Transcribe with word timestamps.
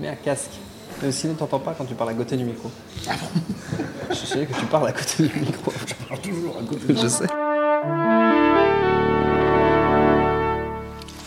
Mets 0.00 0.08
un 0.08 0.14
casque. 0.14 0.50
Mais 1.02 1.12
sinon, 1.12 1.34
t'entends 1.34 1.58
pas 1.58 1.74
quand 1.76 1.84
tu 1.84 1.94
parles 1.94 2.10
à 2.10 2.14
côté 2.14 2.36
du 2.36 2.44
micro. 2.44 2.70
Je 4.10 4.14
sais 4.14 4.46
que 4.46 4.58
tu 4.58 4.66
parles 4.66 4.88
à 4.88 4.92
côté 4.92 5.24
du 5.28 5.40
micro. 5.40 5.72
Je 5.86 5.94
parle 6.06 6.20
toujours 6.20 6.56
à 6.56 6.62
côté 6.62 6.94
Je 7.02 7.08
sais. 7.08 7.26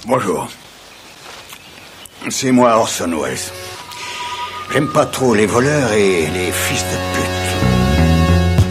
Bonjour. 0.06 0.50
C'est 2.30 2.52
moi 2.52 2.78
Orson 2.78 3.12
Welles. 3.22 3.38
J'aime 4.72 4.88
pas 4.88 5.06
trop 5.06 5.34
les 5.34 5.46
voleurs 5.46 5.92
et 5.94 6.28
les 6.28 6.52
fils 6.52 6.84
de 6.84 7.20
pute. 7.20 7.41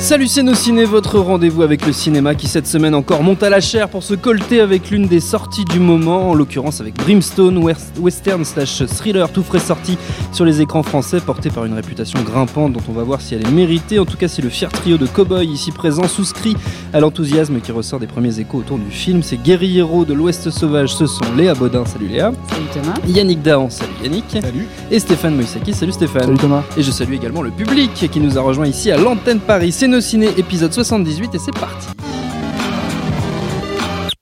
Salut 0.01 0.29
c'est 0.29 0.43
nos 0.43 0.55
ciné, 0.55 0.87
votre 0.87 1.19
rendez-vous 1.19 1.63
avec 1.63 1.87
le 1.87 1.93
cinéma 1.93 2.35
qui 2.35 2.49
cette 2.49 2.67
semaine 2.67 2.95
encore 2.95 3.23
monte 3.23 3.43
à 3.43 3.51
la 3.51 3.61
chair 3.61 3.91
pour 3.91 4.03
se 4.03 4.15
colter 4.15 4.63
avec 4.63 4.91
l'une 4.91 5.07
des 5.07 5.21
sorties 5.21 5.67
du 5.67 5.79
moment, 5.79 6.31
en 6.31 6.35
l'occurrence 6.35 6.81
avec 6.81 6.95
Brimstone, 6.95 7.59
western 7.99 8.43
slash 8.47 8.83
thriller 8.87 9.31
tout 9.31 9.43
frais 9.43 9.59
sorti 9.59 9.99
sur 10.33 10.47
les 10.47 10.63
écrans 10.63 10.83
français, 10.83 11.21
porté 11.21 11.51
par 11.51 11.67
une 11.67 11.75
réputation 11.75 12.19
grimpante 12.23 12.73
dont 12.73 12.81
on 12.89 12.93
va 12.93 13.03
voir 13.03 13.21
si 13.21 13.35
elle 13.35 13.47
est 13.47 13.51
méritée, 13.51 13.99
en 13.99 14.07
tout 14.07 14.17
cas 14.17 14.27
si 14.27 14.41
le 14.41 14.49
fier 14.49 14.73
trio 14.73 14.97
de 14.97 15.07
cow-boys 15.07 15.45
ici 15.45 15.71
présent 15.71 16.09
souscrit 16.09 16.57
à 16.95 17.01
l'enthousiasme 17.01 17.61
qui 17.61 17.71
ressort 17.71 18.01
des 18.01 18.07
premiers 18.07 18.41
échos 18.41 18.59
autour 18.59 18.79
du 18.79 18.91
film. 18.91 19.23
Ces 19.23 19.37
guerriers 19.37 19.85
de 19.85 20.15
l'Ouest 20.15 20.49
sauvage, 20.49 20.95
ce 20.95 21.07
sont 21.07 21.25
Léa 21.37 21.55
Baudin, 21.55 21.85
salut 21.85 22.09
Léa. 22.09 22.33
Salut 22.49 22.67
Thomas. 22.73 22.95
Yannick 23.07 23.43
Dahan, 23.43 23.69
salut 23.69 23.93
Yannick. 24.03 24.25
Salut. 24.31 24.67
Et 24.91 24.99
Stéphane 24.99 25.37
Moïsaki, 25.37 25.75
salut 25.75 25.93
Stéphane. 25.93 26.23
Salut 26.23 26.39
Thomas. 26.39 26.63
Et 26.79 26.83
je 26.83 26.91
salue 26.91 27.13
également 27.13 27.43
le 27.43 27.51
public 27.51 28.09
qui 28.11 28.19
nous 28.19 28.39
a 28.39 28.41
rejoint 28.41 28.67
ici 28.67 28.91
à 28.91 28.97
l'antenne 28.97 29.41
Paris. 29.41 29.73
C'est 29.73 29.90
épisode 30.39 30.73
78 30.73 31.35
et 31.35 31.39
c'est 31.39 31.53
parti. 31.53 31.89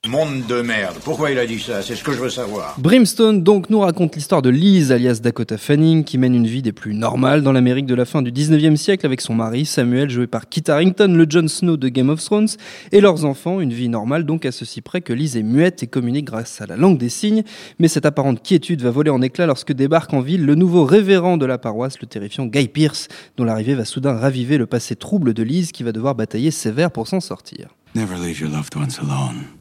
Monde 0.09 0.47
de 0.47 0.63
merde. 0.63 0.95
Pourquoi 1.03 1.29
il 1.29 1.37
a 1.37 1.45
dit 1.45 1.59
ça? 1.59 1.83
C'est 1.83 1.93
ce 1.93 2.03
que 2.03 2.11
je 2.13 2.17
veux 2.17 2.31
savoir. 2.31 2.73
Brimstone 2.79 3.43
donc 3.43 3.69
nous 3.69 3.81
raconte 3.81 4.15
l'histoire 4.15 4.41
de 4.41 4.49
Liz 4.49 4.91
alias 4.91 5.19
Dakota 5.21 5.59
Fanning 5.59 6.03
qui 6.03 6.17
mène 6.17 6.33
une 6.33 6.47
vie 6.47 6.63
des 6.63 6.71
plus 6.71 6.95
normales 6.95 7.43
dans 7.43 7.51
l'Amérique 7.51 7.85
de 7.85 7.93
la 7.93 8.05
fin 8.05 8.23
du 8.23 8.31
19e 8.31 8.75
siècle 8.75 9.05
avec 9.05 9.21
son 9.21 9.35
mari 9.35 9.67
Samuel 9.67 10.09
joué 10.09 10.25
par 10.25 10.49
Kit 10.49 10.63
Harington, 10.67 11.13
le 11.13 11.27
Jon 11.29 11.47
Snow 11.47 11.77
de 11.77 11.89
Game 11.89 12.09
of 12.09 12.23
Thrones 12.23 12.47
et 12.91 13.01
leurs 13.01 13.23
enfants, 13.23 13.61
une 13.61 13.71
vie 13.71 13.87
normale 13.87 14.23
donc 14.23 14.47
à 14.47 14.51
ceci 14.51 14.81
près 14.81 15.01
que 15.01 15.13
Liz 15.13 15.37
est 15.37 15.43
muette 15.43 15.83
et 15.83 15.87
communique 15.87 16.25
grâce 16.25 16.59
à 16.59 16.65
la 16.65 16.75
langue 16.75 16.97
des 16.97 17.09
signes, 17.09 17.43
mais 17.77 17.87
cette 17.87 18.07
apparente 18.07 18.41
quiétude 18.41 18.81
va 18.81 18.89
voler 18.89 19.11
en 19.11 19.21
éclats 19.21 19.45
lorsque 19.45 19.73
débarque 19.73 20.11
en 20.15 20.21
ville 20.21 20.43
le 20.43 20.55
nouveau 20.55 20.85
révérend 20.85 21.37
de 21.37 21.45
la 21.45 21.59
paroisse, 21.59 22.01
le 22.01 22.07
terrifiant 22.07 22.47
Guy 22.47 22.67
Pearce, 22.67 23.09
dont 23.37 23.43
l'arrivée 23.43 23.75
va 23.75 23.85
soudain 23.85 24.13
raviver 24.13 24.57
le 24.57 24.65
passé 24.65 24.95
trouble 24.95 25.35
de 25.35 25.43
Liz 25.43 25.71
qui 25.71 25.83
va 25.83 25.91
devoir 25.91 26.15
batailler 26.15 26.49
sévère 26.49 26.89
pour 26.89 27.07
s'en 27.07 27.19
sortir. 27.19 27.75
Never 27.93 28.15
leave 28.15 28.39
your 28.39 28.49
loved 28.49 28.75
ones 28.75 28.97
alone. 28.99 29.58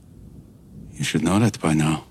You 0.98 1.04
should 1.04 1.22
know 1.22 1.38
that 1.38 1.58
by 1.62 1.74
now. 1.74 2.04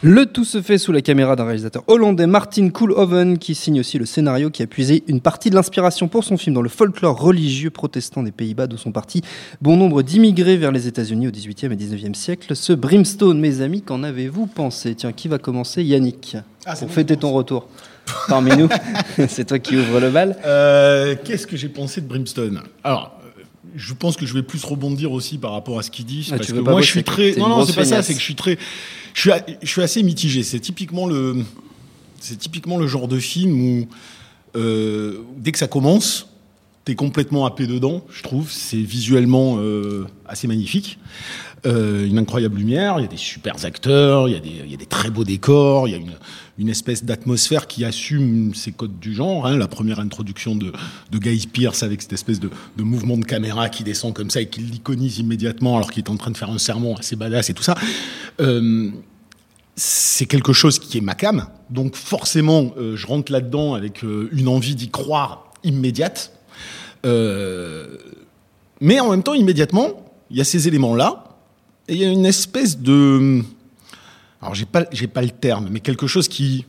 Le 0.00 0.26
tout 0.26 0.44
se 0.44 0.62
fait 0.62 0.78
sous 0.78 0.92
la 0.92 1.02
caméra 1.02 1.34
d'un 1.34 1.44
réalisateur 1.44 1.82
hollandais, 1.88 2.28
Martin 2.28 2.68
Koolhoven, 2.70 3.36
qui 3.36 3.56
signe 3.56 3.80
aussi 3.80 3.98
le 3.98 4.06
scénario 4.06 4.48
qui 4.48 4.62
a 4.62 4.68
puisé 4.68 5.02
une 5.08 5.20
partie 5.20 5.50
de 5.50 5.56
l'inspiration 5.56 6.06
pour 6.06 6.22
son 6.22 6.36
film 6.36 6.54
dans 6.54 6.62
le 6.62 6.68
folklore 6.68 7.20
religieux 7.20 7.70
protestant 7.70 8.22
des 8.22 8.30
Pays-Bas, 8.30 8.68
d'où 8.68 8.76
sont 8.76 8.92
partis 8.92 9.22
bon 9.60 9.76
nombre 9.76 10.02
d'immigrés 10.02 10.56
vers 10.56 10.70
les 10.70 10.86
États-Unis 10.86 11.26
au 11.26 11.30
XVIIIe 11.32 11.72
et 11.72 11.76
XIXe 11.76 12.16
siècle. 12.16 12.54
Ce 12.54 12.72
Brimstone, 12.72 13.40
mes 13.40 13.60
amis, 13.60 13.82
qu'en 13.82 14.04
avez-vous 14.04 14.46
pensé? 14.46 14.94
Tiens, 14.94 15.10
qui 15.10 15.26
va 15.26 15.38
commencer? 15.38 15.82
Yannick 15.82 16.36
Ah, 16.64 16.76
Pour 16.76 16.92
fêter 16.92 17.16
ton 17.16 17.32
retour 17.32 17.66
parmi 18.28 18.56
nous. 18.56 18.68
C'est 19.28 19.48
toi 19.48 19.58
qui 19.58 19.76
ouvre 19.76 19.98
le 19.98 20.10
bal. 20.10 20.36
Euh, 20.46 21.16
Qu'est-ce 21.24 21.48
que 21.48 21.56
j'ai 21.56 21.68
pensé 21.68 22.00
de 22.00 22.06
Brimstone? 22.06 22.62
Alors, 22.84 23.17
je 23.76 23.94
pense 23.94 24.16
que 24.16 24.26
je 24.26 24.34
vais 24.34 24.42
plus 24.42 24.64
rebondir 24.64 25.12
aussi 25.12 25.38
par 25.38 25.52
rapport 25.52 25.78
à 25.78 25.82
ce 25.82 25.90
qu'il 25.90 26.04
dit. 26.04 26.28
Ah, 26.32 26.36
parce 26.36 26.48
que 26.48 26.58
moi, 26.58 26.74
bosser, 26.74 26.86
je 26.86 26.90
suis 26.90 27.04
très. 27.04 27.34
Non, 27.36 27.48
non, 27.48 27.64
c'est 27.64 27.74
pas 27.74 27.84
ça. 27.84 28.02
C'est 28.02 28.14
que 28.14 28.20
je 28.20 28.24
suis 28.24 28.34
très. 28.34 28.58
Je 29.14 29.20
suis, 29.20 29.30
a- 29.32 29.44
je 29.62 29.68
suis 29.68 29.82
assez 29.82 30.02
mitigé. 30.02 30.42
C'est 30.42 30.60
typiquement 30.60 31.06
le. 31.06 31.44
C'est 32.20 32.36
typiquement 32.38 32.78
le 32.78 32.86
genre 32.86 33.08
de 33.08 33.18
film 33.18 33.60
où 33.60 33.88
euh, 34.56 35.18
dès 35.36 35.52
que 35.52 35.58
ça 35.58 35.68
commence, 35.68 36.28
t'es 36.84 36.94
complètement 36.94 37.46
happé 37.46 37.66
dedans. 37.66 38.04
Je 38.10 38.22
trouve. 38.22 38.50
C'est 38.50 38.76
visuellement 38.76 39.56
euh, 39.58 40.06
assez 40.26 40.46
magnifique. 40.48 40.98
Euh, 41.66 42.06
une 42.06 42.18
incroyable 42.18 42.56
lumière, 42.56 42.94
il 42.98 43.02
y 43.02 43.04
a 43.04 43.08
des 43.08 43.16
super 43.16 43.64
acteurs, 43.64 44.28
il 44.28 44.34
y 44.34 44.36
a 44.36 44.40
des, 44.40 44.52
il 44.64 44.70
y 44.70 44.74
a 44.74 44.76
des 44.76 44.86
très 44.86 45.10
beaux 45.10 45.24
décors, 45.24 45.88
il 45.88 45.90
y 45.90 45.94
a 45.94 45.98
une, 45.98 46.12
une 46.58 46.68
espèce 46.68 47.04
d'atmosphère 47.04 47.68
qui 47.68 47.84
assume 47.84 48.52
ses 48.54 48.72
codes 48.72 48.98
du 48.98 49.14
genre. 49.14 49.46
hein. 49.46 49.56
La 49.56 49.68
première 49.68 50.00
introduction 50.00 50.56
de, 50.56 50.72
de 51.10 51.18
Guy 51.18 51.46
Pearce 51.46 51.84
avec 51.84 52.02
cette 52.02 52.12
espèce 52.12 52.40
de, 52.40 52.50
mouvement 52.78 53.16
de 53.16 53.24
caméra 53.24 53.68
qui 53.68 53.84
descend 53.84 54.12
comme 54.12 54.28
ça 54.28 54.40
et 54.40 54.48
qui 54.48 54.60
l'iconise 54.60 55.20
immédiatement 55.20 55.76
alors 55.76 55.90
qu'il 55.92 56.02
est 56.02 56.10
en 56.10 56.16
train 56.16 56.32
de 56.32 56.36
faire 56.36 56.50
un 56.50 56.58
sermon 56.58 56.96
assez 56.96 57.14
badass 57.14 57.50
et 57.50 57.54
tout 57.54 57.62
ça. 57.62 57.76
Euh, 58.40 58.90
c'est 59.76 60.26
quelque 60.26 60.52
chose 60.52 60.80
qui 60.80 60.98
est 60.98 61.00
ma 61.00 61.14
cam. 61.14 61.46
Donc 61.70 61.94
forcément, 61.94 62.72
euh, 62.76 62.96
je 62.96 63.06
rentre 63.06 63.30
là-dedans 63.30 63.74
avec 63.74 64.02
euh, 64.02 64.28
une 64.32 64.48
envie 64.48 64.74
d'y 64.74 64.88
croire 64.90 65.52
immédiate. 65.62 66.32
Mais 68.80 69.00
en 69.00 69.10
même 69.10 69.22
temps, 69.22 69.34
immédiatement, 69.34 70.12
il 70.30 70.36
y 70.36 70.40
a 70.40 70.44
ces 70.44 70.66
éléments-là. 70.68 71.24
Et 71.86 71.94
il 71.94 72.00
y 72.00 72.04
a 72.04 72.10
une 72.10 72.26
espèce 72.26 72.78
de... 72.78 73.42
Alors, 74.40 74.54
j'ai 74.54 74.66
pas, 74.66 74.84
j'ai 74.92 75.08
pas 75.08 75.22
le 75.22 75.30
terme, 75.30 75.68
mais 75.70 75.80
quelque 75.80 76.06
chose 76.06 76.28
qui, 76.28 76.64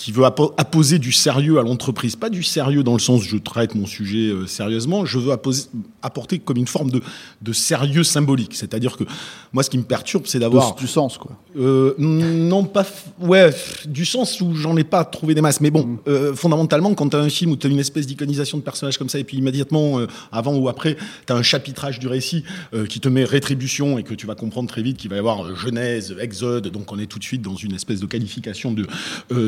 qui 0.00 0.12
veut 0.12 0.24
appo- 0.24 0.54
apposer 0.56 0.98
du 0.98 1.12
sérieux 1.12 1.58
à 1.58 1.62
l'entreprise. 1.62 2.16
Pas 2.16 2.30
du 2.30 2.42
sérieux 2.42 2.82
dans 2.82 2.94
le 2.94 2.98
sens 2.98 3.22
je 3.22 3.36
traite 3.36 3.74
mon 3.74 3.84
sujet 3.84 4.30
euh, 4.30 4.46
sérieusement, 4.46 5.04
je 5.04 5.18
veux 5.18 5.30
apposer- 5.30 5.66
apporter 6.00 6.38
comme 6.38 6.56
une 6.56 6.66
forme 6.66 6.90
de, 6.90 7.02
de 7.42 7.52
sérieux 7.52 8.02
symbolique. 8.02 8.54
C'est-à-dire 8.54 8.96
que 8.96 9.04
moi, 9.52 9.62
ce 9.62 9.68
qui 9.68 9.76
me 9.76 9.82
perturbe, 9.82 10.22
c'est 10.26 10.38
d'avoir... 10.38 10.74
du 10.74 10.86
sens, 10.86 11.18
quoi. 11.18 11.32
Euh, 11.58 11.94
non, 11.98 12.64
pas. 12.64 12.86
Ouais, 13.20 13.50
du 13.84 14.06
sens 14.06 14.40
où 14.40 14.54
j'en 14.54 14.74
ai 14.78 14.84
pas 14.84 15.04
trouvé 15.04 15.34
des 15.34 15.42
masses. 15.42 15.60
Mais 15.60 15.70
bon, 15.70 15.98
euh, 16.08 16.34
fondamentalement, 16.34 16.94
quand 16.94 17.10
tu 17.10 17.16
as 17.16 17.20
un 17.20 17.28
film 17.28 17.50
où 17.50 17.56
tu 17.56 17.66
as 17.66 17.70
une 17.70 17.78
espèce 17.78 18.06
d'iconisation 18.06 18.56
de 18.56 18.62
personnages 18.62 18.96
comme 18.96 19.10
ça, 19.10 19.18
et 19.18 19.24
puis 19.24 19.36
immédiatement, 19.36 19.98
euh, 19.98 20.06
avant 20.32 20.56
ou 20.56 20.70
après, 20.70 20.96
tu 21.26 21.32
as 21.34 21.36
un 21.36 21.42
chapitrage 21.42 21.98
du 21.98 22.06
récit 22.06 22.42
qui 22.88 23.00
te 23.00 23.08
met 23.10 23.24
rétribution 23.24 23.98
et 23.98 24.02
que 24.02 24.14
tu 24.14 24.26
vas 24.26 24.34
comprendre 24.34 24.70
très 24.70 24.80
vite 24.80 24.96
qu'il 24.96 25.10
va 25.10 25.16
y 25.16 25.18
avoir 25.18 25.54
Genèse, 25.56 26.16
Exode. 26.18 26.68
Donc 26.68 26.90
on 26.90 26.98
est 26.98 27.06
tout 27.06 27.18
de 27.18 27.24
suite 27.24 27.42
dans 27.42 27.56
une 27.56 27.74
espèce 27.74 28.00
de 28.00 28.06
qualification 28.06 28.72
de, 28.72 28.86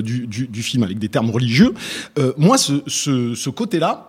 du, 0.02 0.26
du- 0.46 0.62
film 0.62 0.82
avec 0.82 0.98
des 0.98 1.08
termes 1.08 1.30
religieux. 1.30 1.74
Euh, 2.18 2.32
moi, 2.36 2.56
ce 2.58 3.50
côté-là, 3.50 4.08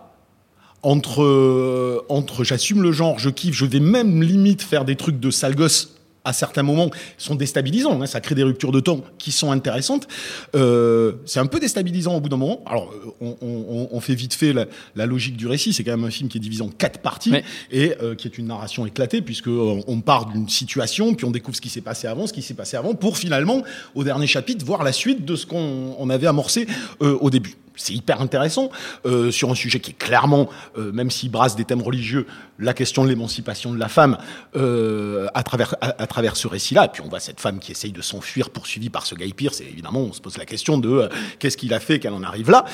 entre, 0.82 1.22
euh, 1.22 2.02
entre 2.08 2.44
j'assume 2.44 2.82
le 2.82 2.92
genre, 2.92 3.18
je 3.18 3.30
kiffe, 3.30 3.54
je 3.54 3.64
vais 3.64 3.80
même 3.80 4.22
limite 4.22 4.62
faire 4.62 4.84
des 4.84 4.96
trucs 4.96 5.18
de 5.18 5.30
sale 5.30 5.54
gosse 5.54 5.93
à 6.24 6.32
certains 6.32 6.62
moments 6.62 6.90
sont 7.18 7.34
déstabilisants. 7.34 8.00
hein, 8.02 8.06
ça 8.06 8.20
crée 8.20 8.34
des 8.34 8.42
ruptures 8.42 8.72
de 8.72 8.80
temps 8.80 9.00
qui 9.18 9.30
sont 9.32 9.50
intéressantes. 9.52 10.08
Euh, 10.54 11.12
c'est 11.26 11.40
un 11.40 11.46
peu 11.46 11.60
déstabilisant 11.60 12.16
au 12.16 12.20
bout 12.20 12.28
d'un 12.28 12.36
moment. 12.36 12.62
Alors, 12.66 12.90
euh, 12.92 13.10
on, 13.20 13.36
on- 13.42 13.88
on 13.92 14.00
fait 14.00 14.14
vite 14.14 14.34
fait 14.34 14.52
la, 14.52 14.66
la 14.96 15.06
logique 15.06 15.36
du 15.36 15.46
récit. 15.46 15.72
C'est 15.72 15.84
quand 15.84 15.96
même 15.96 16.04
un 16.04 16.10
film 16.10 16.28
qui 16.28 16.38
est 16.38 16.40
divisé 16.40 16.62
en 16.62 16.68
quatre 16.68 17.00
parties 17.00 17.30
Ouais. 17.30 17.44
et 17.70 17.94
euh, 18.02 18.14
qui 18.14 18.26
est 18.28 18.38
une 18.38 18.46
narration 18.46 18.86
éclatée 18.86 19.20
puisque 19.22 19.48
euh, 19.48 19.80
on 19.86 20.00
part 20.00 20.26
d'une 20.26 20.48
situation 20.48 21.14
puis 21.14 21.24
on 21.26 21.30
découvre 21.30 21.56
ce 21.56 21.60
qui 21.60 21.68
s'est 21.68 21.80
passé 21.80 22.06
avant, 22.06 22.26
ce 22.26 22.32
qui 22.32 22.42
s'est 22.42 22.54
passé 22.54 22.76
avant, 22.76 22.94
pour 22.94 23.18
finalement, 23.18 23.62
au 23.94 24.04
dernier 24.04 24.26
chapitre, 24.26 24.64
voir 24.64 24.82
la 24.84 24.92
suite 24.92 25.24
de 25.24 25.36
ce 25.36 25.46
qu'on 25.46 25.94
on 25.98 26.10
avait 26.10 26.26
amorcé 26.26 26.66
euh, 27.02 27.16
au 27.20 27.30
début. 27.30 27.56
C'est 27.76 27.92
hyper 27.92 28.20
intéressant 28.20 28.70
euh, 29.04 29.30
sur 29.30 29.50
un 29.50 29.54
sujet 29.54 29.80
qui 29.80 29.90
est 29.90 29.98
clairement, 29.98 30.48
euh, 30.78 30.92
même 30.92 31.10
s'il 31.10 31.30
brasse 31.30 31.56
des 31.56 31.64
thèmes 31.64 31.82
religieux, 31.82 32.26
la 32.58 32.72
question 32.72 33.02
de 33.04 33.08
l'émancipation 33.08 33.72
de 33.72 33.78
la 33.78 33.88
femme 33.88 34.16
euh, 34.54 35.26
à 35.34 35.42
travers 35.42 35.74
à, 35.80 36.06
travers 36.06 36.36
ce 36.36 36.46
récit-là. 36.46 36.84
Et 36.84 36.88
puis 36.88 37.02
on 37.02 37.08
voit 37.08 37.20
cette 37.20 37.40
femme 37.40 37.58
qui 37.58 37.72
essaye 37.72 37.92
de 37.92 38.02
s'enfuir, 38.02 38.50
poursuivie 38.50 38.90
par 38.90 39.06
ce 39.06 39.14
Guy 39.14 39.32
Pearce. 39.32 39.60
Et 39.60 39.68
évidemment, 39.68 40.00
on 40.00 40.12
se 40.12 40.20
pose 40.20 40.38
la 40.38 40.46
question 40.46 40.78
de 40.78 41.08
qu'est-ce 41.38 41.56
qu'il 41.56 41.74
a 41.74 41.80
fait, 41.80 41.98
qu'elle 41.98 42.12
en 42.12 42.22
arrive 42.22 42.50
là. 42.50 42.64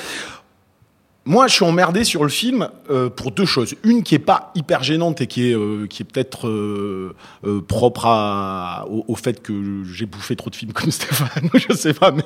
Moi, 1.23 1.47
je 1.47 1.53
suis 1.53 1.65
emmerdé 1.65 2.03
sur 2.03 2.23
le 2.23 2.29
film 2.29 2.67
euh, 2.89 3.09
pour 3.09 3.31
deux 3.31 3.45
choses. 3.45 3.75
Une 3.83 4.01
qui 4.01 4.15
est 4.15 4.19
pas 4.19 4.51
hyper 4.55 4.81
gênante 4.81 5.21
et 5.21 5.27
qui 5.27 5.49
est 5.51 5.55
euh, 5.55 5.85
qui 5.87 6.01
est 6.01 6.05
peut-être 6.05 6.47
euh, 6.47 7.15
euh, 7.45 7.61
propre 7.61 8.07
à, 8.07 8.85
au, 8.89 9.05
au 9.07 9.15
fait 9.15 9.39
que 9.41 9.83
j'ai 9.93 10.07
bouffé 10.07 10.35
trop 10.35 10.49
de 10.49 10.55
films 10.55 10.73
comme 10.73 10.89
Stéphane, 10.91 11.47
je 11.53 11.73
sais 11.75 11.93
pas, 11.93 12.09
mais 12.11 12.23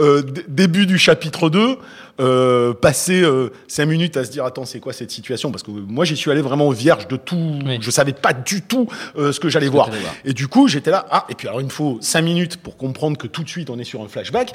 euh, 0.00 0.22
début 0.48 0.86
du 0.86 0.98
chapitre 0.98 1.50
2, 1.50 1.76
euh, 2.20 2.74
passer 2.74 3.22
euh, 3.22 3.50
cinq 3.68 3.86
minutes 3.86 4.16
à 4.16 4.24
se 4.24 4.32
dire 4.32 4.44
attends 4.44 4.64
c'est 4.64 4.80
quoi 4.80 4.92
cette 4.92 5.12
situation? 5.12 5.52
Parce 5.52 5.62
que 5.62 5.70
moi 5.70 6.04
j'y 6.04 6.16
suis 6.16 6.30
allé 6.32 6.42
vraiment 6.42 6.68
vierge 6.70 7.06
de 7.06 7.16
tout, 7.16 7.60
Oui. 7.64 7.78
je 7.80 7.90
savais 7.92 8.12
pas 8.12 8.32
du 8.32 8.62
tout 8.62 8.88
euh, 9.16 9.30
ce 9.30 9.38
que 9.38 9.48
j'allais 9.48 9.68
voir. 9.68 9.88
voir. 9.88 10.14
Et 10.24 10.32
du 10.32 10.48
coup, 10.48 10.66
j'étais 10.66 10.90
là, 10.90 11.06
ah, 11.12 11.26
et 11.28 11.36
puis 11.36 11.46
alors 11.46 11.60
il 11.60 11.64
me 11.66 11.70
faut 11.70 11.98
cinq 12.00 12.22
minutes 12.22 12.56
pour 12.56 12.76
comprendre 12.76 13.16
que 13.16 13.28
tout 13.28 13.44
de 13.44 13.48
suite 13.48 13.70
on 13.70 13.78
est 13.78 13.84
sur 13.84 14.02
un 14.02 14.08
flashback. 14.08 14.52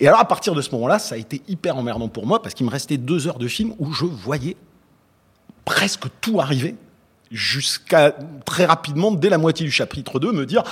Et 0.00 0.08
alors 0.08 0.18
à 0.18 0.24
partir 0.26 0.54
de 0.56 0.60
ce 0.60 0.72
moment-là, 0.72 0.98
ça 0.98 1.14
a 1.14 1.18
été 1.18 1.40
hyper 1.46 1.76
emmerdant 1.76 2.08
pour 2.08 2.26
moi 2.26 2.42
parce 2.42 2.54
qu'il 2.54 2.66
me 2.66 2.70
restait 2.72 2.96
deux 2.96 3.26
heures 3.26 3.27
de 3.36 3.48
film 3.48 3.74
où 3.78 3.92
je 3.92 4.06
voyais 4.06 4.56
presque 5.66 6.06
tout 6.22 6.40
arriver 6.40 6.74
jusqu'à 7.30 8.16
très 8.46 8.64
rapidement, 8.64 9.12
dès 9.12 9.28
la 9.28 9.36
moitié 9.36 9.66
du 9.66 9.72
chapitre 9.72 10.18
2, 10.18 10.32
me 10.32 10.46
dire 10.46 10.62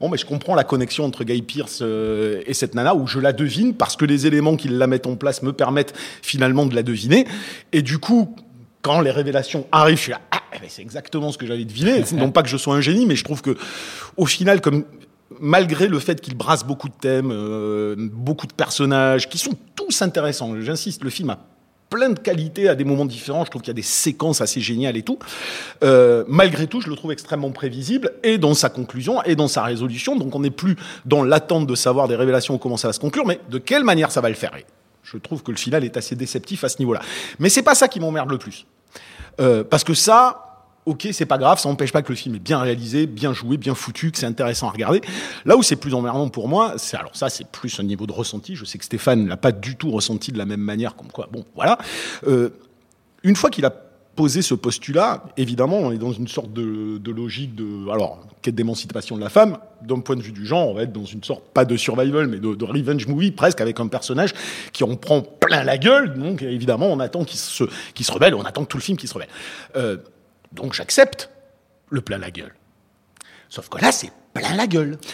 Bon, 0.00 0.08
mais 0.08 0.18
je 0.18 0.26
comprends 0.26 0.56
la 0.56 0.64
connexion 0.64 1.04
entre 1.04 1.22
Guy 1.22 1.42
Pierce 1.42 1.78
euh, 1.80 2.42
et 2.46 2.54
cette 2.54 2.74
nana, 2.74 2.92
où 2.96 3.06
je 3.06 3.20
la 3.20 3.32
devine, 3.32 3.72
parce 3.72 3.94
que 3.94 4.04
les 4.04 4.26
éléments 4.26 4.56
qui 4.56 4.66
la 4.66 4.88
mettent 4.88 5.06
en 5.06 5.14
place 5.14 5.44
me 5.44 5.52
permettent 5.52 5.94
finalement 6.22 6.66
de 6.66 6.74
la 6.74 6.82
deviner. 6.82 7.24
Et 7.70 7.82
du 7.82 7.98
coup, 7.98 8.34
quand 8.82 9.00
les 9.00 9.12
révélations 9.12 9.64
arrivent, 9.70 9.98
je 9.98 10.02
suis 10.02 10.10
là, 10.10 10.20
ah, 10.32 10.40
eh 10.56 10.58
ben, 10.58 10.66
c'est 10.68 10.82
exactement 10.82 11.30
ce 11.30 11.38
que 11.38 11.46
j'avais 11.46 11.64
deviné. 11.64 12.02
non 12.14 12.32
pas 12.32 12.42
que 12.42 12.48
je 12.48 12.56
sois 12.56 12.74
un 12.74 12.80
génie, 12.80 13.06
mais 13.06 13.14
je 13.14 13.22
trouve 13.22 13.42
que, 13.42 13.56
au 14.16 14.26
final, 14.26 14.60
comme 14.60 14.84
malgré 15.38 15.86
le 15.86 16.00
fait 16.00 16.20
qu'il 16.20 16.36
brasse 16.36 16.64
beaucoup 16.64 16.88
de 16.88 16.94
thèmes, 16.94 17.30
euh, 17.30 17.94
beaucoup 17.96 18.48
de 18.48 18.52
personnages, 18.52 19.28
qui 19.28 19.38
sont 19.38 19.54
tous 19.76 20.02
intéressants, 20.02 20.60
j'insiste, 20.60 21.04
le 21.04 21.10
film 21.10 21.30
a 21.30 21.38
plein 21.92 22.08
de 22.08 22.18
qualités 22.18 22.70
à 22.70 22.74
des 22.74 22.84
moments 22.84 23.04
différents. 23.04 23.44
Je 23.44 23.50
trouve 23.50 23.60
qu'il 23.60 23.68
y 23.68 23.72
a 23.72 23.74
des 23.74 23.82
séquences 23.82 24.40
assez 24.40 24.62
géniales 24.62 24.96
et 24.96 25.02
tout. 25.02 25.18
Euh, 25.84 26.24
malgré 26.26 26.66
tout, 26.66 26.80
je 26.80 26.88
le 26.88 26.96
trouve 26.96 27.12
extrêmement 27.12 27.50
prévisible 27.50 28.12
et 28.22 28.38
dans 28.38 28.54
sa 28.54 28.70
conclusion 28.70 29.22
et 29.24 29.36
dans 29.36 29.46
sa 29.46 29.62
résolution. 29.62 30.16
Donc 30.16 30.34
on 30.34 30.40
n'est 30.40 30.50
plus 30.50 30.76
dans 31.04 31.22
l'attente 31.22 31.66
de 31.66 31.74
savoir 31.74 32.08
des 32.08 32.16
révélations 32.16 32.54
ou 32.54 32.58
comment 32.58 32.78
ça 32.78 32.88
va 32.88 32.94
se 32.94 33.00
conclure, 33.00 33.26
mais 33.26 33.40
de 33.50 33.58
quelle 33.58 33.84
manière 33.84 34.10
ça 34.10 34.22
va 34.22 34.30
le 34.30 34.34
faire. 34.34 34.56
Et 34.56 34.64
je 35.02 35.18
trouve 35.18 35.42
que 35.42 35.50
le 35.50 35.58
final 35.58 35.84
est 35.84 35.98
assez 35.98 36.16
déceptif 36.16 36.64
à 36.64 36.70
ce 36.70 36.78
niveau-là. 36.78 37.00
Mais 37.38 37.50
c'est 37.50 37.62
pas 37.62 37.74
ça 37.74 37.88
qui 37.88 38.00
m'emmerde 38.00 38.30
le 38.30 38.38
plus. 38.38 38.66
Euh, 39.40 39.62
parce 39.62 39.84
que 39.84 39.92
ça, 39.92 40.51
ok, 40.86 41.08
c'est 41.12 41.26
pas 41.26 41.38
grave, 41.38 41.58
ça 41.58 41.68
n'empêche 41.68 41.92
pas 41.92 42.02
que 42.02 42.10
le 42.10 42.16
film 42.16 42.34
est 42.34 42.40
bien 42.40 42.58
réalisé, 42.58 43.06
bien 43.06 43.32
joué, 43.32 43.56
bien 43.56 43.74
foutu, 43.74 44.10
que 44.10 44.18
c'est 44.18 44.26
intéressant 44.26 44.68
à 44.68 44.72
regarder. 44.72 45.00
Là 45.44 45.56
où 45.56 45.62
c'est 45.62 45.76
plus 45.76 45.94
emmerdant 45.94 46.28
pour 46.28 46.48
moi, 46.48 46.74
alors 46.94 47.14
ça, 47.14 47.28
c'est 47.28 47.46
plus 47.46 47.78
un 47.80 47.84
niveau 47.84 48.06
de 48.06 48.12
ressenti. 48.12 48.56
Je 48.56 48.64
sais 48.64 48.78
que 48.78 48.84
Stéphane 48.84 49.28
l'a 49.28 49.36
pas 49.36 49.52
du 49.52 49.76
tout 49.76 49.90
ressenti 49.90 50.32
de 50.32 50.38
la 50.38 50.44
même 50.44 50.60
manière, 50.60 50.96
comme 50.96 51.10
quoi, 51.12 51.28
bon, 51.30 51.44
voilà. 51.54 51.78
Euh, 52.26 52.50
une 53.22 53.36
fois 53.36 53.50
qu'il 53.50 53.64
a 53.64 53.72
posé 54.14 54.42
ce 54.42 54.54
postulat, 54.54 55.24
évidemment, 55.36 55.78
on 55.78 55.92
est 55.92 55.98
dans 55.98 56.12
une 56.12 56.28
sorte 56.28 56.52
de, 56.52 57.10
logique 57.10 57.54
de, 57.54 57.88
alors, 57.90 58.26
quête 58.42 58.54
d'émancipation 58.54 59.16
de 59.16 59.22
la 59.22 59.30
femme. 59.30 59.58
D'un 59.82 60.00
point 60.00 60.16
de 60.16 60.22
vue 60.22 60.32
du 60.32 60.44
genre, 60.44 60.68
on 60.68 60.74
va 60.74 60.82
être 60.82 60.92
dans 60.92 61.04
une 61.04 61.24
sorte, 61.24 61.44
pas 61.54 61.64
de 61.64 61.76
survival, 61.76 62.26
mais 62.26 62.38
de, 62.38 62.54
de 62.54 62.64
revenge 62.64 63.06
movie, 63.06 63.30
presque, 63.30 63.60
avec 63.60 63.80
un 63.80 63.86
personnage 63.86 64.34
qui 64.72 64.84
en 64.84 64.96
prend 64.96 65.22
plein 65.22 65.64
la 65.64 65.78
gueule. 65.78 66.14
Donc, 66.14 66.42
évidemment, 66.42 66.86
on 66.86 67.00
attend 67.00 67.24
qu'il 67.24 67.38
se, 67.38 67.64
qu'il 67.94 68.04
se 68.04 68.12
rebelle, 68.12 68.34
on 68.34 68.42
attend 68.42 68.64
tout 68.64 68.76
le 68.76 68.82
film 68.82 68.98
qu'il 68.98 69.08
se 69.08 69.14
rebelle. 69.14 69.30
Euh, 69.76 69.96
donc, 70.52 70.72
j'accepte 70.74 71.30
le 71.90 72.00
plein 72.00 72.18
la 72.18 72.30
gueule. 72.30 72.54
Sauf 73.48 73.68
que 73.68 73.78
là, 73.78 73.92
c'est 73.92 74.10
plein 74.34 74.54
la 74.54 74.66
gueule. 74.66 74.98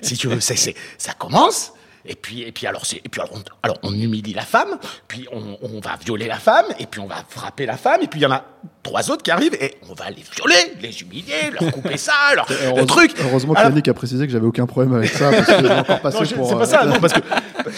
Si 0.00 0.16
tu 0.16 0.26
veux, 0.28 0.40
ça 0.40 1.12
commence. 1.18 1.72
Et 2.04 2.14
puis, 2.16 2.42
et 2.42 2.50
puis 2.50 2.66
alors, 2.66 2.84
c'est, 2.84 2.96
et 2.96 3.08
puis 3.08 3.20
alors, 3.20 3.34
on, 3.36 3.42
alors, 3.62 3.78
on 3.84 3.92
humilie 3.92 4.32
la 4.32 4.42
femme, 4.42 4.78
puis 5.06 5.28
on, 5.30 5.56
on 5.62 5.78
va 5.80 5.96
violer 6.04 6.26
la 6.26 6.38
femme, 6.38 6.64
et 6.80 6.86
puis 6.86 7.00
on 7.00 7.06
va 7.06 7.16
frapper 7.28 7.64
la 7.64 7.76
femme, 7.76 8.00
et 8.02 8.08
puis 8.08 8.18
il 8.18 8.22
y 8.24 8.26
en 8.26 8.32
a 8.32 8.44
trois 8.82 9.08
autres 9.10 9.22
qui 9.22 9.30
arrivent, 9.30 9.54
et 9.54 9.76
on 9.88 9.94
va 9.94 10.10
les 10.10 10.22
violer, 10.34 10.74
les 10.80 11.00
humilier, 11.02 11.50
leur 11.60 11.70
couper 11.72 11.96
ça, 11.98 12.12
leur 12.34 12.46
le 12.74 12.86
truc. 12.86 13.12
Heureusement 13.20 13.54
que 13.54 13.58
Alors- 13.60 13.70
Yannick 13.70 13.86
a 13.86 13.94
précisé 13.94 14.26
que 14.26 14.32
j'avais 14.32 14.46
aucun 14.46 14.66
problème 14.66 14.94
avec 14.94 15.10
ça, 15.10 15.30
parce 15.30 15.46
que 15.46 15.60
j'ai 15.66 15.72
encore 15.72 16.00
passé 16.02 16.18
non, 16.18 16.24
je- 16.24 16.34
pour. 16.34 16.48
c'est 16.48 16.54
euh, 16.54 16.58
pas 16.58 16.66
ça, 16.66 16.84
non, 16.86 16.98
parce 16.98 17.12
que 17.12 17.20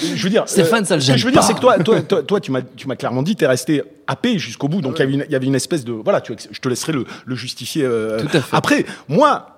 je 0.01 0.23
veux 0.23 0.31
dire. 0.31 0.45
Stéphane, 0.47 0.85
ça 0.85 0.95
le 0.97 1.01
ce 1.01 1.07
que 1.07 1.13
gêne 1.13 1.19
Je 1.19 1.25
veux 1.27 1.33
dire, 1.33 1.43
c'est 1.43 1.55
que 1.55 1.61
toi, 1.61 1.79
toi, 1.79 2.01
toi, 2.03 2.23
toi, 2.23 2.41
tu 2.41 2.51
m'as, 2.51 2.63
tu 2.63 2.89
m'as 2.89 2.97
clairement 2.97 3.23
dit, 3.23 3.37
t'es 3.37 3.47
resté 3.47 3.83
happé 4.07 4.39
jusqu'au 4.39 4.69
bout, 4.69 4.81
donc 4.81 4.97
il 4.97 5.01
y 5.01 5.03
avait 5.03 5.13
une- 5.15 5.25
il 5.29 5.33
y 5.33 5.37
avait 5.37 5.47
une 5.47 5.55
espèce 5.55 5.85
de, 5.85 5.93
voilà, 5.93 6.21
tu, 6.21 6.35
je 6.51 6.61
te 6.61 6.69
laisserai 6.69 6.93
le, 6.93 7.05
le 7.25 7.35
justifier. 7.37 7.85
euh, 7.85 8.21
Tout 8.21 8.37
à 8.37 8.41
fait. 8.41 8.57
Après, 8.57 8.87
moi. 9.09 9.51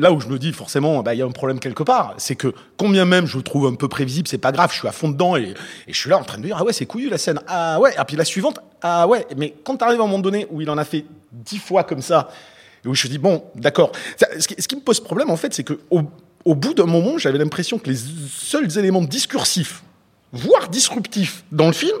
Là 0.00 0.12
où 0.12 0.20
je 0.20 0.28
me 0.28 0.38
dis 0.38 0.52
forcément, 0.52 1.02
bah, 1.02 1.12
il 1.12 1.18
y 1.18 1.22
a 1.22 1.26
un 1.26 1.30
problème 1.32 1.58
quelque 1.58 1.82
part, 1.82 2.14
c'est 2.18 2.36
que 2.36 2.54
combien 2.76 3.04
même 3.04 3.26
je 3.26 3.36
le 3.36 3.42
trouve 3.42 3.66
un 3.66 3.74
peu 3.74 3.88
prévisible, 3.88 4.28
c'est 4.28 4.38
pas 4.38 4.52
grave, 4.52 4.70
je 4.72 4.78
suis 4.78 4.86
à 4.86 4.92
fond 4.92 5.08
dedans 5.08 5.34
et, 5.36 5.54
et 5.88 5.92
je 5.92 5.98
suis 5.98 6.08
là 6.08 6.16
en 6.18 6.22
train 6.22 6.38
de 6.38 6.44
dire 6.44 6.56
ah 6.56 6.62
ouais 6.62 6.72
c'est 6.72 6.86
couillu 6.86 7.08
la 7.10 7.18
scène, 7.18 7.40
ah 7.48 7.80
ouais, 7.80 7.90
et 8.00 8.04
puis 8.06 8.14
la 8.16 8.24
suivante, 8.24 8.60
ah 8.80 9.08
ouais, 9.08 9.26
mais 9.36 9.54
quand 9.64 9.76
t'arrives 9.76 9.98
à 10.00 10.04
un 10.04 10.06
moment 10.06 10.20
donné 10.20 10.46
où 10.52 10.60
il 10.60 10.70
en 10.70 10.78
a 10.78 10.84
fait 10.84 11.04
dix 11.32 11.58
fois 11.58 11.82
comme 11.82 12.00
ça, 12.00 12.28
et 12.84 12.88
où 12.88 12.94
je 12.94 13.08
me 13.08 13.10
dis 13.10 13.18
bon 13.18 13.42
d'accord, 13.56 13.90
Ça, 14.16 14.28
ce 14.38 14.46
qui, 14.46 14.54
ce 14.62 14.68
qui 14.68 14.76
me 14.76 14.82
pose 14.82 15.00
problème 15.00 15.30
en 15.30 15.36
fait, 15.36 15.52
c'est 15.52 15.64
que 15.64 15.80
au, 15.90 16.02
au 16.44 16.54
bout 16.54 16.74
d'un 16.74 16.86
moment, 16.86 17.18
j'avais 17.18 17.38
l'impression 17.38 17.78
que 17.78 17.90
les 17.90 17.98
seuls 18.30 18.78
éléments 18.78 19.02
discursifs, 19.02 19.82
voire 20.32 20.68
disruptifs 20.68 21.44
dans 21.52 21.66
le 21.66 21.72
film, 21.72 21.96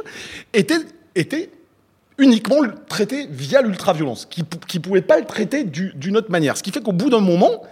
étaient, 0.52 0.78
étaient 1.14 1.50
uniquement 2.18 2.58
traités 2.88 3.26
via 3.30 3.62
l'ultraviolence, 3.62 4.26
qui 4.26 4.42
ne 4.42 4.82
pouvaient 4.82 5.02
pas 5.02 5.18
le 5.18 5.24
traiter 5.26 5.64
du- 5.64 5.92
d'une 5.94 6.16
autre 6.16 6.30
manière. 6.30 6.56
Ce 6.56 6.62
qui 6.62 6.70
fait 6.70 6.82
qu'au 6.82 6.92
bout 6.92 7.10
d'un 7.10 7.20
moment, 7.20 7.62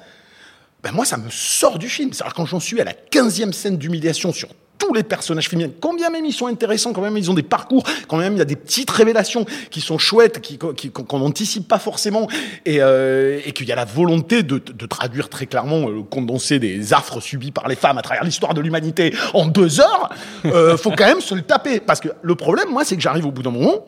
ben 0.83 0.93
moi, 0.93 1.05
ça 1.05 1.17
me 1.17 1.31
sort 1.31 1.79
du 1.79 1.89
film. 1.89 2.13
C'est-à-dire 2.13 2.35
quand 2.35 2.47
j'en 2.47 2.61
suis 2.61 2.81
à 2.81 2.85
la 2.85 2.93
15e 2.93 3.53
scène 3.53 3.77
d'humiliation 3.77 4.33
sur 4.33 4.49
tous 4.79 4.93
les 4.95 5.03
personnages 5.03 5.49
féminins, 5.49 5.71
combien 5.81 6.11
même 6.11 6.25
ils 6.25 6.33
sont 6.33 6.47
intéressants, 6.47 6.93
quand 6.93 7.01
même 7.01 7.17
ils 7.17 7.31
ont 7.31 7.35
des 7.35 7.43
parcours, 7.43 7.85
quand 8.09 8.17
même 8.17 8.35
il 8.35 8.39
y 8.39 8.43
a 8.43 8.47
des 8.47 8.57
petites 8.57 8.91
révélations 8.91 9.45
qui 9.71 9.81
sont 9.81 9.99
chouettes, 9.99 10.41
qui, 10.41 10.59
qu'on 10.59 11.19
n'anticipe 11.19 11.69
pas 11.69 11.79
forcément, 11.79 12.29
et, 12.65 12.81
euh, 12.81 13.41
et 13.45 13.53
qu'il 13.53 13.67
y 13.69 13.73
a 13.73 13.77
la 13.77 13.85
volonté 13.85 14.43
de, 14.43 14.59
traduire 14.87 15.29
très 15.29 15.47
clairement, 15.47 15.89
euh, 15.89 16.03
condenser 16.03 16.59
des 16.59 16.93
affres 16.93 17.21
subis 17.21 17.51
par 17.51 17.69
les 17.69 17.77
femmes 17.77 17.99
à 17.99 18.03
travers 18.03 18.25
l'histoire 18.25 18.55
de 18.55 18.61
l'humanité 18.61 19.15
en 19.35 19.47
deux 19.47 19.81
heures, 19.81 20.11
euh, 20.45 20.77
faut 20.77 20.91
quand 20.91 21.07
même 21.07 21.21
se 21.21 21.35
le 21.35 21.43
taper. 21.43 21.81
Parce 21.81 22.01
que 22.01 22.09
le 22.23 22.35
problème, 22.35 22.71
moi, 22.71 22.85
c'est 22.85 22.97
que 22.97 23.03
j'arrive 23.03 23.27
au 23.27 23.31
bout 23.31 23.43
d'un 23.43 23.51
moment, 23.51 23.87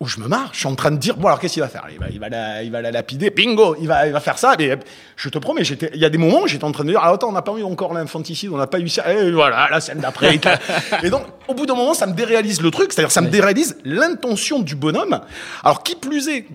où 0.00 0.06
je 0.06 0.18
me 0.18 0.28
marre, 0.28 0.48
je 0.54 0.60
suis 0.60 0.66
en 0.66 0.74
train 0.74 0.90
de 0.90 0.96
dire 0.96 1.16
bon 1.18 1.28
alors 1.28 1.38
qu'est-ce 1.38 1.52
qu'il 1.54 1.62
va 1.62 1.68
faire? 1.68 1.86
Il 1.92 1.98
va, 1.98 2.08
il 2.08 2.18
va 2.18 2.30
la, 2.30 2.62
il 2.62 2.72
va 2.72 2.80
la 2.80 2.90
lapider, 2.90 3.28
bingo, 3.28 3.76
il 3.78 3.86
va, 3.86 4.06
il 4.06 4.12
va 4.12 4.20
faire 4.20 4.38
ça. 4.38 4.54
Mais 4.58 4.78
je 5.14 5.28
te 5.28 5.38
promets, 5.38 5.62
j'étais, 5.62 5.90
il 5.92 6.00
y 6.00 6.06
a 6.06 6.10
des 6.10 6.16
moments 6.16 6.42
où 6.42 6.46
j'étais 6.46 6.64
en 6.64 6.72
train 6.72 6.84
de 6.84 6.90
dire 6.90 7.00
ah 7.02 7.12
attends, 7.12 7.28
on 7.28 7.32
n'a 7.32 7.42
pas 7.42 7.52
eu 7.52 7.62
encore 7.62 7.92
l'infanticide, 7.92 8.50
on 8.50 8.56
n'a 8.56 8.66
pas 8.66 8.80
eu 8.80 8.88
ça. 8.88 9.12
Et 9.12 9.30
voilà, 9.30 9.68
la 9.70 9.80
scène 9.80 9.98
d'après. 9.98 10.40
et 11.02 11.10
donc 11.10 11.24
au 11.48 11.54
bout 11.54 11.66
d'un 11.66 11.74
moment, 11.74 11.92
ça 11.92 12.06
me 12.06 12.14
déréalise 12.14 12.62
le 12.62 12.70
truc, 12.70 12.94
c'est-à-dire 12.94 13.12
ça 13.12 13.20
me 13.20 13.28
déréalise 13.28 13.76
l'intention 13.84 14.60
du 14.60 14.74
bonhomme. 14.74 15.20
Alors 15.62 15.82
qui 15.82 15.96
plus 15.96 16.28
est, 16.28 16.46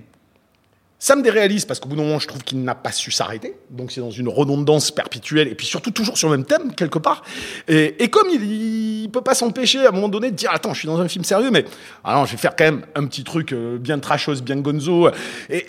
ça 1.05 1.15
me 1.15 1.21
déréalise 1.21 1.65
parce 1.65 1.79
qu'au 1.79 1.87
bout 1.87 1.95
d'un 1.95 2.01
moment, 2.01 2.17
je 2.17 2.27
trouve 2.27 2.43
qu'il 2.43 2.63
n'a 2.63 2.73
pas 2.73 2.91
su 2.91 3.11
s'arrêter. 3.11 3.53
Donc 3.69 3.91
c'est 3.91 4.01
dans 4.01 4.09
une 4.09 4.27
redondance 4.27 4.89
perpétuelle 4.89 5.47
et 5.47 5.53
puis 5.53 5.67
surtout 5.67 5.91
toujours 5.91 6.17
sur 6.17 6.31
le 6.31 6.37
même 6.37 6.47
thème 6.47 6.73
quelque 6.73 6.97
part. 6.97 7.21
Et, 7.67 8.09
comme 8.09 8.27
il, 8.31 9.03
il 9.03 9.09
peut 9.11 9.21
pas 9.21 9.35
s'empêcher 9.35 9.85
à 9.85 9.89
un 9.89 9.91
moment 9.91 10.09
donné 10.09 10.31
de 10.31 10.35
dire 10.35 10.49
attends, 10.51 10.73
je 10.73 10.79
suis 10.79 10.87
dans 10.87 10.99
un 10.99 11.07
film 11.07 11.23
sérieux, 11.23 11.51
mais 11.51 11.65
alors 12.03 12.25
je 12.25 12.31
vais 12.31 12.39
faire 12.39 12.55
quand 12.55 12.63
même 12.63 12.87
un 12.95 13.05
petit 13.05 13.23
truc 13.23 13.53
euh, 13.53 13.77
bien 13.77 13.99
trashos, 13.99 14.41
bien 14.41 14.55
gonzo. 14.55 15.11
Et, 15.51 15.67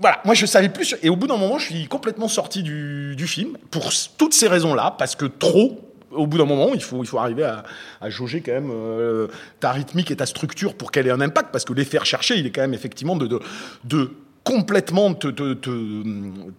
voilà, 0.00 0.20
moi 0.24 0.34
je 0.34 0.44
savais 0.44 0.70
plus. 0.70 0.96
Et 1.04 1.08
au 1.08 1.14
bout 1.14 1.28
d'un 1.28 1.36
moment, 1.36 1.60
je 1.60 1.66
suis 1.66 1.86
complètement 1.86 2.26
sorti 2.26 2.64
du, 2.64 3.26
film 3.28 3.56
pour 3.70 3.92
toutes 4.18 4.34
ces 4.34 4.48
raisons-là 4.48 4.96
parce 4.98 5.14
que 5.14 5.26
trop 5.26 5.88
au 6.10 6.26
bout 6.26 6.38
d'un 6.38 6.46
moment, 6.46 6.70
il 6.74 6.82
faut, 6.82 7.04
il 7.04 7.06
faut 7.06 7.18
arriver 7.18 7.44
à, 7.44 8.10
jauger 8.10 8.40
quand 8.40 8.52
même 8.52 8.72
euh, 8.72 9.28
ta 9.60 9.70
rythmique 9.70 10.10
et 10.10 10.16
ta 10.16 10.26
structure 10.26 10.74
pour 10.74 10.90
qu'elle 10.90 11.06
ait 11.06 11.12
un 11.12 11.20
impact, 11.20 11.50
parce 11.52 11.64
que 11.64 11.72
l'effet 11.72 11.98
recherché, 11.98 12.36
il 12.36 12.46
est 12.46 12.50
quand 12.50 12.60
même 12.60 12.74
effectivement 12.74 13.14
de 13.14 13.40
complètement 14.44 15.14
te, 15.14 15.28
te, 15.28 15.54
te, 15.54 15.70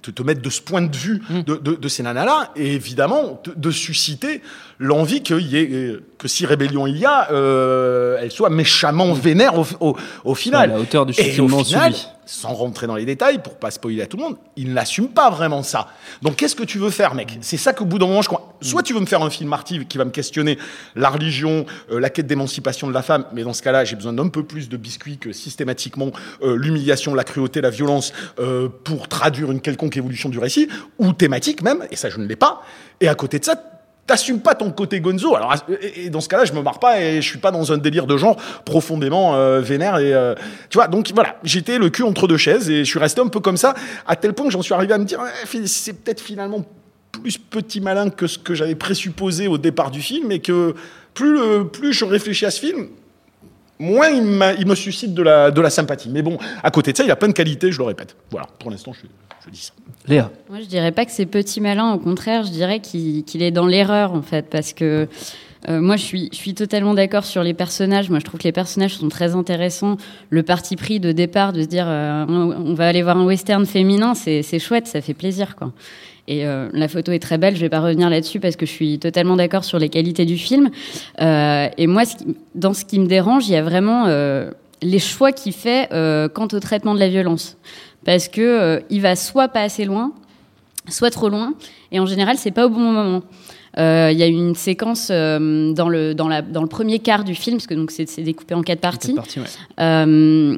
te- 0.02 0.12
te 0.12 0.24
mettre 0.24 0.42
de 0.42 0.50
ce 0.50 0.60
point 0.60 0.82
de 0.82 0.96
vue 0.96 1.22
de, 1.30 1.56
de, 1.56 1.76
de 1.76 1.88
ces 1.88 2.02
nanas-là, 2.04 2.52
et 2.56 2.74
évidemment 2.74 3.40
de, 3.44 3.54
de 3.56 3.72
susciter 3.72 4.42
l'envie 4.80 5.22
qu'il 5.22 5.42
y 5.48 5.58
ait, 5.58 5.70
euh, 5.72 6.04
que 6.18 6.28
si 6.28 6.46
rébellion 6.48 6.88
il 6.88 6.98
y 6.98 7.06
a, 7.06 7.32
euh, 7.32 8.18
elle 8.20 8.32
soit 8.32 8.50
méchamment 8.50 9.14
vénère 9.14 9.58
au, 9.60 9.66
au, 9.80 9.96
au 10.24 10.36
final. 10.36 10.72
À 10.72 10.74
la 10.74 10.80
hauteur 10.82 11.06
du 11.06 11.14
Et 11.18 11.40
au 11.40 11.48
final, 11.64 11.94
subi. 11.94 12.08
Sans 12.26 12.54
rentrer 12.54 12.88
dans 12.88 12.96
les 12.96 13.06
détails, 13.06 13.42
pour 13.42 13.56
pas 13.56 13.72
spoiler 13.72 14.02
à 14.02 14.08
tout 14.08 14.18
le 14.18 14.24
monde, 14.24 14.38
il 14.56 14.74
n'assume 14.74 15.10
pas 15.10 15.30
vraiment 15.30 15.64
ça. 15.64 15.88
Donc 16.22 16.36
qu'est-ce 16.38 16.56
que 16.56 16.64
tu 16.64 16.78
veux 16.78 16.90
faire, 16.90 17.14
mec? 17.16 17.38
C'est 17.42 17.58
ça 17.58 17.74
qu'au 17.74 17.86
bout 17.86 18.00
d'un 18.00 18.08
moment, 18.08 18.22
je 18.22 18.28
crois. 18.28 18.54
Soit 18.62 18.84
tu 18.84 18.94
veux 18.94 19.00
me 19.00 19.06
faire 19.06 19.22
un 19.22 19.30
film 19.30 19.52
arty 19.54 19.86
qui 19.86 19.98
va 19.98 20.06
me 20.06 20.12
questionner 20.12 20.58
la 20.96 21.10
religion, 21.10 21.66
euh, 21.92 22.00
la 22.00 22.10
quête 22.10 22.28
d'émancipation 22.28 22.88
de 22.88 22.94
la 22.94 23.02
femme, 23.02 23.26
mais 23.34 23.44
dans 23.44 23.54
ce 23.54 23.62
cas-là, 23.62 23.86
j'ai 23.86 23.96
besoin 23.96 24.14
d'un 24.14 24.28
peu 24.28 24.44
plus 24.44 24.70
de 24.70 24.78
biscuits 24.78 25.18
que 25.18 25.32
systématiquement 25.32 26.12
euh, 26.42 26.56
l'humiliation, 26.56 27.14
la 27.14 27.24
cruauté, 27.24 27.62
la 27.62 27.70
violence 27.70 28.14
euh, 28.40 28.70
pour 28.84 29.08
traduire 29.08 29.52
une 29.52 29.62
quelconque 29.62 29.98
évolution 29.98 30.30
du 30.30 30.40
récit, 30.40 30.68
ou 30.98 31.14
thématique 31.14 31.62
même, 31.62 31.86
et 31.92 31.96
ça 31.96 32.10
je 32.10 32.18
ne 32.18 32.26
l'ai 32.26 32.36
pas. 32.36 32.64
Et 33.02 33.08
à 33.08 33.16
côté 33.16 33.40
de 33.40 33.46
ça, 33.46 33.62
T'assumes 34.08 34.40
pas 34.40 34.54
ton 34.54 34.70
côté 34.72 35.00
gonzo. 35.00 35.36
Alors, 35.36 35.56
et 35.96 36.10
dans 36.12 36.22
ce 36.22 36.30
cas-là, 36.30 36.46
je 36.46 36.54
me 36.54 36.62
marre 36.62 36.78
pas 36.80 37.02
et 37.02 37.22
je 37.24 37.28
suis 37.28 37.40
pas 37.40 37.50
dans 37.50 37.72
un 37.72 37.78
délire 37.78 38.06
de 38.06 38.18
genre 38.18 38.36
profondément 38.64 39.36
euh, 39.36 39.62
vénère 39.62 39.98
et 39.98 40.14
euh, 40.14 40.36
tu 40.70 40.78
vois. 40.78 40.88
Donc 40.88 41.12
voilà, 41.16 41.38
j'étais 41.44 41.80
le 41.80 41.90
cul 41.90 42.04
entre 42.04 42.28
deux 42.28 42.38
chaises 42.38 42.70
et 42.70 42.80
je 42.86 42.90
suis 42.90 43.00
resté 43.00 43.22
un 43.22 43.28
peu 43.28 43.40
comme 43.40 43.58
ça, 43.58 43.74
à 44.06 44.16
tel 44.16 44.34
point 44.34 44.46
que 44.46 44.52
j'en 44.52 44.62
suis 44.62 44.76
arrivé 44.76 44.94
à 44.94 45.00
me 45.00 45.06
dire, 45.06 45.20
fi- 45.46 45.68
c'est 45.68 45.94
peut-être 45.94 46.22
finalement 46.22 46.64
plus 47.12 47.38
petit 47.40 47.82
malin 47.82 48.10
que 48.12 48.28
ce 48.28 48.38
que 48.38 48.54
j'avais 48.54 48.76
présupposé 48.76 49.48
au 49.48 49.58
départ 49.58 49.90
du 49.90 50.02
film 50.02 50.32
et 50.32 50.40
que 50.40 50.76
plus 51.16 51.34
le- 51.34 51.68
plus 51.68 51.92
je 51.94 52.06
réfléchis 52.06 52.46
à 52.46 52.52
ce 52.52 52.60
film, 52.60 52.88
moins 53.80 54.10
il, 54.10 54.66
me 54.66 54.76
suscite 54.76 55.14
de 55.14 55.22
la, 55.22 55.52
de 55.52 55.62
la 55.62 55.70
sympathie. 55.70 56.10
Mais 56.10 56.22
bon, 56.22 56.38
à 56.64 56.72
côté 56.72 56.92
de 56.92 56.98
ça, 56.98 57.04
il 57.04 57.12
a 57.12 57.16
plein 57.16 57.28
de 57.28 57.34
qualités, 57.34 57.72
je 57.72 57.78
le 57.78 57.86
répète. 57.86 58.16
Voilà, 58.32 58.48
pour 58.60 58.72
l'instant, 58.72 58.94
je, 58.94 59.02
je 59.46 59.52
dis 59.52 59.62
ça. 59.62 59.74
Léa. 60.08 60.32
Moi, 60.50 60.60
je 60.62 60.66
dirais 60.66 60.92
pas 60.92 61.06
que 61.06 61.12
c'est 61.12 61.26
petit 61.26 61.62
malin. 61.62 61.94
Au 61.94 62.00
contraire, 62.00 62.44
je 62.44 62.52
dirais 62.52 62.80
qu'il 62.80 63.42
est 63.42 63.52
dans 63.52 63.68
l'erreur, 63.68 64.14
en 64.14 64.22
fait, 64.22 64.50
parce 64.50 64.74
que 64.74 65.08
euh, 65.68 65.82
moi, 65.82 65.96
je 65.96 66.04
suis, 66.04 66.30
je 66.32 66.38
suis 66.38 66.54
totalement 66.54 66.94
d'accord 66.94 67.26
sur 67.26 67.44
les 67.44 67.54
personnages. 67.54 68.10
Moi, 68.10 68.20
je 68.20 68.26
trouve 68.26 68.40
que 68.40 68.46
les 68.46 68.52
personnages 68.52 68.98
sont 68.98 69.10
très 69.10 69.36
intéressants. 69.36 69.98
Le 70.30 70.44
parti 70.44 70.76
pris 70.76 71.00
de 71.00 71.12
départ 71.12 71.54
de 71.54 71.62
se 71.64 71.68
dire, 71.68 71.86
euh, 71.88 72.26
on, 72.28 72.52
on 72.52 72.74
va 72.76 72.88
aller 72.88 73.02
voir 73.02 73.18
un 73.18 73.26
western 73.26 73.66
féminin, 73.66 74.14
c'est 74.14 74.44
c'est 74.44 74.60
chouette, 74.60 74.88
ça 74.88 75.02
fait 75.02 75.16
plaisir, 75.16 75.56
quoi. 75.56 75.74
Et 76.28 76.46
euh, 76.46 76.70
la 76.74 76.88
photo 76.88 77.12
est 77.12 77.20
très 77.20 77.38
belle. 77.38 77.56
Je 77.56 77.62
vais 77.62 77.70
pas 77.70 77.82
revenir 77.82 78.10
là-dessus 78.10 78.40
parce 78.40 78.56
que 78.56 78.66
je 78.66 78.72
suis 78.72 78.98
totalement 79.00 79.36
d'accord 79.36 79.64
sur 79.64 79.78
les 79.80 79.90
qualités 79.90 80.26
du 80.26 80.38
film. 80.38 80.70
Euh, 81.22 81.68
et 81.78 81.88
moi, 81.88 82.06
ce 82.06 82.16
qui- 82.16 82.36
dans 82.56 82.74
ce 82.74 82.84
qui 82.86 83.00
me 83.00 83.06
dérange, 83.08 83.48
il 83.48 83.52
y 83.54 83.56
a 83.56 83.62
vraiment 83.64 84.06
euh, 84.08 84.50
les 84.82 85.00
choix 85.00 85.32
qu'il 85.32 85.54
fait 85.54 85.88
quant 86.34 86.48
au 86.52 86.60
traitement 86.60 86.94
de 86.96 87.00
la 87.00 87.10
violence, 87.10 87.58
parce 88.06 88.28
que 88.28 88.84
il 88.90 89.02
va 89.02 89.16
soit 89.16 89.48
pas 89.48 89.62
assez 89.62 89.86
loin, 89.86 90.12
soit 90.90 91.10
trop 91.12 91.30
loin, 91.30 91.54
et 91.92 92.00
en 92.00 92.06
général, 92.06 92.38
c'est 92.38 92.52
pas 92.52 92.66
au 92.66 92.70
bon 92.70 92.80
moment. 92.92 93.22
Euh, 93.78 94.10
Il 94.12 94.18
y 94.18 94.24
a 94.24 94.28
une 94.28 94.56
séquence 94.56 95.10
euh, 95.12 95.74
dans, 95.74 95.90
le, 95.90 96.14
dans, 96.16 96.28
la, 96.28 96.42
dans 96.42 96.62
le 96.62 96.68
premier 96.68 97.00
quart 97.00 97.24
du 97.24 97.36
film, 97.36 97.58
parce 97.58 97.68
que 97.68 97.74
donc 97.74 97.92
c'est 97.92 98.22
découpé 98.22 98.54
en 98.56 98.62
quatre 98.62 98.80
parties, 98.82 99.14
ouais. 99.14 99.44
euh, 99.80 100.58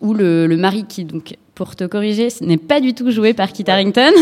où 0.00 0.14
le, 0.14 0.46
le 0.46 0.56
mari 0.56 0.84
qui, 0.88 1.04
donc, 1.04 1.36
pour 1.58 1.74
te 1.74 1.82
corriger, 1.82 2.30
ce 2.30 2.44
n'est 2.44 2.56
pas 2.56 2.80
du 2.80 2.94
tout 2.94 3.10
joué 3.10 3.34
par 3.34 3.50
Kit 3.50 3.64
Harington. 3.66 4.12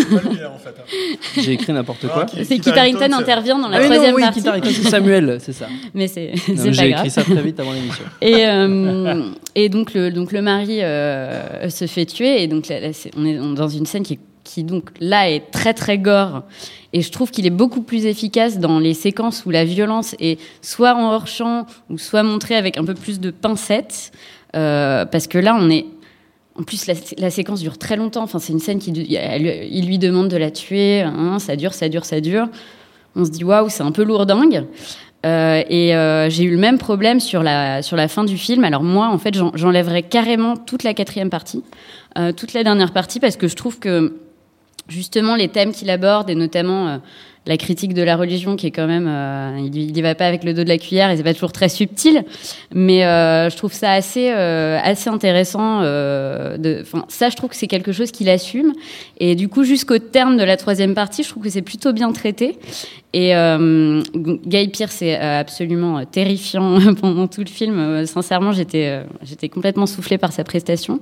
J'ai 1.36 1.52
écrit 1.52 1.70
n'importe 1.74 2.08
quoi. 2.08 2.24
C'est 2.44 2.58
Kit 2.58 2.70
Harington 2.70 3.12
intervient 3.12 3.58
dans 3.58 3.68
la 3.68 3.76
Ah 3.76 3.80
non, 3.82 3.90
troisième 3.90 4.14
oui, 4.14 4.22
partie. 4.22 4.40
Kit 4.40 4.48
Harington, 4.48 4.70
c'est 4.72 4.88
Samuel, 4.88 5.36
c'est 5.42 5.52
ça. 5.52 5.66
Mais 5.94 6.08
c'est 6.08 6.32
pas 6.46 6.70
J'ai 6.72 6.88
écrit 6.88 7.10
ça 7.10 7.22
très 7.24 7.42
vite 7.42 7.60
avant 7.60 7.72
l'émission. 7.74 8.04
Et, 8.22 8.46
euh, 8.46 9.22
et 9.54 9.68
donc, 9.68 9.92
le, 9.92 10.10
donc 10.10 10.32
le 10.32 10.40
mari 10.40 10.82
euh, 10.82 11.68
se 11.68 11.86
fait 11.86 12.06
tuer. 12.06 12.42
Et 12.42 12.46
donc 12.46 12.68
là, 12.68 12.80
là, 12.80 12.94
c'est- 12.94 13.10
on 13.18 13.26
est 13.26 13.36
dans 13.36 13.68
une 13.68 13.84
scène 13.84 14.02
qui, 14.02 14.18
qui 14.42 14.64
donc 14.64 14.88
là 14.98 15.30
est 15.30 15.50
très 15.50 15.74
très 15.74 15.98
gore. 15.98 16.42
Et 16.94 17.02
je 17.02 17.12
trouve 17.12 17.30
qu'il 17.30 17.44
est 17.46 17.50
beaucoup 17.50 17.82
plus 17.82 18.06
efficace 18.06 18.58
dans 18.58 18.78
les 18.78 18.94
séquences 18.94 19.44
où 19.44 19.50
la 19.50 19.66
violence 19.66 20.16
est 20.20 20.40
soit 20.62 20.94
en 20.94 21.12
hors 21.12 21.26
champ 21.26 21.66
ou 21.90 21.98
soit 21.98 22.22
montrée 22.22 22.56
avec 22.56 22.78
un 22.78 22.84
peu 22.86 22.94
plus 22.94 23.20
de 23.20 23.30
pincettes. 23.30 24.10
Euh, 24.54 25.04
parce 25.04 25.26
que 25.26 25.36
là, 25.36 25.54
on 25.60 25.68
est 25.68 25.84
en 26.58 26.62
plus, 26.62 26.86
la, 27.18 27.30
séquence 27.30 27.60
dure 27.60 27.78
très 27.78 27.96
longtemps. 27.96 28.22
Enfin, 28.22 28.38
c'est 28.38 28.52
une 28.52 28.60
scène 28.60 28.78
qui, 28.78 28.90
il 28.90 29.86
lui 29.86 29.98
demande 29.98 30.28
de 30.28 30.36
la 30.36 30.50
tuer. 30.50 31.02
hein, 31.02 31.38
ça 31.38 31.56
dure, 31.56 31.74
ça 31.74 31.88
dure, 31.88 32.04
ça 32.04 32.20
dure. 32.20 32.48
On 33.14 33.24
se 33.24 33.30
dit 33.30 33.44
waouh, 33.44 33.68
c'est 33.68 33.82
un 33.82 33.92
peu 33.92 34.04
lourdingue. 34.04 34.64
Euh, 35.24 35.62
et 35.68 35.94
euh, 35.94 36.30
j'ai 36.30 36.44
eu 36.44 36.50
le 36.50 36.58
même 36.58 36.78
problème 36.78 37.20
sur 37.20 37.42
la, 37.42 37.82
fin 38.08 38.24
du 38.24 38.36
film. 38.36 38.64
Alors 38.64 38.82
moi, 38.82 39.08
en 39.08 39.18
fait, 39.18 39.34
j'en- 39.34 39.52
j'enlèverais 39.54 40.02
carrément 40.02 40.56
toute 40.56 40.82
la 40.82 40.94
quatrième 40.94 41.30
partie, 41.30 41.62
euh, 42.18 42.32
toute 42.32 42.52
la 42.52 42.62
dernière 42.62 42.92
partie, 42.92 43.18
parce 43.18 43.36
que 43.36 43.48
je 43.48 43.56
trouve 43.56 43.78
que 43.78 44.14
justement 44.88 45.36
les 45.36 45.48
thèmes 45.48 45.72
qu'il 45.72 45.90
aborde, 45.90 46.30
et 46.30 46.34
notamment 46.34 46.88
euh, 46.88 46.96
la 47.48 47.56
critique 47.56 47.94
de 47.94 48.02
la 48.02 48.16
religion, 48.16 48.56
qui 48.56 48.66
est 48.66 48.70
quand 48.72 48.88
même, 48.88 49.06
euh, 49.08 49.56
il, 49.60 49.76
y- 49.76 49.84
il 49.86 49.96
y 49.96 50.02
va 50.02 50.16
pas 50.16 50.26
avec 50.26 50.42
le 50.42 50.52
dos 50.52 50.64
de 50.64 50.68
la 50.68 50.78
cuillère, 50.78 51.10
et 51.10 51.16
c'est 51.16 51.22
pas 51.22 51.32
toujours 51.34 51.52
très 51.52 51.68
subtil, 51.68 52.24
mais 52.74 53.04
euh, 53.04 53.48
je 53.50 53.56
trouve 53.56 53.72
ça 53.72 53.92
assez, 53.92 54.30
euh, 54.32 54.78
assez 54.82 55.08
intéressant. 55.08 55.80
euh, 55.82 56.56
de, 56.58 56.78
enfin, 56.82 57.04
ça, 57.08 57.28
je 57.30 57.36
trouve 57.36 57.50
que 57.50 57.56
c'est 57.56 57.68
quelque 57.68 57.92
chose 57.92 58.10
qu'il 58.10 58.28
assume, 58.28 58.72
et 59.20 59.36
du 59.36 59.48
coup, 59.48 59.62
jusqu'au 59.62 59.98
terme 60.00 60.36
de 60.36 60.42
la 60.42 60.56
troisième 60.56 60.94
partie, 60.94 61.22
je 61.22 61.28
trouve 61.28 61.44
que 61.44 61.50
c'est 61.50 61.62
plutôt 61.62 61.92
bien 61.92 62.10
traité. 62.12 62.58
Et 63.12 63.34
euh, 63.36 64.02
Guy 64.14 64.68
Pearce 64.68 65.00
est 65.00 65.14
absolument 65.16 66.04
terrifiant 66.04 66.78
pendant 67.00 67.28
tout 67.28 67.40
le 67.40 67.46
film. 67.48 68.04
Sincèrement, 68.06 68.52
j'étais 68.52 69.00
j'étais 69.22 69.48
complètement 69.48 69.86
soufflée 69.86 70.18
par 70.18 70.32
sa 70.32 70.44
prestation. 70.44 71.00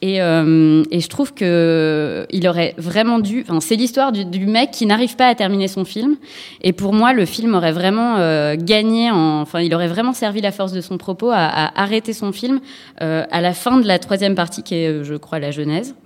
Et, 0.00 0.22
euh, 0.22 0.84
et 0.92 1.00
je 1.00 1.08
trouve 1.08 1.34
que 1.34 2.24
il 2.30 2.46
aurait 2.46 2.74
vraiment 2.78 3.18
dû. 3.18 3.44
Enfin, 3.48 3.58
c'est 3.60 3.74
l'histoire 3.74 4.12
du, 4.12 4.24
du 4.24 4.46
mec 4.46 4.70
qui 4.70 4.86
n'arrive 4.86 5.16
pas 5.16 5.26
à 5.26 5.34
terminer 5.34 5.66
son 5.66 5.84
film. 5.84 6.16
Et 6.62 6.72
pour 6.72 6.92
moi, 6.92 7.12
le 7.12 7.24
film 7.24 7.54
aurait 7.56 7.72
vraiment 7.72 8.16
euh, 8.18 8.54
gagné. 8.56 9.10
En, 9.10 9.40
enfin, 9.40 9.60
il 9.60 9.74
aurait 9.74 9.88
vraiment 9.88 10.12
servi 10.12 10.40
la 10.40 10.52
force 10.52 10.70
de 10.72 10.80
son 10.80 10.98
propos 10.98 11.30
à, 11.30 11.38
à 11.46 11.82
arrêter 11.82 12.12
son 12.12 12.30
film 12.30 12.60
euh, 13.02 13.24
à 13.30 13.40
la 13.40 13.54
fin 13.54 13.78
de 13.80 13.86
la 13.88 13.98
troisième 13.98 14.36
partie, 14.36 14.62
qui 14.62 14.76
est, 14.76 15.02
je 15.02 15.14
crois, 15.16 15.40
la 15.40 15.50
Genèse. 15.50 15.96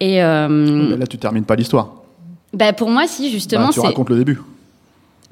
Et 0.00 0.18
Là, 0.18 1.06
tu 1.08 1.16
termines 1.16 1.44
pas 1.44 1.56
l'histoire. 1.56 2.02
bah, 2.52 2.72
pour 2.74 2.90
moi, 2.90 3.06
si 3.06 3.30
justement, 3.30 3.66
Bah, 3.68 3.70
tu 3.72 3.80
racontes 3.80 4.10
le 4.10 4.16
début. 4.16 4.38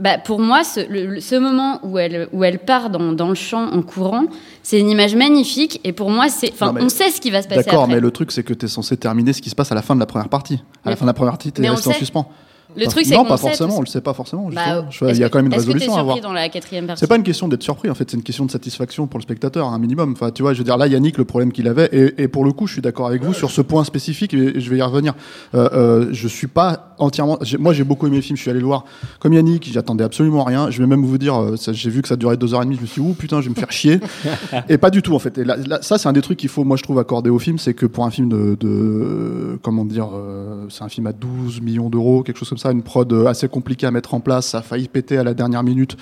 Bah, 0.00 0.18
pour 0.18 0.40
moi, 0.40 0.64
ce, 0.64 0.80
le- 0.90 1.06
le- 1.06 1.20
ce 1.20 1.36
moment 1.36 1.78
où 1.84 1.98
elle, 1.98 2.28
où 2.32 2.42
elle 2.42 2.58
part 2.58 2.90
dans, 2.90 3.12
dans 3.12 3.28
le 3.28 3.34
champ 3.34 3.70
en 3.70 3.82
courant, 3.82 4.24
c'est 4.62 4.80
une 4.80 4.90
image 4.90 5.14
magnifique. 5.14 5.80
Et 5.84 5.92
pour 5.92 6.10
moi, 6.10 6.28
c'est, 6.28 6.50
enfin, 6.52 6.74
on 6.80 6.88
sait 6.88 7.10
ce 7.10 7.20
qui 7.20 7.30
va 7.30 7.42
se 7.42 7.48
passer 7.48 7.62
D'accord, 7.64 7.86
mais 7.86 8.00
le 8.00 8.10
truc, 8.10 8.32
c'est 8.32 8.42
que 8.42 8.54
tu 8.54 8.66
es 8.66 8.68
censé 8.68 8.96
terminer 8.96 9.32
ce 9.32 9.42
qui 9.42 9.50
se 9.50 9.54
passe 9.54 9.70
à 9.70 9.74
la 9.74 9.82
fin 9.82 9.94
de 9.94 10.00
la 10.00 10.06
première 10.06 10.28
partie. 10.28 10.62
À 10.84 10.90
la 10.90 10.96
fin 10.96 11.04
de 11.04 11.10
la 11.10 11.14
première 11.14 11.32
partie, 11.32 11.52
tu 11.52 11.62
es 11.62 11.68
resté 11.68 11.88
en 11.90 11.92
suspens. 11.98 12.30
Le 12.76 12.82
Enfin, 12.82 12.90
truc, 12.90 13.06
c'est 13.06 13.14
Non, 13.14 13.24
pas 13.24 13.36
forcément, 13.36 13.70
tout- 13.70 13.76
on 13.78 13.80
le 13.80 13.86
sait 13.86 14.00
pas 14.00 14.14
forcément. 14.14 14.48
Bah, 14.52 14.84
Il 15.08 15.16
y 15.16 15.24
a 15.24 15.28
quand 15.28 15.38
même 15.38 15.46
une 15.46 15.54
résolution 15.54 15.94
à 15.96 16.00
avoir. 16.00 16.16
surpris 16.16 16.28
dans 16.28 16.32
la 16.34 16.48
quatrième 16.48 16.86
partie 16.86 17.00
C'est 17.00 17.06
pas 17.06 17.16
une 17.16 17.22
question 17.22 17.48
d'être 17.48 17.62
surpris, 17.62 17.90
en 17.90 17.94
fait, 17.94 18.10
c'est 18.10 18.16
une 18.16 18.22
question 18.22 18.44
de 18.46 18.50
satisfaction 18.50 19.06
pour 19.06 19.18
le 19.18 19.22
spectateur, 19.22 19.66
un 19.68 19.78
minimum. 19.78 20.12
Enfin, 20.12 20.30
tu 20.30 20.42
vois, 20.42 20.52
je 20.52 20.58
veux 20.58 20.64
dire, 20.64 20.76
là, 20.76 20.86
Yannick, 20.86 21.18
le 21.18 21.24
problème 21.24 21.52
qu'il 21.52 21.68
avait, 21.68 21.88
et, 21.92 22.22
et 22.22 22.28
pour 22.28 22.44
le 22.44 22.52
coup, 22.52 22.66
je 22.66 22.74
suis 22.74 22.82
d'accord 22.82 23.06
avec 23.06 23.22
vous 23.24 23.34
sur 23.34 23.50
ce 23.50 23.60
point 23.60 23.84
spécifique, 23.84 24.34
et 24.34 24.60
je 24.60 24.70
vais 24.70 24.78
y 24.78 24.82
revenir. 24.82 25.14
Euh, 25.54 25.68
euh, 25.72 26.08
je 26.12 26.28
suis 26.28 26.46
pas 26.46 26.94
entièrement. 26.98 27.38
Moi, 27.58 27.72
j'ai 27.72 27.84
beaucoup 27.84 28.06
aimé 28.06 28.16
le 28.16 28.22
film, 28.22 28.36
je 28.36 28.42
suis 28.42 28.50
allé 28.50 28.60
le 28.60 28.66
voir 28.66 28.84
comme 29.18 29.32
Yannick, 29.32 29.68
j'attendais 29.72 30.04
absolument 30.04 30.44
rien. 30.44 30.70
Je 30.70 30.80
vais 30.80 30.86
même 30.86 31.04
vous 31.04 31.18
dire, 31.18 31.40
euh, 31.40 31.56
j'ai 31.72 31.90
vu 31.90 32.02
que 32.02 32.08
ça 32.08 32.16
durait 32.16 32.36
deux 32.36 32.54
heures 32.54 32.62
et 32.62 32.64
demie, 32.66 32.76
je 32.76 32.82
me 32.82 32.86
suis 32.86 33.00
dit, 33.02 33.08
ouh 33.08 33.14
putain, 33.14 33.40
je 33.40 33.48
vais 33.48 33.54
me 33.54 33.58
faire 33.60 33.72
chier. 33.72 34.00
et 34.68 34.78
pas 34.78 34.90
du 34.90 35.02
tout, 35.02 35.14
en 35.14 35.18
fait. 35.18 35.38
Et 35.38 35.44
là, 35.44 35.56
là, 35.56 35.78
ça, 35.82 35.98
c'est 35.98 36.08
un 36.08 36.12
des 36.12 36.22
trucs 36.22 36.38
qu'il 36.38 36.48
faut, 36.48 36.64
moi, 36.64 36.76
je 36.76 36.82
trouve, 36.82 36.98
accorder 36.98 37.30
au 37.30 37.38
film, 37.38 37.58
c'est 37.58 37.74
que 37.74 37.86
pour 37.86 38.04
un 38.04 38.10
film 38.10 38.28
de. 38.28 38.56
de 38.60 39.58
comment 39.62 39.84
dire, 39.84 40.08
euh, 40.14 40.66
c'est 40.68 40.84
un 40.84 40.88
film 40.88 41.06
à 41.06 41.12
12 41.12 41.60
millions 41.60 41.88
d'euros, 41.90 42.22
quelque 42.22 42.36
chose 42.38 42.48
comme 42.48 42.58
ça, 42.60 42.70
une 42.70 42.82
prod 42.82 43.10
euh, 43.12 43.26
assez 43.26 43.48
compliquée 43.48 43.86
à 43.86 43.90
mettre 43.90 44.14
en 44.14 44.20
place, 44.20 44.48
ça 44.48 44.58
a 44.58 44.62
failli 44.62 44.88
péter 44.88 45.18
à 45.18 45.24
la 45.24 45.34
dernière 45.34 45.62
minute. 45.62 45.96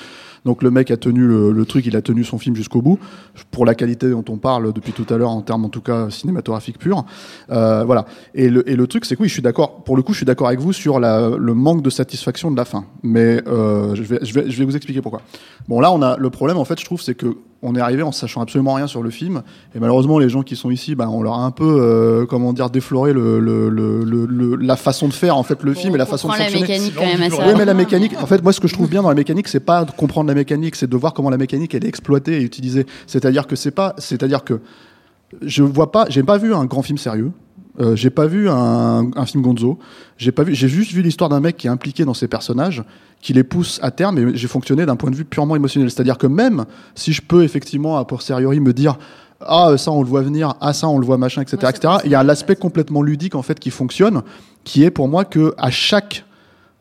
Donc 0.45 0.63
le 0.63 0.71
mec 0.71 0.91
a 0.91 0.97
tenu 0.97 1.27
le, 1.27 1.65
truc, 1.65 1.85
il 1.87 1.97
a 1.97 2.03
tenu 2.03 2.25
son 2.25 2.39
film 2.39 2.57
jusqu'au 2.57 2.81
bout, 2.81 2.99
pour 3.51 3.67
la 3.67 3.75
qualité 3.75 4.09
dont 4.11 4.25
on 4.29 4.39
parle 4.39 4.73
depuis 4.73 4.93
tout 4.93 5.07
à 5.13 5.17
l'heure, 5.17 5.31
en 5.31 5.43
termes 5.43 5.65
en 5.65 5.69
tout 5.69 5.81
cas 5.81 6.11
cinématographiques 6.11 6.79
purs. 6.79 7.05
Euh, 7.51 7.85
voilà. 7.85 8.07
Et 8.35 8.49
le, 8.49 8.69
et 8.69 8.77
le 8.77 8.87
truc, 8.87 9.05
c'est 9.05 9.17
que 9.17 9.23
oui, 9.23 9.29
je 9.29 9.35
suis 9.35 9.43
d'accord, 9.43 9.83
pour 9.85 9.97
le 9.97 10.03
coup, 10.03 10.13
je 10.13 10.19
suis 10.19 10.27
d'accord 10.27 10.47
avec 10.47 10.61
vous 10.61 10.73
sur 10.73 11.01
le 11.01 11.55
manque 11.55 11.83
de 11.83 11.91
satisfaction 11.91 12.51
de 12.51 12.57
la 12.57 12.65
fin. 12.65 12.85
Mais 13.03 13.43
euh, 13.47 13.95
je, 13.95 14.03
vais, 14.03 14.19
je, 14.23 14.33
vais, 14.33 14.51
je 14.51 14.59
vais 14.59 14.65
vous 14.65 14.77
expliquer 14.77 15.03
pourquoi. 15.03 15.23
Bon, 15.69 15.81
là, 15.81 15.93
on 15.93 16.03
a 16.03 16.17
le 16.17 16.31
problème, 16.31 16.57
en 16.57 16.65
fait, 16.65 16.79
je 16.81 16.85
trouve, 16.85 17.03
c'est 17.03 17.15
que 17.15 17.37
on 17.63 17.75
est 17.75 17.81
arrivé 17.81 18.03
en 18.05 18.13
sachant 18.13 18.41
absolument 18.41 18.75
rien 18.75 18.87
sur 18.87 19.03
le 19.03 19.11
film. 19.11 19.43
Et 19.75 19.81
malheureusement, 19.81 20.19
les 20.21 20.29
gens 20.29 20.43
qui 20.43 20.55
sont 20.55 20.71
ici, 20.71 20.95
ben, 20.95 21.09
on 21.09 21.23
leur 21.23 21.35
a 21.35 21.45
un 21.45 21.51
peu, 21.51 21.65
euh, 21.81 22.25
comment 22.27 22.53
dire, 22.53 22.71
défloré 22.71 23.13
le, 23.13 23.41
le, 23.41 23.69
le, 23.69 24.05
le- 24.05 24.27
le- 24.27 24.55
la 24.57 24.77
façon 24.77 25.09
de 25.09 25.13
faire, 25.13 25.37
en 25.37 25.43
fait, 25.43 25.63
le 25.65 25.75
film 25.75 25.95
et 25.95 25.99
la 25.99 26.07
façon 26.07 26.29
de 26.29 26.33
comprend 26.35 26.45
la 26.45 26.51
fonctionner. 26.51 26.73
mécanique 26.91 26.95
quand 26.97 27.05
même 27.19 27.23
assez 27.33 27.43
Oui, 27.49 27.55
mais 27.59 27.65
la 27.65 27.75
mécanique, 27.75 28.13
en 28.23 28.27
fait, 28.27 28.43
moi, 28.45 28.53
ce 28.53 28.61
que 28.61 28.69
je 28.69 28.75
trouve 28.75 28.89
bien 28.89 29.03
dans 29.03 29.09
la 29.09 29.15
mécanique, 29.17 29.49
c'est 29.49 29.59
pas 29.61 29.85
de 29.85 29.91
comprendre 29.91 30.29
la 30.29 30.35
mécanique, 30.35 30.77
c'est 30.77 30.89
de 30.89 30.97
voir 30.97 31.15
comment 31.15 31.31
la 31.31 31.37
mécanique 31.37 31.75
elle 31.75 31.85
est 31.85 31.89
exploitée 31.89 32.39
et 32.41 32.43
utilisée. 32.43 32.87
C'est-à-dire 33.09 33.47
que 33.49 33.57
c'est 33.57 33.73
pas, 33.73 33.95
c'est-à-dire 33.99 34.45
que 34.45 34.61
je 35.43 35.63
vois 35.65 35.91
pas, 35.91 36.07
j'ai 36.09 36.23
pas 36.23 36.39
vu 36.39 36.55
un 36.55 36.65
grand 36.65 36.83
film 36.83 36.97
sérieux. 36.99 37.33
Euh, 37.81 37.95
j'ai 37.95 38.11
pas 38.11 38.27
vu 38.27 38.49
un, 38.49 39.11
un 39.15 39.27
film 39.27 39.43
Gonzo. 39.43 39.79
J'ai 40.17 40.33
pas 40.33 40.43
vu, 40.43 40.55
j'ai 40.55 40.69
juste 40.69 40.93
vu 40.93 41.03
l'histoire 41.03 41.31
d'un 41.31 41.41
mec 41.41 41.57
qui 41.57 41.67
est 41.67 41.71
impliqué 41.71 42.05
dans 42.05 42.15
ses 42.15 42.29
personnages, 42.29 42.83
qui 43.21 43.33
les 43.33 43.45
pousse 43.45 43.79
à 43.83 43.91
terme. 43.91 44.19
Et 44.19 44.37
j'ai 44.37 44.49
fonctionné 44.49 44.85
d'un 44.87 44.97
point 44.97 45.11
de 45.11 45.17
vue 45.17 45.25
purement 45.25 45.57
émotionnel. 45.57 45.91
C'est-à-dire 45.91 46.19
que 46.19 46.27
même 46.27 46.65
si 46.95 47.13
je 47.13 47.23
peux 47.23 47.45
effectivement 47.45 47.97
a 47.99 48.05
posteriori 48.05 48.61
me 48.61 48.73
dire 48.73 48.99
ah 49.41 49.75
ça 49.77 49.93
on 49.93 50.03
le 50.03 50.09
voit 50.09 50.23
venir, 50.23 50.55
ah 50.61 50.73
ça 50.73 50.89
on 50.89 50.99
le 50.99 51.07
voit 51.07 51.19
machin, 51.19 51.43
etc., 51.43 51.59
Ouais, 51.63 51.71
etc. 51.71 51.95
Il 52.05 52.11
y 52.11 52.15
a 52.15 52.23
l'aspect 52.25 52.57
complètement 52.57 53.03
ludique 53.03 53.35
en 53.35 53.43
fait 53.43 53.59
qui 53.61 53.71
fonctionne, 53.71 54.23
qui 54.65 54.83
est 54.83 54.91
pour 54.91 55.09
moi 55.09 55.25
que 55.25 55.55
à 55.59 55.71
chaque 55.71 56.25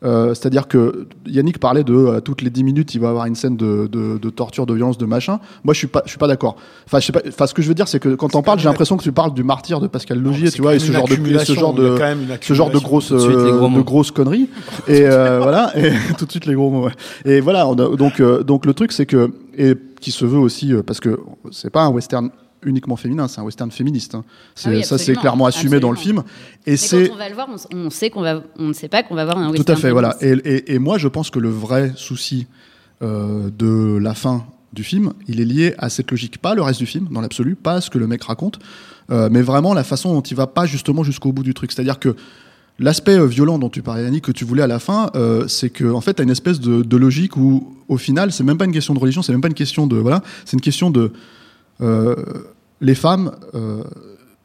euh, 0.04 0.34
C'est-à-dire 0.34 0.68
que 0.68 1.06
Yannick 1.26 1.58
parlait 1.58 1.82
de 1.84 1.94
euh, 1.94 2.20
toutes 2.20 2.42
les 2.42 2.50
10 2.50 2.62
minutes, 2.64 2.94
il 2.94 3.00
va 3.00 3.08
avoir 3.08 3.26
une 3.26 3.34
scène 3.34 3.56
de, 3.56 3.88
de, 3.90 4.18
de 4.18 4.30
torture, 4.30 4.64
de 4.66 4.74
violence, 4.74 4.96
de 4.98 5.06
machin. 5.06 5.40
Moi, 5.64 5.74
je 5.74 5.78
suis 5.78 5.86
pas, 5.88 6.02
je 6.04 6.10
suis 6.10 6.18
pas 6.18 6.28
d'accord. 6.28 6.56
Enfin, 6.86 7.00
je 7.00 7.06
sais 7.06 7.12
pas. 7.12 7.20
Enfin, 7.26 7.46
ce 7.46 7.54
que 7.54 7.62
je 7.62 7.68
veux 7.68 7.74
dire, 7.74 7.88
c'est 7.88 7.98
que 7.98 8.14
quand 8.14 8.34
on 8.36 8.42
parle, 8.42 8.58
j'ai 8.60 8.68
l'impression 8.68 8.96
que 8.96 9.02
tu 9.02 9.10
parles 9.12 9.34
du 9.34 9.42
martyr 9.44 9.80
de 9.80 9.86
Pascal 9.88 10.20
Logier, 10.20 10.50
tu 10.50 10.62
vois, 10.62 10.74
et 10.74 10.78
ce 10.78 10.92
genre 10.92 11.08
de, 11.08 11.38
ce 11.38 11.52
genre 11.54 11.74
de, 11.74 11.96
ce 12.40 12.54
genre 12.54 12.70
de 12.70 12.78
grosses, 12.78 13.12
de 13.12 13.18
suite, 13.18 13.36
euh, 13.36 13.68
de 13.68 13.80
grosses 13.82 14.10
conneries. 14.12 14.48
Et 14.88 15.02
euh, 15.06 15.40
voilà, 15.42 15.72
et 15.76 15.92
tout 16.18 16.24
de 16.26 16.30
suite 16.30 16.46
les 16.46 16.54
gros 16.54 16.70
mots. 16.70 16.84
ouais. 16.86 16.92
Et 17.24 17.40
voilà, 17.40 17.66
on 17.66 17.74
a- 17.74 17.96
donc, 17.96 18.20
euh, 18.20 18.42
donc 18.42 18.66
le 18.66 18.74
truc, 18.74 18.92
c'est 18.92 19.06
que 19.06 19.30
et 19.56 19.74
qui 20.00 20.12
se 20.12 20.24
veut 20.24 20.38
aussi 20.38 20.72
euh, 20.72 20.82
parce 20.82 21.00
que 21.00 21.18
c'est 21.50 21.70
pas 21.70 21.82
un 21.82 21.88
western 21.90 22.30
uniquement 22.64 22.96
féminin, 22.96 23.28
c'est 23.28 23.40
un 23.40 23.44
western 23.44 23.70
féministe. 23.70 24.14
hein. 24.14 24.24
C'est 24.54 24.68
Ah 24.68 24.72
oui, 24.72 24.84
ça, 24.84 24.98
c'est 24.98 25.14
clairement 25.14 25.46
assumé 25.46 25.80
dans 25.80 25.90
le 25.90 25.96
film. 25.96 26.22
Et 26.66 26.76
c'est 26.76 27.10
on 27.10 27.16
va 27.16 27.28
le 27.28 27.34
voir, 27.34 27.48
on, 27.72 27.90
sait 27.90 28.10
qu'on 28.10 28.22
va, 28.22 28.42
on 28.58 28.68
ne 28.68 28.72
sait 28.72 28.88
pas 28.88 29.02
qu'on 29.02 29.14
va 29.14 29.24
voir 29.24 29.38
un 29.38 29.46
tout 29.48 29.54
à 29.54 29.58
western 29.58 29.78
fait, 29.80 29.90
voilà. 29.90 30.16
Et, 30.20 30.30
et- 30.32 30.74
et 30.74 30.78
moi, 30.78 30.98
je 30.98 31.08
pense 31.08 31.30
que 31.30 31.38
le 31.38 31.48
vrai 31.50 31.92
souci 31.96 32.46
euh, 33.02 33.50
de 33.56 33.98
la 33.98 34.14
fin 34.14 34.44
du 34.72 34.82
film, 34.84 35.12
il 35.28 35.40
est 35.40 35.44
lié 35.44 35.74
à 35.78 35.88
cette 35.88 36.10
logique, 36.10 36.38
pas 36.38 36.54
le 36.54 36.62
reste 36.62 36.78
du 36.80 36.86
film, 36.86 37.08
dans 37.10 37.20
l'absolu, 37.20 37.54
pas 37.54 37.80
ce 37.80 37.88
que 37.90 37.98
le 37.98 38.06
mec 38.06 38.22
raconte, 38.24 38.58
euh, 39.10 39.28
mais 39.30 39.40
vraiment 39.40 39.72
la 39.72 39.84
façon 39.84 40.12
dont 40.12 40.20
il 40.20 40.36
va 40.36 40.46
pas 40.46 40.66
justement 40.66 41.02
jusqu'au 41.04 41.32
bout 41.32 41.42
du 41.42 41.54
truc. 41.54 41.72
C'est-à-dire 41.72 41.98
que 41.98 42.14
l'aspect 42.78 43.18
euh, 43.18 43.24
violent 43.26 43.58
dont 43.58 43.70
tu 43.70 43.82
parlais, 43.82 44.04
Annie, 44.04 44.20
que 44.20 44.30
tu 44.32 44.44
voulais 44.44 44.62
à 44.62 44.66
la 44.66 44.78
fin, 44.78 45.10
euh, 45.14 45.48
c'est 45.48 45.70
que 45.70 45.90
en 45.90 46.00
fait, 46.02 46.14
t'as 46.14 46.22
une 46.24 46.30
espèce 46.30 46.60
de, 46.60 46.82
de 46.82 46.96
logique 46.96 47.36
où, 47.36 47.74
au 47.88 47.96
final, 47.96 48.30
c'est 48.30 48.44
même 48.44 48.58
pas 48.58 48.66
une 48.66 48.72
question 48.72 48.92
de 48.94 48.98
religion, 48.98 49.22
c'est 49.22 49.32
même 49.32 49.40
pas 49.40 49.48
une 49.48 49.54
question 49.54 49.86
de 49.86 49.96
voilà, 49.96 50.22
c'est 50.44 50.54
une 50.54 50.60
question 50.60 50.90
de 50.90 51.12
les 51.80 52.94
femmes 52.94 53.32
euh, 53.54 53.82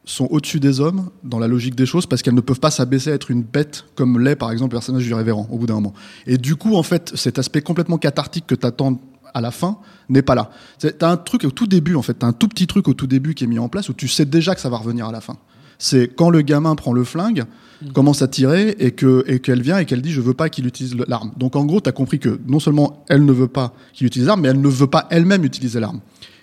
sont 0.05 0.27
au-dessus 0.29 0.59
des 0.59 0.79
hommes 0.79 1.09
dans 1.23 1.39
la 1.39 1.47
logique 1.47 1.75
des 1.75 1.85
choses 1.85 2.05
parce 2.05 2.21
qu'elles 2.21 2.33
ne 2.33 2.41
peuvent 2.41 2.59
pas 2.59 2.71
s'abaisser 2.71 3.11
à 3.11 3.13
être 3.13 3.31
une 3.31 3.43
bête 3.43 3.85
comme 3.95 4.19
l'est 4.19 4.35
par 4.35 4.51
exemple 4.51 4.73
le 4.73 4.79
personnage 4.79 5.03
du 5.03 5.13
révérend 5.13 5.47
au 5.49 5.57
bout 5.57 5.65
d'un 5.65 5.75
moment. 5.75 5.93
Et 6.27 6.37
du 6.37 6.55
coup, 6.55 6.75
en 6.75 6.83
fait, 6.83 7.13
cet 7.15 7.39
aspect 7.39 7.61
complètement 7.61 7.97
cathartique 7.97 8.45
que 8.47 8.55
t'attends 8.55 8.99
à 9.33 9.41
la 9.41 9.51
fin 9.51 9.77
n'est 10.09 10.21
pas 10.21 10.35
là. 10.35 10.51
T'as 10.79 11.09
un 11.09 11.17
truc 11.17 11.43
au 11.45 11.51
tout 11.51 11.67
début, 11.67 11.95
en 11.95 12.01
fait, 12.01 12.15
t'as 12.15 12.27
un 12.27 12.33
tout 12.33 12.47
petit 12.47 12.67
truc 12.67 12.87
au 12.87 12.93
tout 12.93 13.07
début 13.07 13.33
qui 13.33 13.45
est 13.45 13.47
mis 13.47 13.59
en 13.59 13.69
place 13.69 13.89
où 13.89 13.93
tu 13.93 14.07
sais 14.07 14.25
déjà 14.25 14.53
que 14.53 14.61
ça 14.61 14.69
va 14.69 14.77
revenir 14.77 15.07
à 15.07 15.11
la 15.11 15.21
fin. 15.21 15.37
C'est 15.79 16.07
quand 16.07 16.29
le 16.29 16.41
gamin 16.41 16.75
prend 16.75 16.93
le 16.93 17.03
flingue, 17.03 17.45
commence 17.93 18.21
à 18.21 18.27
tirer 18.27 18.75
et 18.79 18.91
que 18.91 19.23
et 19.27 19.39
qu'elle 19.39 19.61
vient 19.61 19.79
et 19.79 19.85
qu'elle 19.85 20.01
dit 20.01 20.11
je 20.11 20.21
veux 20.21 20.35
pas 20.35 20.49
qu'il 20.49 20.67
utilise 20.67 20.95
l'arme. 21.07 21.31
Donc 21.37 21.55
en 21.55 21.65
gros, 21.65 21.81
t'as 21.81 21.91
compris 21.91 22.19
que 22.19 22.39
non 22.45 22.59
seulement 22.59 23.03
elle 23.09 23.25
ne 23.25 23.31
veut 23.31 23.47
pas 23.47 23.73
qu'il 23.93 24.05
utilise 24.05 24.27
l'arme, 24.27 24.41
mais 24.41 24.49
elle 24.49 24.61
ne 24.61 24.67
veut 24.67 24.87
pas 24.87 25.07
elle-même 25.09 25.43
utiliser 25.43 25.79
l'arme. 25.79 25.99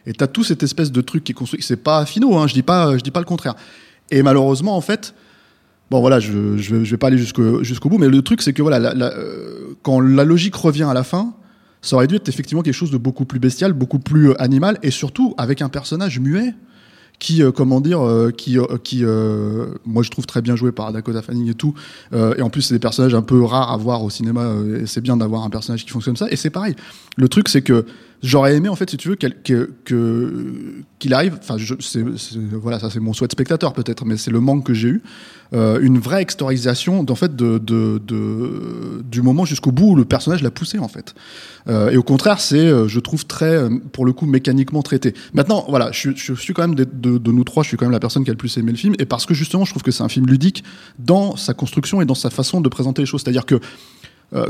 Et 0.07 0.12
t'as 0.12 0.26
tout 0.26 0.45
cette 0.45 0.62
espèce 0.62 0.92
de 0.92 1.00
truc 1.00 1.25
qui 1.25 1.33
est 1.33 1.35
construit. 1.35 1.62
C'est 1.62 1.76
pas 1.76 2.04
finaux, 2.07 2.37
hein, 2.37 2.47
je 2.47 2.54
dis 2.54 2.62
pas, 2.62 2.97
je 2.97 3.02
dis 3.02 3.11
pas 3.11 3.21
le 3.21 3.26
contraire. 3.26 3.54
Et 4.11 4.23
malheureusement, 4.23 4.76
en 4.76 4.80
fait, 4.80 5.14
bon 5.90 6.00
voilà, 6.00 6.21
je 6.21 6.57
je, 6.57 6.76
vais 6.76 6.97
pas 6.97 7.09
aller 7.09 7.19
jusqu'au 7.19 7.88
bout, 7.88 7.99
mais 7.99 8.09
le 8.09 8.23
truc 8.23 8.42
c'est 8.42 8.52
que 8.52 8.62
voilà, 8.62 8.92
euh, 8.95 9.75
quand 9.83 10.00
la 10.00 10.25
logique 10.25 10.54
revient 10.54 10.85
à 10.85 10.95
la 10.95 11.04
fin, 11.04 11.35
ça 11.83 11.97
aurait 11.97 12.07
dû 12.07 12.16
être 12.16 12.28
effectivement 12.28 12.62
quelque 12.62 12.75
chose 12.75 12.90
de 12.90 12.99
beaucoup 12.99 13.25
plus 13.25 13.38
bestial, 13.38 13.73
beaucoup 13.73 13.99
plus 13.99 14.30
euh, 14.30 14.42
animal, 14.42 14.78
et 14.83 14.90
surtout 14.90 15.35
avec 15.38 15.62
un 15.62 15.69
personnage 15.69 16.21
muet 16.21 16.54
qui, 17.19 17.42
euh, 17.42 17.52
comment 17.52 17.83
dire, 17.83 18.00
qui, 18.37 18.57
qui, 18.83 19.04
moi 19.85 20.02
je 20.02 20.11
trouve 20.11 20.25
très 20.25 20.40
bien 20.40 20.57
joué 20.57 20.73
par 20.73 20.90
Dakota 20.92 21.21
Fanning 21.21 21.50
et 21.50 21.54
tout. 21.54 21.75
Et 22.14 22.40
en 22.40 22.49
plus, 22.49 22.62
c'est 22.62 22.75
des 22.75 22.80
personnages 22.80 23.14
un 23.14 23.21
peu 23.21 23.42
rares 23.45 23.71
à 23.71 23.76
voir 23.76 24.02
au 24.02 24.09
cinéma. 24.09 24.54
et 24.80 24.87
c'est 24.87 25.02
bien 25.02 25.19
d'avoir 25.19 25.45
un 25.45 25.50
personnage 25.50 25.85
qui 25.85 25.90
fonctionne 25.90 26.16
comme 26.16 26.28
ça. 26.28 26.33
Et 26.33 26.37
c'est 26.37 26.49
pareil. 26.49 26.76
Le 27.19 27.28
truc, 27.28 27.50
c'est 27.50 27.61
que 27.61 27.85
j'aurais 28.23 28.57
aimé, 28.57 28.69
en 28.69 28.77
fait, 28.77 28.91
si 28.91 28.97
tu 28.97 29.09
veux, 29.09 29.17
qu'il 29.17 31.15
arrive. 31.15 31.39
Enfin, 31.41 31.57
voilà, 32.53 32.79
ça 32.79 32.91
c'est 32.91 33.00
mon 33.00 33.12
souhait 33.12 33.29
de 33.29 33.33
spectateur 33.33 33.73
peut-être, 33.73 34.05
mais 34.05 34.17
c'est 34.17 34.31
le 34.31 34.41
manque 34.41 34.65
que 34.67 34.75
j'ai 34.75 34.89
eu. 34.89 35.03
euh, 35.53 35.81
une 35.81 35.99
vraie 35.99 36.23
extorisation 36.23 37.03
d'en 37.03 37.17
fait 37.17 37.35
du 37.35 39.23
moment 39.23 39.45
jusqu'au 39.45 39.73
bout 39.73 39.91
où 39.91 39.97
le 39.97 40.05
personnage 40.05 40.43
l'a 40.43 40.50
poussé 40.50 40.79
en 40.79 40.89
fait. 40.89 41.15
Euh, 41.69 41.91
et 41.91 41.97
au 41.97 42.03
contraire, 42.03 42.41
c'est, 42.41 42.57
euh, 42.57 42.89
je 42.89 43.00
trouve 43.00 43.27
très, 43.27 43.69
pour 43.93 44.07
le 44.07 44.12
coup, 44.12 44.27
mécaniquement 44.27 44.83
traité. 44.83 45.15
Maintenant, 45.35 45.65
voilà, 45.69 45.91
je, 45.93 46.11
suis 46.35 46.55
quand 46.55 46.62
même 46.62 46.75
de, 46.75 46.85
de, 46.85 47.33
nous 47.33 47.45
trois, 47.45 47.62
je 47.62 47.69
suis 47.69 47.77
quand 47.77 47.85
même 47.85 47.93
la 47.93 48.00
personne 48.00 48.25
qui 48.25 48.31
a 48.31 48.33
le 48.33 48.39
plus 48.39 48.57
aimé 48.57 48.71
le 48.73 48.79
film, 48.79 48.95
et 48.99 49.05
parce 49.05 49.27
que 49.27 49.35
justement, 49.35 49.65
je 49.65 49.73
trouve 49.73 49.83
que 49.83 49.91
c'est 49.91 50.03
un 50.03 50.09
film 50.09 50.27
ludique 50.27 50.65
dans 50.99 51.37
sa 51.37 51.53
construction 51.53 52.00
et 52.00 52.05
dans 52.05 52.15
sa 52.15 52.31
façon 52.31 52.61
de 52.61 52.69
présenter 52.69 53.03
les 53.03 53.07
choses. 53.07 53.23
C'est-à-dire 53.23 53.47
que 53.47 53.61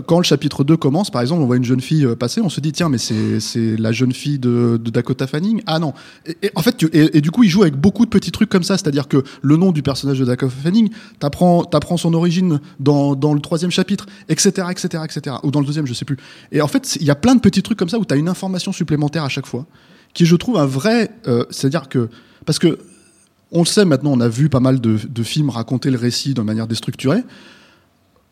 quand 0.06 0.18
le 0.18 0.25
chapitre 0.25 0.62
2 0.62 0.76
commence, 0.76 1.10
par 1.10 1.22
exemple, 1.22 1.42
on 1.42 1.46
voit 1.46 1.56
une 1.56 1.64
jeune 1.64 1.80
fille 1.80 2.04
euh, 2.04 2.14
passer, 2.14 2.42
on 2.42 2.50
se 2.50 2.60
dit, 2.60 2.72
tiens, 2.72 2.90
mais 2.90 2.99
c'est 2.99 3.76
la 3.78 3.92
jeune 3.92 4.12
fille 4.12 4.38
de, 4.38 4.78
Dakota 4.82 5.26
Fanning. 5.26 5.62
Ah 5.66 5.78
non. 5.78 5.94
Et, 6.26 6.50
en 6.54 6.62
fait, 6.62 6.84
et, 6.92 7.20
du 7.20 7.30
coup, 7.30 7.44
il 7.44 7.49
joue 7.49 7.62
avec 7.62 7.76
beaucoup 7.76 8.04
de 8.04 8.10
petits 8.10 8.30
trucs 8.30 8.50
comme 8.50 8.62
ça. 8.62 8.76
C'est-à-dire 8.76 9.08
que 9.08 9.22
le 9.40 9.56
nom 9.56 9.72
du 9.72 9.82
personnage 9.82 10.18
de 10.18 10.25
Dakota 10.25 10.52
Fanning, 10.62 10.90
t'apprends 11.18 11.62
apprends 11.72 11.96
son 11.96 12.12
origine 12.12 12.60
dans, 12.78 13.14
dans 13.14 13.32
le 13.32 13.40
troisième 13.40 13.70
chapitre, 13.70 14.06
etc., 14.28 14.66
etc., 14.70 15.04
etc. 15.04 15.37
Ou 15.44 15.50
dans 15.50 15.60
le 15.60 15.66
deuxième, 15.66 15.87
je 15.87 15.94
sais 15.94 16.04
plus. 16.04 16.18
Et 16.52 16.60
en 16.60 16.68
fait, 16.68 16.96
il 17.00 17.06
y 17.06 17.10
a 17.10 17.14
plein 17.14 17.34
de 17.34 17.40
petits 17.40 17.62
trucs 17.62 17.78
comme 17.78 17.88
ça 17.88 17.99
où 17.99 18.04
tu 18.04 18.12
as 18.12 18.18
une 18.18 18.28
information 18.28 18.72
supplémentaire 18.72 19.25
à 19.25 19.28
chaque 19.30 19.46
fois, 19.46 19.66
qui, 20.12 20.26
je 20.26 20.37
trouve, 20.37 20.58
un 20.58 20.66
vrai. 20.66 21.10
euh, 21.26 21.44
C'est-à-dire 21.50 21.88
que. 21.88 22.08
Parce 22.44 22.58
que. 22.58 22.78
On 23.52 23.60
le 23.60 23.66
sait 23.66 23.84
maintenant, 23.84 24.12
on 24.12 24.20
a 24.20 24.28
vu 24.28 24.49
pas 24.49 24.60
mal 24.60 24.80
de, 24.80 24.96
de 24.96 25.22
films 25.25 25.50
raconter 25.50 25.90
le 25.90 25.99
récit 25.99 26.34
de 26.34 26.40
manière 26.40 26.68
déstructurée 26.68 27.25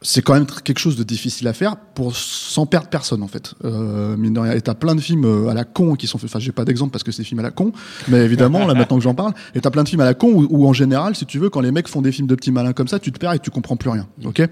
c'est 0.00 0.22
quand 0.22 0.34
même 0.34 0.46
quelque 0.46 0.78
chose 0.78 0.96
de 0.96 1.02
difficile 1.02 1.48
à 1.48 1.52
faire 1.52 1.76
pour 1.76 2.14
sans 2.14 2.66
perdre 2.66 2.88
personne 2.88 3.22
en 3.22 3.28
fait. 3.28 3.54
Euh, 3.64 4.16
mine 4.16 4.32
de 4.32 4.40
rien, 4.40 4.52
et 4.52 4.60
t'as 4.60 4.74
plein 4.74 4.94
de 4.94 5.00
films 5.00 5.24
euh, 5.24 5.48
à 5.48 5.54
la 5.54 5.64
con 5.64 5.94
qui 5.94 6.06
sont 6.06 6.18
faits. 6.18 6.30
Enfin, 6.30 6.38
j'ai 6.38 6.52
pas 6.52 6.64
d'exemple 6.64 6.92
parce 6.92 7.02
que 7.02 7.10
c'est 7.10 7.22
des 7.22 7.28
films 7.28 7.40
à 7.40 7.42
la 7.42 7.50
con, 7.50 7.72
mais 8.06 8.18
évidemment 8.18 8.66
là 8.66 8.74
maintenant 8.74 8.98
que 8.98 9.02
j'en 9.02 9.14
parle, 9.14 9.32
et 9.54 9.60
t'as 9.60 9.70
plein 9.70 9.82
de 9.82 9.88
films 9.88 10.00
à 10.00 10.04
la 10.04 10.14
con 10.14 10.28
où, 10.28 10.46
où, 10.50 10.68
en 10.68 10.72
général, 10.72 11.16
si 11.16 11.26
tu 11.26 11.38
veux, 11.38 11.50
quand 11.50 11.60
les 11.60 11.72
mecs 11.72 11.88
font 11.88 12.02
des 12.02 12.12
films 12.12 12.28
de 12.28 12.34
petits 12.34 12.52
malins 12.52 12.72
comme 12.72 12.88
ça, 12.88 12.98
tu 12.98 13.12
te 13.12 13.18
perds 13.18 13.32
et 13.32 13.38
tu 13.38 13.50
comprends 13.50 13.76
plus 13.76 13.90
rien. 13.90 14.06
Ok? 14.24 14.42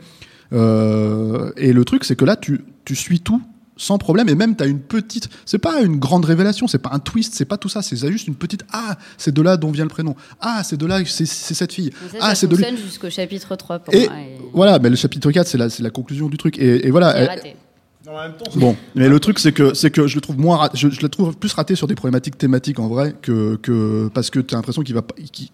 Euh, 0.52 1.52
et 1.56 1.72
le 1.72 1.84
truc, 1.84 2.04
c'est 2.04 2.16
que 2.16 2.24
là, 2.24 2.36
tu 2.36 2.64
tu 2.84 2.94
suis 2.94 3.20
tout 3.20 3.42
sans 3.76 3.99
problème 3.99 4.28
et 4.28 4.35
même 4.35 4.56
t'as 4.56 4.66
une 4.66 4.80
petite 4.80 5.28
c'est 5.45 5.59
pas 5.59 5.83
une 5.83 5.99
grande 5.99 6.25
révélation 6.25 6.66
c'est 6.66 6.78
pas 6.78 6.90
un 6.92 6.99
twist 6.99 7.35
c'est 7.35 7.45
pas 7.45 7.59
tout 7.59 7.68
ça 7.68 7.83
c'est 7.83 7.97
juste 8.11 8.26
une 8.26 8.35
petite 8.35 8.64
ah 8.73 8.97
c'est 9.18 9.35
de 9.35 9.42
là 9.42 9.56
dont 9.56 9.71
vient 9.71 9.85
le 9.85 9.90
prénom 9.90 10.14
ah 10.40 10.62
c'est 10.64 10.76
de 10.78 10.87
là 10.87 11.00
c'est 11.04 11.26
cette 11.26 11.73
fille 11.73 11.90
ça, 12.11 12.18
ah 12.21 12.35
c'est 12.35 12.47
de 12.47 12.56
lui 12.56 12.64
fonctionne 12.64 12.83
jusqu'au 12.85 13.11
chapitre 13.11 13.54
3 13.54 13.78
pour 13.80 13.95
et 13.95 14.09
moi. 14.09 14.18
et- 14.18 14.38
voilà 14.54 14.78
mais 14.78 14.88
le 14.88 14.97
chapitre 14.97 15.30
4 15.30 15.47
c'est 15.47 15.59
la 15.59 15.68
c'est 15.68 15.83
la 15.83 15.90
conclusion 15.90 16.28
du 16.28 16.37
truc 16.38 16.59
et, 16.59 16.87
et 16.87 16.90
voilà 16.90 17.12
raté. 17.26 17.56
En 18.09 18.23
même 18.23 18.35
temps, 18.37 18.45
Bon, 18.54 18.77
mais 18.94 19.09
le 19.09 19.18
truc 19.18 19.40
c'est 19.40 19.50
que 19.50 19.74
c'est 19.74 19.90
que 19.90 20.07
je 20.07 20.14
le 20.14 20.20
trouve 20.20 20.38
moins, 20.38 20.70
je, 20.74 20.88
je 20.90 21.00
le 21.00 21.09
trouve 21.09 21.37
plus 21.37 21.53
raté 21.53 21.74
sur 21.74 21.88
des 21.88 21.96
problématiques 21.96 22.38
thématiques 22.38 22.79
en 22.79 22.87
vrai 22.87 23.16
que 23.20 23.57
que 23.57 24.09
parce 24.14 24.31
que 24.31 24.38
tu 24.38 24.55
as 24.55 24.59
l'impression 24.59 24.83
qu'il 24.83 24.94
va 24.94 25.03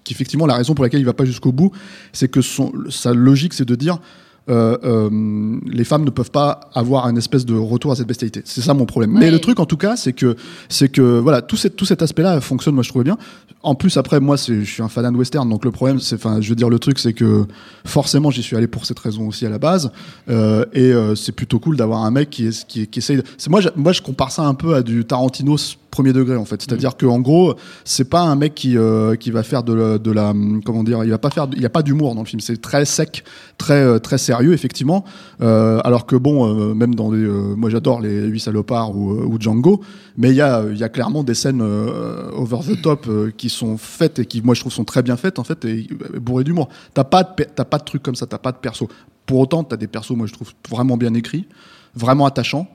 qu'effectivement 0.04 0.44
la 0.44 0.56
raison 0.56 0.74
pour 0.74 0.84
laquelle 0.84 1.00
il 1.00 1.06
va 1.06 1.14
pas 1.14 1.24
jusqu'au 1.24 1.50
bout, 1.50 1.72
c'est 2.12 2.28
que 2.28 2.42
son 2.42 2.70
sa 2.90 3.14
logique 3.14 3.54
c'est 3.54 3.64
de 3.64 3.74
dire 3.74 3.98
les 4.48 5.84
femmes 5.84 6.04
ne 6.04 6.10
peuvent 6.10 6.30
pas 6.30 6.70
avoir 6.74 7.06
un 7.06 7.16
espèce 7.16 7.44
de 7.46 7.54
retour 7.54 7.92
à 7.92 7.96
cette 7.96 8.06
bestialité. 8.06 8.42
C'est 8.44 8.60
ça 8.60 8.74
mon 8.74 8.86
problème. 8.86 9.12
Mais 9.18 9.30
le 9.30 9.38
truc 9.38 9.60
en 9.60 9.66
tout 9.66 9.76
cas, 9.76 9.96
c'est 9.96 10.12
que 10.12 10.36
c'est 10.68 10.88
que 10.88 11.18
voilà 11.18 11.42
tout 11.42 11.56
cet 11.56 11.76
tout 11.76 11.84
cet 11.84 12.02
aspect-là 12.02 12.40
fonctionne. 12.40 12.74
Moi 12.74 12.82
je 12.82 12.88
trouvais 12.88 13.04
bien. 13.04 13.18
En 13.62 13.74
plus 13.74 13.96
après 13.96 14.18
moi 14.20 14.36
je 14.36 14.62
suis 14.64 14.82
un 14.82 14.88
fan 14.88 15.10
de 15.12 15.16
western 15.16 15.48
donc 15.48 15.64
le 15.64 15.70
problème 15.70 16.00
c'est 16.00 16.16
enfin 16.16 16.40
je 16.40 16.48
veux 16.48 16.56
dire 16.56 16.68
le 16.68 16.78
truc 16.80 16.98
c'est 16.98 17.12
que 17.12 17.44
forcément 17.84 18.30
j'y 18.30 18.42
suis 18.42 18.56
allé 18.56 18.66
pour 18.66 18.86
cette 18.86 18.98
raison 18.98 19.28
aussi 19.28 19.46
à 19.46 19.50
la 19.50 19.58
base 19.58 19.92
euh, 20.28 20.64
et 20.72 20.92
euh, 20.92 21.14
c'est 21.14 21.30
plutôt 21.32 21.60
cool 21.60 21.76
d'avoir 21.76 22.04
un 22.04 22.10
mec 22.10 22.28
qui 22.30 22.46
est 22.48 22.66
qui, 22.66 22.88
qui 22.88 22.98
essaye. 22.98 23.18
de- 23.18 23.22
moi 23.48 23.60
je, 23.60 23.68
moi 23.76 23.92
je 23.92 24.02
compare 24.02 24.32
ça 24.32 24.42
un 24.42 24.54
peu 24.54 24.74
à 24.74 24.82
du 24.82 25.04
Tarantino 25.04 25.56
premier 25.92 26.12
degré 26.12 26.36
en 26.36 26.44
fait. 26.46 26.60
C'est-à-dire 26.62 26.96
que 26.96 27.06
en 27.06 27.20
gros 27.20 27.54
c'est 27.84 28.08
pas 28.08 28.22
un 28.22 28.34
mec 28.34 28.54
qui 28.54 28.76
euh, 28.76 29.14
qui 29.14 29.30
va 29.30 29.44
faire 29.44 29.62
de 29.62 29.74
la, 29.74 29.98
de 29.98 30.10
la 30.10 30.32
comment 30.64 30.82
dire 30.82 31.04
il 31.04 31.10
va 31.10 31.18
pas 31.18 31.30
faire 31.30 31.46
il 31.54 31.62
y 31.62 31.66
a 31.66 31.70
pas 31.70 31.82
d'humour 31.82 32.14
dans 32.16 32.22
le 32.22 32.26
film. 32.26 32.40
C'est 32.40 32.60
très 32.60 32.84
sec 32.84 33.22
très 33.58 33.84
euh, 33.84 33.98
très 33.98 34.18
sérieux 34.18 34.54
effectivement. 34.54 35.04
Euh, 35.42 35.80
alors 35.84 36.06
que 36.06 36.16
bon 36.16 36.48
euh, 36.48 36.74
même 36.74 36.94
dans 36.94 37.12
des 37.12 37.24
moi 37.56 37.68
j'adore 37.70 38.00
les 38.00 38.22
huit 38.26 38.40
salopards 38.40 38.96
ou, 38.96 39.12
ou 39.12 39.38
Django 39.38 39.82
mais 40.16 40.30
il 40.30 40.36
y 40.36 40.40
a 40.40 40.64
il 40.68 40.78
y 40.78 40.82
a 40.82 40.88
clairement 40.88 41.22
des 41.22 41.34
scènes 41.34 41.60
over 41.62 42.60
the 42.66 42.80
top 42.80 43.08
qui 43.36 43.50
sont 43.50 43.76
faites 43.76 44.18
et 44.18 44.26
qui 44.26 44.40
moi 44.40 44.54
je 44.54 44.60
trouve 44.60 44.72
sont 44.72 44.84
très 44.84 45.02
bien 45.02 45.18
faites 45.18 45.38
en 45.38 45.44
fait 45.44 45.64
et 45.66 45.86
bourrées 46.18 46.44
d'humour. 46.44 46.70
T'as 46.94 47.04
pas 47.04 47.22
de 47.22 47.44
t'as 47.54 47.66
pas 47.66 47.78
de 47.78 47.84
trucs 47.84 48.02
comme 48.02 48.16
ça, 48.16 48.26
t'as 48.26 48.38
pas 48.38 48.52
de 48.52 48.56
perso. 48.56 48.88
Pour 49.26 49.40
autant, 49.40 49.62
t'as 49.62 49.76
des 49.76 49.88
persos 49.88 50.16
moi 50.16 50.26
je 50.26 50.32
trouve 50.32 50.52
vraiment 50.70 50.96
bien 50.96 51.12
écrits, 51.12 51.46
vraiment 51.94 52.24
attachants. 52.24 52.66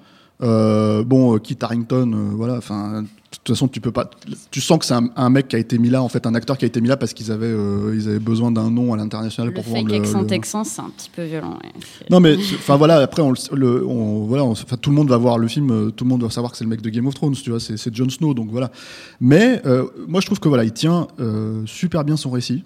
Euh, 0.43 1.03
bon, 1.03 1.35
euh, 1.35 1.39
Kit 1.39 1.57
Harington, 1.61 2.11
euh, 2.13 2.29
voilà. 2.35 2.57
Enfin, 2.57 3.01
de 3.01 3.07
toute 3.31 3.47
façon, 3.55 3.67
tu 3.67 3.81
peux 3.81 3.91
pas. 3.91 4.09
Tu 4.51 4.61
sens 4.61 4.77
que 4.77 4.85
c'est 4.85 4.93
un, 4.93 5.09
un 5.15 5.29
mec 5.31 5.47
qui 5.47 5.55
a 5.55 5.59
été 5.59 5.79
mis 5.79 5.89
là, 5.89 6.03
en 6.03 6.09
fait, 6.09 6.27
un 6.27 6.35
acteur 6.35 6.57
qui 6.59 6.65
a 6.65 6.67
été 6.67 6.79
mis 6.79 6.87
là 6.87 6.95
parce 6.95 7.13
qu'ils 7.13 7.31
avaient, 7.31 7.47
euh, 7.47 7.93
ils 7.95 8.07
avaient 8.07 8.19
besoin 8.19 8.51
d'un 8.51 8.69
nom 8.69 8.93
à 8.93 8.97
l'international 8.97 9.51
pour 9.51 9.65
fake 9.65 9.87
le- 9.87 9.95
accent 9.95 10.21
le- 10.21 10.27
texan, 10.27 10.63
c'est 10.63 10.81
un 10.81 10.91
petit 10.95 11.09
peu 11.09 11.23
violent. 11.23 11.53
ouais. 11.63 11.71
Non 12.11 12.19
mais 12.19 12.35
enfin 12.55 12.75
voilà 12.77 12.97
après 12.97 13.21
on, 13.23 13.33
le- 13.53 13.85
on 13.85 14.25
voilà 14.25 14.43
on- 14.43 14.53
tout 14.53 14.89
le 14.91 14.95
monde 14.95 15.09
va 15.09 15.17
voir 15.17 15.37
le 15.39 15.47
film 15.47 15.91
tout 15.91 16.03
le 16.05 16.09
monde 16.09 16.21
va 16.23 16.29
savoir 16.29 16.51
que 16.51 16.57
c'est 16.57 16.63
le 16.63 16.69
mec 16.69 16.81
de 16.81 16.89
Game 16.89 17.07
of 17.07 17.15
Thrones 17.15 17.33
tu 17.33 17.49
vois 17.49 17.59
c'est 17.59 17.93
Jon 17.93 18.09
Snow 18.09 18.33
donc 18.33 18.49
voilà 18.51 18.71
mais 19.19 19.61
moi 20.07 20.21
je 20.21 20.25
trouve 20.27 20.39
que 20.39 20.47
voilà 20.47 20.63
il 20.63 20.71
tient 20.71 21.07
super 21.65 22.03
bien 22.03 22.15
son 22.15 22.29
récit 22.29 22.63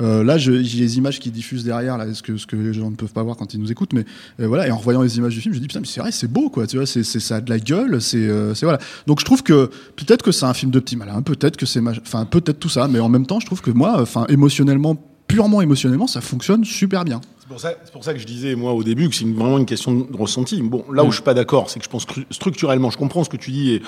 Euh, 0.00 0.24
là, 0.24 0.38
j'ai 0.38 0.52
les 0.52 0.98
images 0.98 1.20
qui 1.20 1.30
diffusent 1.30 1.64
derrière, 1.64 1.98
là, 1.98 2.06
ce 2.14 2.22
que, 2.22 2.56
les 2.56 2.72
gens 2.72 2.90
ne 2.90 2.96
peuvent 2.96 3.12
pas 3.12 3.22
voir 3.22 3.36
quand 3.36 3.52
ils 3.54 3.60
nous 3.60 3.70
écoutent, 3.70 3.92
mais 3.92 4.04
euh, 4.40 4.46
voilà. 4.46 4.66
Et 4.66 4.70
en 4.70 4.78
revoyant 4.78 5.02
les 5.02 5.18
images 5.18 5.34
du 5.34 5.40
film, 5.40 5.54
je 5.54 5.60
dis 5.60 5.66
putain, 5.66 5.80
mais 5.80 5.86
c'est 5.86 6.00
vrai, 6.00 6.12
c'est 6.12 6.28
beau, 6.28 6.48
quoi. 6.48 6.66
Tu 6.66 6.76
vois, 6.76 6.86
c'est, 6.86 7.02
ça 7.02 7.36
a 7.36 7.40
de 7.40 7.50
la 7.50 7.58
gueule, 7.58 8.00
c'est, 8.00 8.16
euh, 8.16 8.54
c'est 8.54 8.64
voilà. 8.64 8.78
Donc 9.06 9.20
je 9.20 9.24
trouve 9.24 9.42
que 9.42 9.70
peut-être 9.96 10.22
que 10.22 10.32
c'est 10.32 10.46
un 10.46 10.54
film 10.54 10.70
de 10.70 10.80
petit 10.80 10.96
malin, 10.96 11.22
peut-être 11.22 11.56
que 11.56 11.66
c'est, 11.66 11.80
enfin 11.86 12.24
peut-être 12.24 12.58
tout 12.58 12.70
ça, 12.70 12.88
mais 12.88 13.00
en 13.00 13.08
même 13.08 13.26
temps, 13.26 13.40
je 13.40 13.46
trouve 13.46 13.60
que 13.60 13.70
moi, 13.70 14.00
enfin 14.00 14.24
émotionnellement, 14.28 14.96
purement 15.26 15.60
émotionnellement, 15.60 16.06
ça 16.06 16.20
fonctionne 16.20 16.64
super 16.64 17.04
bien. 17.04 17.20
C'est 17.58 17.92
pour, 17.92 18.04
ça, 18.04 18.14
que 18.14 18.18
je 18.18 18.26
disais, 18.26 18.54
moi, 18.54 18.72
au 18.72 18.82
début, 18.82 19.10
que 19.10 19.14
c'est 19.14 19.26
vraiment 19.26 19.58
une 19.58 19.66
question 19.66 19.92
de 19.92 20.16
ressenti. 20.16 20.62
Bon, 20.62 20.84
là 20.90 21.04
où 21.04 21.10
je 21.10 21.16
suis 21.16 21.22
pas 21.22 21.34
d'accord, 21.34 21.68
c'est 21.68 21.80
que 21.80 21.84
je 21.84 21.90
pense 21.90 22.06
structurellement, 22.30 22.90
je 22.90 22.96
comprends 22.96 23.24
ce 23.24 23.28
que 23.28 23.36
tu 23.36 23.50
dis 23.50 23.72
et, 23.72 23.82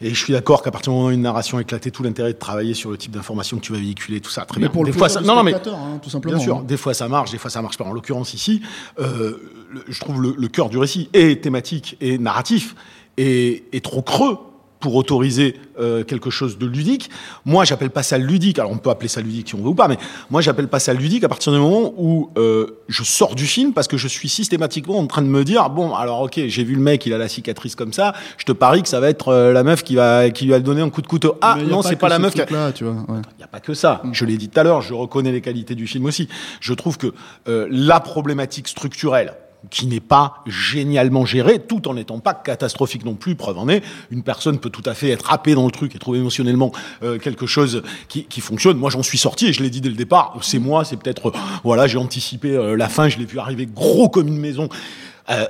et 0.00 0.10
je 0.10 0.14
suis 0.24 0.32
d'accord 0.32 0.62
qu'à 0.62 0.70
partir 0.70 0.92
du 0.92 0.96
moment 0.98 1.08
où 1.10 1.12
une 1.12 1.22
narration 1.22 1.58
éclaté, 1.58 1.90
tout 1.90 2.02
l'intérêt 2.02 2.32
de 2.32 2.38
travailler 2.38 2.74
sur 2.74 2.90
le 2.90 2.98
type 2.98 3.12
d'information 3.12 3.56
que 3.58 3.62
tu 3.62 3.72
vas 3.72 3.78
véhiculer, 3.78 4.20
tout 4.20 4.30
ça, 4.30 4.44
très 4.44 4.60
Mais 4.60 4.66
bien. 4.66 4.72
pour 4.72 4.84
le 4.84 4.90
des 4.92 4.98
fois, 4.98 5.06
plaisir 5.08 5.22
ça, 5.22 5.26
non, 5.26 5.36
non, 5.36 5.42
mais 5.42 5.54
hein, 5.54 5.98
tout 6.02 6.10
simplement. 6.10 6.36
Bien 6.36 6.44
sûr, 6.44 6.56
hein. 6.58 6.64
des 6.66 6.76
fois 6.76 6.94
ça 6.94 7.08
marche, 7.08 7.30
des 7.30 7.38
fois 7.38 7.50
ça 7.50 7.62
marche 7.62 7.76
pas. 7.78 7.84
En 7.84 7.92
l'occurrence 7.92 8.34
ici, 8.34 8.62
euh, 8.98 9.38
le- 9.70 9.84
je 9.88 10.00
trouve 10.00 10.20
le, 10.22 10.34
le 10.36 10.48
cœur 10.48 10.68
du 10.68 10.78
récit 10.78 11.08
est 11.12 11.42
thématique 11.42 11.96
et 12.00 12.18
narratif 12.18 12.74
et, 13.18 13.64
est 13.72 13.84
trop 13.84 14.02
creux 14.02 14.38
pour 14.80 14.94
autoriser 14.94 15.56
euh, 15.78 16.04
quelque 16.04 16.30
chose 16.30 16.58
de 16.58 16.66
ludique. 16.66 17.10
Moi, 17.44 17.64
j'appelle 17.64 17.90
pas 17.90 18.02
ça 18.02 18.18
ludique. 18.18 18.58
Alors, 18.58 18.72
on 18.72 18.78
peut 18.78 18.90
appeler 18.90 19.08
ça 19.08 19.20
ludique 19.20 19.48
si 19.48 19.54
on 19.54 19.58
veut 19.58 19.68
ou 19.68 19.74
pas, 19.74 19.88
mais 19.88 19.98
moi, 20.30 20.40
j'appelle 20.40 20.68
pas 20.68 20.78
ça 20.78 20.92
ludique 20.92 21.24
à 21.24 21.28
partir 21.28 21.52
du 21.52 21.58
moment 21.58 21.92
où 21.96 22.30
euh, 22.38 22.78
je 22.88 23.02
sors 23.02 23.34
du 23.34 23.46
film 23.46 23.72
parce 23.72 23.88
que 23.88 23.96
je 23.96 24.08
suis 24.08 24.28
systématiquement 24.28 24.98
en 24.98 25.06
train 25.06 25.22
de 25.22 25.28
me 25.28 25.44
dire 25.44 25.68
bon, 25.70 25.94
alors 25.94 26.22
ok, 26.22 26.40
j'ai 26.46 26.64
vu 26.64 26.74
le 26.74 26.80
mec, 26.80 27.06
il 27.06 27.12
a 27.12 27.18
la 27.18 27.28
cicatrice 27.28 27.74
comme 27.74 27.92
ça. 27.92 28.14
Je 28.36 28.44
te 28.44 28.52
parie 28.52 28.82
que 28.82 28.88
ça 28.88 29.00
va 29.00 29.08
être 29.08 29.28
euh, 29.28 29.52
la 29.52 29.62
meuf 29.62 29.82
qui 29.82 29.96
va 29.96 30.30
qui 30.30 30.46
lui 30.46 30.54
a 30.54 30.60
donné 30.60 30.80
un 30.80 30.90
coup 30.90 31.02
de 31.02 31.06
couteau. 31.06 31.36
Ah 31.40 31.58
y 31.60 31.66
non, 31.66 31.82
c'est 31.82 31.96
que 31.96 32.00
pas 32.00 32.08
la 32.08 32.16
ce 32.16 32.22
meuf 32.22 32.34
a... 32.38 32.42
ouais. 32.42 32.80
Il 32.82 33.38
n'y 33.38 33.44
a 33.44 33.48
pas 33.48 33.60
que 33.60 33.74
ça. 33.74 34.02
Je 34.12 34.24
l'ai 34.24 34.36
dit 34.36 34.48
tout 34.48 34.60
à 34.60 34.62
l'heure, 34.62 34.82
je 34.82 34.94
reconnais 34.94 35.32
les 35.32 35.40
qualités 35.40 35.74
du 35.74 35.86
film 35.86 36.04
aussi. 36.06 36.28
Je 36.60 36.74
trouve 36.74 36.98
que 36.98 37.12
euh, 37.48 37.66
la 37.70 38.00
problématique 38.00 38.68
structurelle, 38.68 39.34
qui 39.70 39.86
n'est 39.86 40.00
pas 40.00 40.42
génialement 40.46 41.24
géré, 41.24 41.58
tout 41.58 41.88
en 41.88 41.94
n'étant 41.94 42.18
pas 42.18 42.34
catastrophique 42.34 43.04
non 43.04 43.14
plus. 43.14 43.34
Preuve 43.34 43.58
en 43.58 43.68
est, 43.68 43.82
une 44.10 44.22
personne 44.22 44.58
peut 44.58 44.70
tout 44.70 44.82
à 44.86 44.94
fait 44.94 45.10
être 45.10 45.32
happée 45.32 45.54
dans 45.54 45.64
le 45.64 45.70
truc 45.70 45.94
et 45.94 45.98
trouver 45.98 46.18
émotionnellement 46.18 46.72
euh, 47.02 47.18
quelque 47.18 47.46
chose 47.46 47.82
qui, 48.08 48.40
fonctionne. 48.40 48.76
Moi, 48.76 48.90
j'en 48.90 49.02
suis 49.02 49.18
sorti 49.18 49.46
et 49.48 49.52
je 49.52 49.62
l'ai 49.62 49.70
dit 49.70 49.80
dès 49.80 49.88
le 49.88 49.94
départ. 49.94 50.36
C'est 50.42 50.58
moi, 50.58 50.84
c'est 50.84 50.96
peut-être, 50.96 51.28
euh, 51.28 51.38
voilà, 51.64 51.86
j'ai 51.86 51.98
anticipé 51.98 52.50
euh, 52.50 52.76
la 52.76 52.88
fin, 52.88 53.08
je 53.08 53.18
l'ai 53.18 53.24
vu 53.24 53.38
arriver 53.38 53.66
gros 53.66 54.08
comme 54.08 54.28
une 54.28 54.38
maison. 54.38 54.68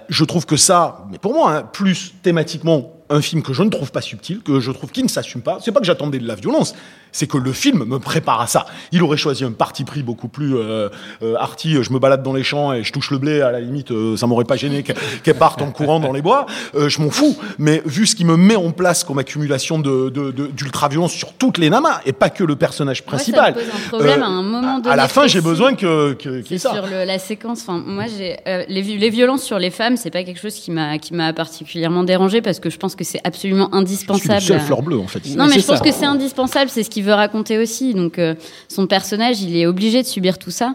Je 0.09 0.25
trouve 0.25 0.47
que 0.47 0.57
ça, 0.57 1.07
mais 1.11 1.19
pour 1.19 1.35
moi, 1.35 1.53
hein, 1.53 1.63
plus 1.63 2.15
thématiquement, 2.23 2.97
un 3.11 3.21
film 3.21 3.43
que 3.43 3.53
je 3.53 3.63
ne 3.63 3.69
trouve 3.69 3.93
pas 3.93 4.01
subtil, 4.01 4.41
que 4.41 4.59
je 4.59 4.71
trouve 4.71 4.91
qui 4.91 5.03
ne 5.03 5.09
s'assume 5.09 5.43
pas. 5.43 5.59
C'est 5.61 5.73
pas 5.73 5.81
que 5.81 5.87
j'attendais 5.87 6.19
de 6.19 6.27
la 6.27 6.35
violence, 6.35 6.75
c'est 7.17 7.27
que 7.27 7.39
le 7.39 7.53
film 7.55 7.85
me 7.87 7.99
prépare 7.99 8.43
à 8.43 8.47
ça. 8.47 8.67
Il 8.93 9.03
aurait 9.03 9.17
choisi 9.17 9.43
un 9.43 9.53
parti 9.53 9.85
pris 9.85 10.03
beaucoup 10.03 10.29
plus 10.29 10.55
euh, 10.55 10.91
euh, 11.23 11.35
arty. 11.39 11.83
Je 11.83 11.91
me 11.93 11.99
balade 11.99 12.23
dans 12.23 12.35
les 12.35 12.43
champs 12.43 12.75
et 12.75 12.85
je 12.85 12.93
touche 12.93 13.11
le 13.11 13.17
blé. 13.17 13.41
À 13.41 13.51
la 13.53 13.61
limite, 13.61 13.91
euh, 13.91 14.19
ça 14.19 14.27
m'aurait 14.27 14.45
pas 14.45 14.57
gêné 14.57 14.83
qu'elle 14.83 15.35
parte 15.39 15.63
en 15.63 15.71
courant 15.71 15.99
dans 15.99 16.13
les 16.13 16.21
bois. 16.21 16.45
Euh, 16.75 16.91
je 16.91 17.01
m'en 17.01 17.09
fous. 17.11 17.35
Mais 17.59 17.81
vu 17.87 18.07
ce 18.07 18.15
qui 18.15 18.27
me 18.27 18.37
met 18.37 18.57
en 18.57 18.71
place 18.71 19.03
comme 19.03 19.19
accumulation 19.19 19.79
de, 19.79 20.11
de, 20.11 20.31
de- 20.31 20.49
d'ultra-violence 20.49 21.13
sur 21.13 21.33
toutes 21.33 21.57
les 21.57 21.71
namas 21.71 22.01
et 22.05 22.13
pas 22.13 22.29
que 22.29 22.45
le 22.45 22.55
personnage 22.57 23.03
Moi, 23.07 23.19
ça 23.19 23.31
me 23.31 23.33
principal. 23.33 23.55
pose 23.55 23.63
un 23.75 23.89
problème 23.89 24.21
Euh, 24.21 24.25
à 24.25 24.29
un 24.29 24.43
moment 24.43 24.79
donné 24.79 24.91
À 24.91 24.97
la 24.97 25.09
fin, 25.09 25.27
j'ai 25.27 25.41
besoin 25.41 25.75
que 25.75 26.13
que- 26.13 26.43
C'est 26.47 26.59
ça. 26.59 26.73
sur 26.75 26.87
le- 26.87 27.05
la 27.05 27.19
séquence. 27.19 27.61
Enfin, 27.63 27.83
moi, 27.87 28.05
j'ai 28.15 28.37
euh, 28.47 28.65
les, 28.69 28.83
vi- 28.83 28.99
les 28.99 29.09
violences 29.11 29.43
sur 29.43 29.59
les 29.59 29.71
femmes, 29.71 29.97
c'est 29.97 30.11
pas 30.11 30.23
quelque 30.23 30.41
chose 30.41 30.55
qui 30.55 30.71
m'a 30.71 30.99
qui 30.99 31.15
m'a 31.15 31.33
particulièrement 31.33 32.05
dérangé 32.05 32.43
parce 32.43 32.61
que 32.61 32.69
je 32.69 32.77
pense 32.77 32.95
que 32.95 33.05
c'est 33.05 33.21
absolument 33.25 33.75
indispensable. 33.75 34.53
à- 34.53 34.59
fleur 34.61 34.83
bleue 34.83 34.99
en 34.99 35.07
fait. 35.07 35.21
Non, 35.35 35.47
mais 35.47 35.55
c'est 35.55 35.61
je 35.61 35.67
pense 35.67 35.79
ça. 35.79 35.85
que 35.85 35.93
c'est 35.93 36.05
indispensable. 36.05 36.71
C'est 36.71 36.83
ce 36.83 36.91
qu'il 36.91 37.05
veut 37.07 37.15
raconter 37.15 37.59
aussi. 37.59 37.95
Donc, 37.95 38.19
euh, 38.19 38.35
son 38.69 38.87
personnage, 38.87 39.41
il 39.43 39.57
est 39.57 39.67
obligé 39.67 40.03
de 40.03 40.07
subir 40.07 40.39
tout 40.39 40.51
ça. 40.51 40.75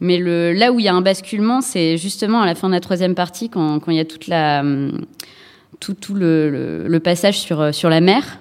Mais 0.00 0.18
le, 0.18 0.52
là 0.52 0.72
où 0.72 0.80
il 0.80 0.84
y 0.84 0.88
a 0.88 0.94
un 0.94 1.00
basculement, 1.00 1.60
c'est 1.60 1.96
justement 1.96 2.40
à 2.40 2.46
la 2.46 2.54
fin 2.54 2.68
de 2.68 2.74
la 2.74 2.80
troisième 2.80 3.14
partie, 3.14 3.48
quand, 3.48 3.80
il 3.88 3.94
y 3.94 4.32
a 4.32 4.60
hum, 4.60 5.04
tout, 5.78 6.14
le, 6.14 6.98
passage 6.98 7.38
sur, 7.38 7.60
euh, 7.60 7.70
la 7.84 8.00
mer, 8.00 8.38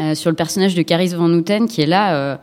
euh, 0.00 0.14
sur 0.14 0.30
le 0.30 0.36
personnage 0.36 0.74
de 0.74 0.82
Caris 0.82 1.08
Van 1.08 1.30
Houten, 1.30 1.68
qui 1.68 1.82
est 1.82 1.86
là. 1.86 2.38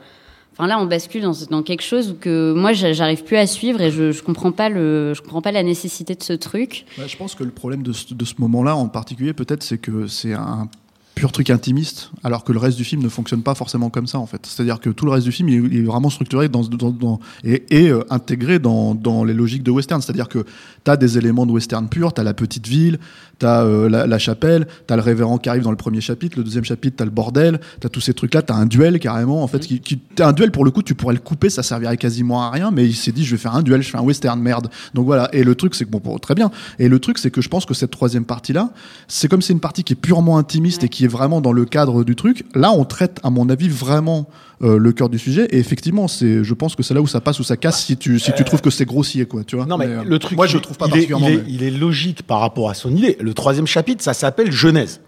Enfin 0.58 0.68
là, 0.68 0.80
on 0.80 0.86
bascule 0.86 1.28
dans, 1.50 1.64
quelque 1.64 1.84
chose 1.84 2.16
que 2.22 2.54
moi, 2.54 2.72
j'a- 2.72 2.94
j'arrive 2.94 3.26
plus 3.26 3.36
à 3.36 3.46
suivre 3.46 3.82
et 3.82 3.92
je, 3.92 4.14
je 4.14 4.24
comprends 4.24 4.54
pas 4.54 4.70
comprends 4.70 5.42
pas 5.42 5.52
la 5.52 5.64
nécessité 5.64 6.16
de 6.16 6.24
ce 6.24 6.32
truc. 6.32 6.86
Je 6.98 7.18
pense 7.18 7.36
que 7.36 7.44
le 7.44 7.52
problème 7.52 7.84
de 7.84 7.92
ce, 7.92 8.14
de 8.14 8.24
ce 8.24 8.36
moment-là 8.38 8.74
en 8.76 8.88
particulier, 8.88 9.34
peut-être, 9.34 9.64
c'est 9.64 9.78
que 9.78 10.08
c'est 10.08 10.34
un 10.34 10.70
pur 11.16 11.32
truc 11.32 11.50
intimiste, 11.50 12.12
alors 12.24 12.44
que 12.44 12.52
le 12.52 12.60
reste 12.60 12.78
du 12.78 12.84
film 12.84 13.02
ne 13.02 13.10
fonctionne 13.10 13.42
pas 13.42 13.56
forcément 13.56 13.90
comme 13.90 14.06
ça, 14.06 14.20
en 14.20 14.26
fait. 14.26 14.46
C'est-à-dire 14.46 14.80
que 14.82 14.90
tout 14.90 15.06
le 15.06 15.12
reste 15.12 15.26
du 15.26 15.32
film, 15.32 15.48
il 15.50 15.78
est, 15.78 15.82
vraiment 15.82 16.10
structuré 16.10 16.50
dans, 16.50 16.62
dans, 16.64 16.92
dans- 16.92 17.20
et, 17.44 17.64
et 17.70 17.90
euh, 17.90 18.04
intégré 18.10 18.60
dans, 18.60 18.94
dans 18.94 19.24
les 19.24 19.34
logiques 19.34 19.64
de 19.64 19.72
western. 19.72 20.02
C'est-à-dire 20.02 20.28
que 20.28 20.46
tu 20.84 20.92
as 20.92 20.98
des 20.98 21.18
éléments 21.18 21.46
de 21.46 21.52
western 21.54 21.88
pur, 21.88 22.14
tu 22.14 22.20
as 22.20 22.24
la 22.24 22.34
petite 22.34 22.68
ville, 22.68 23.00
tu 23.40 23.46
as 23.46 23.64
la, 23.66 24.06
la 24.08 24.20
chapelle, 24.20 24.68
tu 24.88 24.94
as 24.94 24.98
le 24.98 25.02
révérend 25.02 25.38
qui 25.38 25.50
arrive 25.50 25.64
dans 25.64 25.72
le 25.72 25.78
premier 25.78 26.02
chapitre, 26.02 26.38
le 26.38 26.44
deuxième 26.44 26.66
chapitre, 26.66 26.98
tu 26.98 27.04
as 27.04 27.06
le 27.06 27.12
bordel, 27.12 27.60
tu 27.80 27.88
as 27.88 27.90
tous 27.90 28.02
ces 28.02 28.14
trucs-là, 28.14 28.42
tu 28.42 28.52
as 28.52 28.56
un 28.56 28.66
duel 28.66 29.00
carrément, 29.00 29.42
en 29.42 29.48
fait, 29.48 29.60
qui, 29.60 29.80
qui, 29.80 29.98
t'as 29.98 30.28
un 30.28 30.34
duel 30.34 30.52
pour 30.52 30.66
le 30.66 30.72
coup, 30.72 30.84
tu 30.84 30.96
pourrais 30.96 31.14
le 31.14 31.22
couper, 31.22 31.50
ça 31.50 31.64
servirait 31.64 31.98
quasiment 31.98 32.44
à 32.44 32.50
rien, 32.50 32.72
mais 32.72 32.86
il 32.86 32.94
s'est 32.96 33.12
dit, 33.12 33.24
je 33.24 33.32
vais 33.32 33.42
faire 33.42 33.56
un 33.56 33.64
duel, 33.64 33.82
je 33.82 33.90
fais 33.90 33.98
un 33.98 34.04
western, 34.04 34.40
merde. 34.40 34.70
Donc 34.94 35.06
voilà, 35.06 35.30
et 35.34 35.44
le 35.44 35.56
truc, 35.56 35.76
c'est 35.76 35.86
que, 35.86 35.90
bon, 35.90 36.02
bon, 36.04 36.18
très 36.18 36.36
bien. 36.36 36.52
Et 36.78 36.90
le 36.90 37.00
truc, 37.00 37.18
c'est 37.18 37.32
que 37.32 37.42
je 37.42 37.48
pense 37.50 37.66
que 37.66 37.74
cette 37.74 37.92
troisième 37.92 38.26
partie-là, 38.26 38.72
c'est 39.08 39.30
comme 39.30 39.42
c'est 39.42 39.54
une 39.54 39.60
partie 39.60 39.84
qui 39.84 39.94
est 39.94 39.98
purement 39.98 40.38
intimiste 40.38 40.84
et 40.84 40.90
qui 40.90 41.05
est 41.06 41.08
vraiment 41.08 41.40
dans 41.42 41.54
le 41.54 41.64
cadre 41.66 42.04
du 42.04 42.16
truc. 42.16 42.46
Là, 42.54 42.72
on 42.72 42.84
traite, 42.84 43.20
à 43.24 43.30
mon 43.30 43.50
avis, 43.50 43.70
vraiment 43.70 44.28
euh, 44.62 44.78
le 44.78 44.92
cœur 44.92 45.10
du 45.10 45.18
sujet. 45.18 45.46
Et 45.52 45.58
effectivement, 45.58 46.08
c'est, 46.08 46.44
je 46.44 46.54
pense 46.54 46.76
que 46.76 46.84
c'est 46.84 46.94
là 46.94 47.02
où 47.02 47.08
ça 47.08 47.22
passe 47.22 47.40
ou 47.40 47.44
ça 47.44 47.56
casse 47.58 47.84
si 47.86 47.96
tu, 47.98 48.20
si 48.20 48.32
tu 48.34 48.44
trouves 48.44 48.62
que 48.62 48.70
c'est 48.70 48.86
grossier, 48.86 49.26
quoi. 49.26 49.44
Tu 49.46 49.56
vois. 49.56 49.66
Non, 49.66 49.78
mais, 49.78 49.86
euh, 49.86 50.04
le 50.06 50.20
truc, 50.20 50.38
moi, 50.38 50.48
je 50.48 50.58
trouve 50.58 50.78
pas 50.78 50.86
il 50.88 50.90
est, 50.90 51.08
particulièrement. 51.08 51.28
il, 51.28 51.34
est, 51.34 51.38
mais- 51.38 51.44
il 51.48 51.64
est 51.64 51.72
logique 51.72 52.24
par 52.24 52.40
rapport 52.42 52.70
à 52.70 52.74
son 52.74 52.96
idée. 52.96 53.18
Le 53.22 53.34
troisième 53.34 53.68
chapitre, 53.68 54.04
ça 54.04 54.14
s'appelle 54.14 54.52
Genèse. 54.52 55.02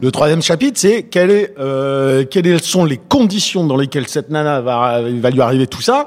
Le 0.00 0.10
troisième 0.10 0.42
chapitre, 0.42 0.80
c'est 0.80 1.02
quelle 1.04 1.30
est, 1.30 1.54
euh, 1.58 2.24
quelles 2.24 2.60
sont 2.62 2.84
les 2.84 2.96
conditions 2.96 3.66
dans 3.66 3.76
lesquelles 3.76 4.08
cette 4.08 4.30
nana 4.30 4.60
va, 4.60 5.02
va 5.02 5.30
lui 5.30 5.40
arriver 5.40 5.66
tout 5.66 5.82
ça. 5.82 6.06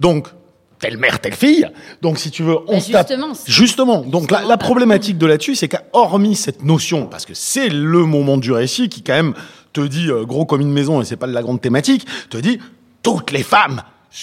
Donc, 0.00 0.28
telle 0.82 0.98
mère, 0.98 1.20
telle 1.20 1.34
fille. 1.34 1.66
Donc, 2.02 2.18
si 2.18 2.30
tu 2.30 2.42
veux, 2.42 2.56
on 2.66 2.78
se 2.80 2.92
tape- 2.92 3.08
justement, 3.08 3.32
Justement. 3.46 4.00
Donc, 4.02 4.30
la, 4.30 4.42
la 4.42 4.58
problématique 4.58 5.16
de 5.16 5.24
là-dessus, 5.26 5.54
c'est 5.54 5.68
qu'hormis 5.68 6.34
cette 6.34 6.62
notion, 6.62 7.06
parce 7.06 7.24
que 7.24 7.32
c'est 7.34 7.70
le 7.70 8.04
moment 8.04 8.36
du 8.36 8.52
récit 8.52 8.90
qui, 8.90 9.02
quand 9.02 9.14
même, 9.14 9.32
te 9.72 9.80
dit 9.80 10.10
euh, 10.10 10.24
gros 10.26 10.44
comme 10.44 10.60
une 10.60 10.72
maison, 10.72 11.00
et 11.00 11.04
c'est 11.06 11.16
pas 11.16 11.28
de 11.28 11.32
la 11.32 11.40
grande 11.42 11.60
thématique, 11.62 12.04
te 12.28 12.36
dit 12.36 12.58
toutes 13.02 13.30
les 13.30 13.42
femmes 13.42 13.82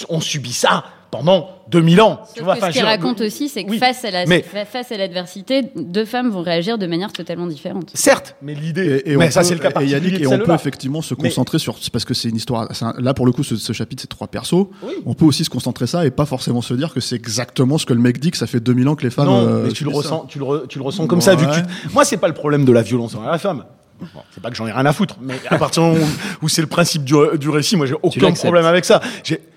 ont 0.09 0.21
subi 0.21 0.53
ça 0.53 0.83
pendant 1.11 1.49
2000 1.69 2.01
ans. 2.01 2.21
tu 2.35 2.43
vois, 2.43 2.55
que 2.55 2.65
ce 2.65 2.71
qu'il 2.71 2.83
raconte 2.83 3.21
aussi, 3.21 3.49
c'est 3.49 3.63
que 3.63 3.69
Oui, 3.69 3.77
face 3.79 4.03
à 4.05 4.11
la 4.11 4.25
mais- 4.25 4.41
face 4.43 4.91
à 4.91 4.97
l'adversité, 4.97 5.71
deux 5.75 6.05
femmes 6.05 6.29
vont 6.29 6.41
réagir 6.41 6.77
de 6.77 6.87
manière 6.87 7.11
totalement 7.13 7.47
différente. 7.47 7.91
Certes, 7.93 8.35
mais 8.41 8.53
l'idée. 8.53 9.01
Et, 9.05 9.11
et 9.11 9.17
mais 9.17 9.27
on 9.27 9.31
ça, 9.31 9.41
peut- 9.41 9.45
c'est 9.47 9.53
le 9.55 9.59
cas 9.59 9.69
et 9.69 9.73
particulier 9.73 9.99
Yannick, 10.09 10.19
de 10.19 10.23
et 10.23 10.27
on 10.27 10.39
peut 10.39 10.53
effectivement 10.53 11.01
se 11.01 11.13
Mais- 11.13 11.29
concentrer 11.29 11.59
sur, 11.59 11.75
parce 11.91 12.05
que 12.05 12.13
c'est 12.13 12.29
une 12.29 12.35
histoire. 12.35 12.67
c'est 12.73 12.85
un- 12.85 12.93
là, 12.99 13.13
pour 13.13 13.25
le 13.25 13.31
coup, 13.31 13.43
ce, 13.43 13.55
ce 13.55 13.73
chapitre, 13.73 14.01
c'est 14.01 14.07
trois 14.07 14.27
persos. 14.27 14.67
Oui. 14.83 14.93
On 15.05 15.13
peut 15.13 15.25
aussi 15.25 15.43
se 15.43 15.49
concentrer 15.49 15.87
ça 15.87 16.05
et 16.05 16.11
pas 16.11 16.25
forcément 16.25 16.61
se 16.61 16.73
dire 16.73 16.93
que 16.93 16.99
c'est 16.99 17.15
exactement 17.15 17.77
ce 17.77 17.85
que 17.85 17.93
le 17.93 18.01
mec 18.01 18.19
dit 18.19 18.31
que 18.31 18.37
ça 18.37 18.47
fait 18.47 18.59
2000 18.59 18.87
ans 18.87 18.95
que 18.95 19.03
les 19.03 19.09
femmes. 19.09 19.25
Non, 19.27 19.45
euh, 19.47 19.63
mais 19.67 19.71
tu 19.71 19.83
le 19.83 19.91
ressens, 19.91 20.25
tu 20.27 20.39
le, 20.39 20.45
re- 20.45 20.67
tu 20.67 20.79
le 20.79 20.83
ressens 20.83 21.07
comme 21.07 21.21
ça, 21.21 21.35
vu 21.35 21.45
que 21.45 21.55
tu- 21.55 21.89
moi, 21.93 22.05
c'est 22.05 22.17
pas 22.17 22.27
le 22.27 22.33
problème 22.33 22.65
de 22.65 22.71
la 22.71 22.81
violence 22.81 23.15
envers 23.15 23.31
la 23.31 23.37
femme. 23.37 23.63
Bon, 23.99 24.21
c'est 24.31 24.41
pas 24.41 24.49
que 24.49 24.55
j'en 24.55 24.65
ai 24.67 24.71
rien 24.71 24.85
à 24.85 24.93
foutre, 24.93 25.17
mais 25.21 25.39
à 25.49 25.57
partir 25.57 25.83
du 25.83 25.89
moment 25.89 26.05
où, 26.41 26.45
où 26.45 26.49
c'est 26.49 26.61
le 26.61 26.67
principe 26.67 27.03
du, 27.03 27.13
du 27.37 27.49
récit, 27.49 27.75
moi 27.75 27.85
j'ai 27.85 27.95
aucun 28.01 28.19
problème 28.45 28.65
avec 28.65 28.85
ça. 28.85 29.01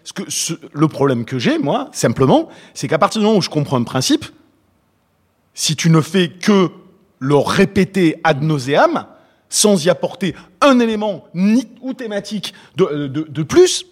Ce 0.05 0.13
que, 0.13 0.23
ce- 0.29 0.55
le 0.73 0.89
problème 0.89 1.25
que 1.25 1.39
j'ai, 1.39 1.59
moi, 1.59 1.89
simplement, 1.93 2.49
c'est 2.75 2.89
qu'à 2.89 2.99
partir 2.99 3.21
du 3.21 3.27
moment 3.27 3.39
où 3.39 3.43
je 3.43 3.49
comprends 3.51 3.77
un 3.79 3.85
principe, 3.85 4.25
si 5.55 5.77
tu 5.77 5.91
ne 5.91 6.01
fais 6.01 6.29
que 6.29 6.71
le 7.19 7.37
répéter 7.37 8.17
ad 8.25 8.43
nauseam, 8.43 9.05
sans 9.49 9.85
y 9.85 9.91
apporter 9.91 10.35
un 10.61 10.81
élément 10.81 11.25
ni 11.35 11.69
ou 11.83 11.93
thématique 11.95 12.55
de, 12.77 13.07
de, 13.07 13.27
de 13.29 13.43
plus, 13.43 13.85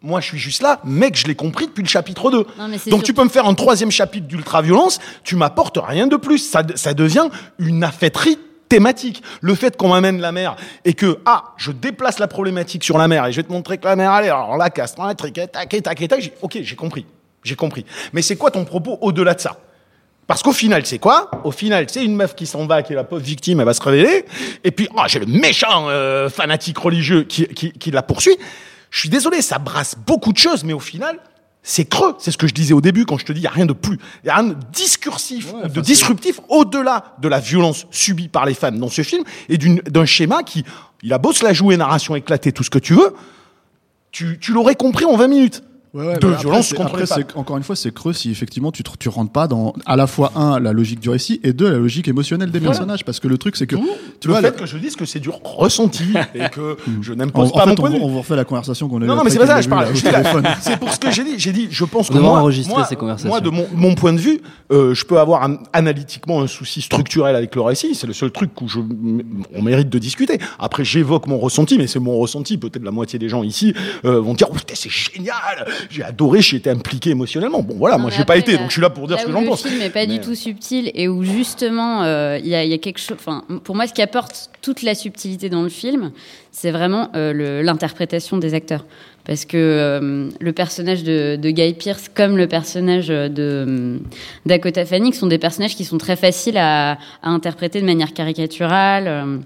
moi 0.00 0.20
je 0.20 0.26
suis 0.28 0.38
juste 0.38 0.62
là, 0.62 0.80
mec, 0.84 1.16
je 1.16 1.26
l'ai 1.26 1.34
compris 1.34 1.66
depuis 1.66 1.82
le 1.82 1.88
chapitre 1.88 2.30
2. 2.30 2.38
Non, 2.58 2.68
mais 2.68 2.78
c'est 2.78 2.90
Donc 2.90 3.00
sûr- 3.00 3.06
tu 3.06 3.14
peux 3.14 3.22
me 3.24 3.28
faire 3.28 3.46
un 3.46 3.54
troisième 3.54 3.90
chapitre 3.90 4.26
d'ultra-violence, 4.26 4.98
tu 5.22 5.36
m'apportes 5.36 5.78
rien 5.80 6.06
de 6.06 6.16
plus. 6.16 6.38
Ça, 6.38 6.62
ça 6.74 6.94
devient 6.94 7.28
une 7.58 7.84
affaîtrie 7.84 8.38
thématique. 8.76 9.22
Le 9.42 9.54
fait 9.54 9.76
qu'on 9.76 9.88
m'amène 9.90 10.18
la 10.20 10.32
mer 10.32 10.56
et 10.86 10.94
que, 10.94 11.18
ah, 11.26 11.52
je 11.58 11.72
déplace 11.72 12.18
la 12.18 12.26
problématique 12.26 12.82
sur 12.84 12.96
la 12.96 13.06
mer 13.06 13.26
et 13.26 13.32
je 13.32 13.36
vais 13.36 13.42
te 13.42 13.52
montrer 13.52 13.76
que 13.76 13.84
la 13.84 13.96
mer, 13.96 14.10
allez, 14.10 14.28
alors 14.28 14.56
là, 14.56 14.70
casse, 14.70 14.94
tac, 14.94 15.16
tac, 15.16 15.32
tac, 15.52 15.68
tac, 15.82 16.08
tac, 16.08 16.20
j'ai- 16.20 16.32
ok, 16.40 16.58
j'ai 16.62 16.76
compris. 16.76 17.04
J'ai 17.44 17.54
compris. 17.54 17.84
Mais 18.14 18.22
c'est 18.22 18.36
quoi 18.36 18.50
ton 18.50 18.64
propos 18.64 18.96
au-delà 19.02 19.34
de 19.34 19.40
ça? 19.40 19.56
Parce 20.26 20.42
qu'au 20.42 20.52
final, 20.52 20.86
c'est 20.86 20.98
quoi? 21.00 21.30
Au 21.44 21.50
final, 21.50 21.84
c'est 21.90 22.04
une 22.04 22.14
meuf 22.14 22.34
qui 22.34 22.46
s'en 22.46 22.64
va, 22.66 22.82
qui 22.82 22.92
est 22.94 22.96
la 22.96 23.04
pauvre 23.04 23.20
victime, 23.22 23.60
elle 23.60 23.66
va 23.66 23.74
se 23.74 23.82
révéler. 23.82 24.24
Et 24.64 24.70
puis, 24.70 24.88
ah, 24.96 25.04
j'ai 25.08 25.18
le 25.18 25.26
méchant 25.26 25.88
euh, 25.90 26.30
fanatique 26.30 26.78
religieux 26.78 27.24
qui, 27.24 27.46
qui, 27.48 27.72
qui 27.72 27.90
la 27.90 28.02
poursuit. 28.02 28.36
Je 28.90 29.00
suis 29.00 29.08
désolé, 29.10 29.42
ça 29.42 29.58
brasse 29.58 29.96
beaucoup 30.06 30.32
de 30.32 30.38
choses, 30.38 30.64
mais 30.64 30.72
au 30.72 30.80
final, 30.80 31.18
c'est 31.62 31.84
creux. 31.84 32.14
C'est 32.18 32.30
ce 32.30 32.38
que 32.38 32.46
je 32.46 32.54
disais 32.54 32.74
au 32.74 32.80
début 32.80 33.06
quand 33.06 33.18
je 33.18 33.24
te 33.24 33.32
dis, 33.32 33.40
il 33.40 33.42
n'y 33.42 33.48
a 33.48 33.52
rien 33.52 33.66
de 33.66 33.72
plus. 33.72 33.98
Il 34.22 34.26
n'y 34.26 34.30
a 34.30 34.36
rien 34.36 34.48
de 34.48 34.56
discursif, 34.72 35.52
de 35.54 35.80
disruptif 35.80 36.40
au-delà 36.48 37.14
de 37.20 37.28
la 37.28 37.40
violence 37.40 37.86
subie 37.90 38.28
par 38.28 38.46
les 38.46 38.54
femmes 38.54 38.78
dans 38.78 38.88
ce 38.88 39.02
film 39.02 39.24
et 39.48 39.58
d'un 39.58 40.04
schéma 40.04 40.42
qui, 40.42 40.64
il 41.02 41.12
a 41.12 41.18
beau 41.18 41.32
se 41.32 41.44
la 41.44 41.52
jouer, 41.52 41.76
narration 41.76 42.16
éclatée, 42.16 42.52
tout 42.52 42.64
ce 42.64 42.70
que 42.70 42.78
tu 42.78 42.94
veux, 42.94 43.14
tu, 44.10 44.38
tu 44.40 44.52
l'aurais 44.52 44.74
compris 44.74 45.04
en 45.04 45.16
20 45.16 45.28
minutes. 45.28 45.62
Ouais, 45.94 46.06
ouais, 46.06 46.18
de 46.18 46.26
après, 46.26 46.40
violence 46.40 46.68
c'est- 46.68 46.74
contre 46.76 46.88
après, 46.88 47.00
les 47.02 47.06
femmes. 47.06 47.24
c'est- 47.30 47.36
encore 47.38 47.58
une 47.58 47.62
fois, 47.62 47.76
c'est 47.76 47.92
creux 47.92 48.14
si 48.14 48.30
effectivement 48.30 48.72
tu, 48.72 48.82
tu 48.98 49.08
rentres 49.10 49.30
pas 49.30 49.46
dans 49.46 49.74
à 49.84 49.94
la 49.96 50.06
fois 50.06 50.32
un 50.36 50.58
la 50.58 50.72
logique 50.72 51.00
du 51.00 51.10
récit 51.10 51.38
et 51.42 51.52
deux 51.52 51.70
la 51.70 51.76
logique 51.76 52.08
émotionnelle 52.08 52.50
des 52.50 52.60
personnages 52.60 53.04
parce 53.04 53.20
que 53.20 53.28
le 53.28 53.36
truc 53.36 53.56
c'est 53.56 53.66
que 53.66 53.76
tu 54.18 54.28
le 54.28 54.32
vois 54.32 54.40
fait 54.40 54.56
que 54.56 54.64
je 54.64 54.78
dise 54.78 54.96
que 54.96 55.04
c'est 55.04 55.20
du 55.20 55.28
ressenti 55.44 56.04
et 56.34 56.48
que 56.48 56.78
je 57.02 57.12
en, 57.12 57.16
n'impose 57.16 57.50
en 57.50 57.52
pas 57.52 57.60
fait, 57.60 57.66
mon 57.66 57.72
on, 57.72 57.74
point 57.76 57.90
de 57.90 57.94
vous- 57.96 57.98
vue. 58.00 58.04
on 58.06 58.08
vous 58.08 58.18
refait 58.20 58.36
la 58.36 58.44
conversation 58.46 58.88
qu'on 58.88 59.02
a 59.02 59.04
Non, 59.04 59.08
non, 59.08 59.14
mais 59.16 59.20
après 59.20 59.30
c'est 59.32 59.38
pas 59.38 59.46
ça, 59.46 59.60
je 59.60 59.68
parle. 59.68 59.88
C'est 60.62 60.78
pour 60.78 60.90
ce 60.92 60.98
que 60.98 61.10
j'ai 61.10 61.24
dit. 61.24 61.34
J'ai 61.36 61.52
dit, 61.52 61.68
je 61.70 61.84
pense 61.84 62.08
que 62.08 62.16
moi, 62.18 62.38
enregistrer 62.40 62.72
moi, 62.74 62.84
ces 62.86 62.96
conversations. 62.96 63.28
moi, 63.28 63.40
de 63.40 63.50
mon, 63.50 63.66
mon 63.74 63.94
point 63.94 64.12
de 64.14 64.18
vue, 64.18 64.40
euh, 64.72 64.94
je 64.94 65.04
peux 65.04 65.18
avoir 65.18 65.42
un- 65.42 65.58
analytiquement 65.74 66.40
un 66.40 66.46
souci 66.46 66.80
structurel 66.80 67.36
avec 67.36 67.54
le 67.54 67.60
récit. 67.60 67.94
C'est 67.94 68.06
le 68.06 68.12
seul 68.14 68.30
truc 68.30 68.58
où 68.62 68.68
je, 68.68 68.78
on 69.54 69.62
mérite 69.62 69.90
de 69.90 69.98
discuter. 69.98 70.38
Après, 70.58 70.84
j'évoque 70.84 71.26
mon 71.26 71.38
ressenti, 71.38 71.76
mais 71.78 71.86
c'est 71.86 71.98
mon 72.00 72.16
ressenti. 72.16 72.56
Peut-être 72.56 72.82
la 72.82 72.90
moitié 72.92 73.18
des 73.18 73.28
gens 73.28 73.42
ici 73.42 73.74
euh, 74.06 74.20
vont 74.20 74.32
dire, 74.34 74.48
oh, 74.50 74.54
putain, 74.54 74.74
c'est 74.76 74.90
génial, 74.90 75.66
j'ai 75.90 76.02
adoré, 76.02 76.40
j'ai 76.42 76.56
été 76.58 76.70
impliqué 76.70 77.10
émotionnellement. 77.10 77.62
Bon, 77.62 77.74
voilà, 77.76 77.96
Non, 77.96 78.02
moi, 78.02 78.10
j'ai 78.10 78.24
pas 78.24 78.36
été, 78.36 78.56
donc 78.56 78.68
je 78.68 78.72
suis 78.72 78.82
là 78.82 78.90
pour 78.90 79.06
dire 79.06 79.16
là 79.16 79.22
ce 79.22 79.26
que 79.26 79.32
j'en 79.32 79.40
le 79.40 79.46
pense. 79.46 79.62
film 79.62 79.78
n'est 79.78 79.90
pas 79.90 80.00
Mais- 80.06 80.18
du 80.18 80.20
tout 80.20 80.34
subtil 80.34 80.90
et 80.94 81.08
où 81.08 81.22
justement 81.24 82.02
euh, 82.02 82.38
il 82.42 82.48
y, 82.48 82.54
a, 82.54 82.64
il 82.64 82.70
y 82.70 82.74
a 82.74 82.78
quelque 82.78 82.98
chose. 82.98 83.16
Enfin, 83.18 83.44
pour 83.64 83.74
moi, 83.74 83.86
ce 83.86 83.92
qui 83.92 84.02
apporte 84.02 84.50
toute 84.62 84.82
la 84.82 84.94
subtilité 84.94 85.48
dans 85.48 85.62
le 85.62 85.68
film, 85.68 86.12
c'est 86.50 86.70
vraiment 86.70 87.08
euh, 87.14 87.32
le- 87.32 87.62
l'interprétation 87.62 88.38
des 88.38 88.54
acteurs. 88.54 88.84
Parce 89.24 89.44
que 89.44 89.56
euh, 89.56 90.28
le 90.40 90.52
personnage 90.52 91.04
de, 91.04 91.36
de 91.40 91.50
Guy 91.50 91.74
Pearce, 91.74 92.08
comme 92.12 92.36
le 92.36 92.48
personnage 92.48 93.06
de 93.08 94.00
Dakota 94.46 94.84
Fanning, 94.84 95.12
sont 95.12 95.28
des 95.28 95.38
personnages 95.38 95.76
qui 95.76 95.84
sont 95.84 95.96
très 95.98 96.16
faciles 96.16 96.56
à, 96.56 96.92
à 97.22 97.30
interpréter 97.30 97.80
de 97.80 97.86
manière 97.86 98.12
caricaturale. 98.14 99.38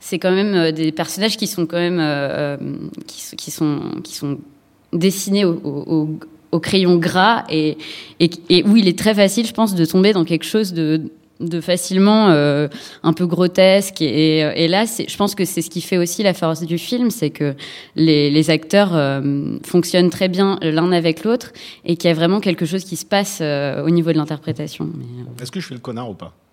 c'est 0.00 0.18
quand 0.18 0.30
même 0.32 0.70
des 0.72 0.92
personnages 0.92 1.36
qui 1.36 1.46
sont 1.46 1.66
quand 1.66 1.78
même 1.78 1.98
euh, 2.00 2.56
qui 3.06 3.50
sont 3.50 3.80
qui 4.04 4.14
sont 4.14 4.38
dessinés 4.92 5.44
au, 5.44 6.08
crayon 6.60 6.96
gras 6.96 7.44
et, 7.50 7.76
où 8.64 8.76
il 8.76 8.88
est 8.88 8.98
très 8.98 9.14
facile, 9.14 9.46
je 9.46 9.52
pense, 9.52 9.74
de 9.74 9.84
tomber 9.84 10.12
dans 10.12 10.24
quelque 10.24 10.44
chose 10.44 10.72
de, 10.72 11.10
facilement 11.60 12.30
euh, 12.30 12.68
un 13.02 13.12
peu 13.12 13.26
grotesque. 13.26 14.02
Et, 14.02 14.38
et 14.38 14.66
là, 14.66 14.84
je 14.86 15.16
pense 15.16 15.34
que 15.34 15.44
c'est 15.44 15.62
ce 15.62 15.70
qui 15.70 15.80
fait 15.80 15.98
aussi 15.98 16.22
la 16.22 16.34
force 16.34 16.62
du 16.62 16.78
film, 16.78 17.10
c'est 17.10 17.30
que 17.30 17.54
les, 17.96 18.50
acteurs 18.50 18.96
euh, 18.96 19.58
fonctionnent 19.62 20.10
très 20.10 20.28
bien 20.28 20.58
l'un 20.62 20.90
avec 20.90 21.22
l'autre 21.22 21.52
et 21.84 21.96
qu'il 21.96 22.08
y 22.08 22.12
a 22.12 22.16
vraiment 22.16 22.40
quelque 22.40 22.66
chose 22.66 22.84
qui 22.84 22.96
se 22.96 23.04
passe 23.04 23.38
euh, 23.40 23.84
au 23.84 23.90
niveau 23.90 24.10
de 24.12 24.16
l'interprétation. 24.16 24.86
Euh, 24.86 25.42
Est-ce 25.42 25.52
que 25.52 25.60
je 25.60 25.66
fais 25.66 25.74
le 25.74 25.80
connard 25.80 26.10
ou 26.10 26.14
pas? 26.14 26.26
Euh, 26.26 26.47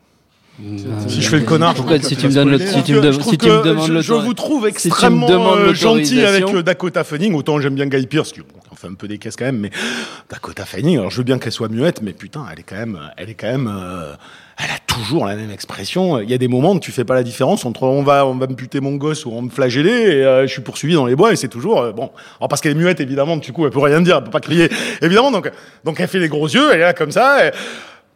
Si 1.07 1.21
je 1.21 1.29
fais 1.29 1.39
le 1.39 1.45
connard, 1.45 1.75
si 2.01 2.15
tu 2.15 2.27
me 2.27 2.33
donnes 2.33 2.57
si 2.59 2.83
tu 2.83 2.93
me 2.93 3.01
demandes 3.01 3.87
je, 3.87 3.93
le 3.93 4.01
je 4.01 4.13
vous 4.13 4.33
trouve 4.33 4.65
extrêmement 4.67 5.27
euh, 5.55 5.73
gentil 5.73 6.21
avec 6.25 6.43
euh, 6.45 6.63
Dakota 6.63 7.03
Fanning. 7.03 7.33
Autant 7.33 7.59
j'aime 7.59 7.75
bien 7.75 7.87
Guy 7.87 8.07
Pearce, 8.07 8.31
qui 8.31 8.39
bon, 8.39 8.45
en 8.71 8.75
fait 8.75 8.87
un 8.87 8.93
peu 8.93 9.07
des 9.09 9.17
caisses 9.17 9.35
quand 9.35 9.45
même, 9.45 9.57
mais 9.59 9.71
Dakota 10.29 10.63
Fanning. 10.65 10.97
Alors 10.99 11.11
je 11.11 11.17
veux 11.17 11.23
bien 11.23 11.39
qu'elle 11.39 11.51
soit 11.51 11.67
muette, 11.67 12.01
mais 12.01 12.13
putain, 12.13 12.45
elle 12.51 12.59
est 12.59 12.63
quand 12.63 12.77
même, 12.77 12.99
elle 13.17 13.29
est 13.29 13.33
quand 13.33 13.47
même, 13.51 13.67
euh, 13.67 14.13
elle 14.57 14.69
a 14.71 14.79
toujours 14.87 15.25
la 15.25 15.35
même 15.35 15.51
expression. 15.51 16.19
Il 16.21 16.29
y 16.29 16.33
a 16.33 16.37
des 16.37 16.47
moments 16.47 16.71
où 16.71 16.79
tu 16.79 16.91
fais 16.93 17.03
pas 17.03 17.15
la 17.15 17.23
différence 17.23 17.65
entre 17.65 17.83
on 17.83 18.03
va, 18.03 18.25
on 18.25 18.35
va 18.35 18.47
me 18.47 18.53
buter 18.55 18.79
mon 18.79 18.95
gosse 18.95 19.25
ou 19.25 19.31
on 19.31 19.41
me 19.41 19.49
flageller 19.49 19.89
et 19.91 20.23
euh, 20.23 20.47
je 20.47 20.51
suis 20.53 20.61
poursuivi 20.61 20.93
dans 20.93 21.05
les 21.05 21.17
bois 21.17 21.33
et 21.33 21.35
c'est 21.35 21.49
toujours 21.49 21.81
euh, 21.81 21.91
bon. 21.91 22.11
Alors 22.39 22.47
parce 22.47 22.61
qu'elle 22.61 22.71
est 22.71 22.75
muette 22.75 23.01
évidemment, 23.01 23.35
du 23.35 23.51
coup 23.51 23.65
elle 23.65 23.71
peut 23.71 23.79
rien 23.79 23.99
dire, 23.99 24.17
elle 24.17 24.23
peut 24.23 24.31
pas 24.31 24.39
crier 24.39 24.69
évidemment. 25.01 25.31
Donc 25.31 25.51
donc 25.83 25.99
elle 25.99 26.07
fait 26.07 26.19
les 26.19 26.29
gros 26.29 26.47
yeux, 26.47 26.69
elle 26.71 26.79
est 26.79 26.83
là 26.83 26.93
comme 26.93 27.11
ça. 27.11 27.45
et- 27.47 27.51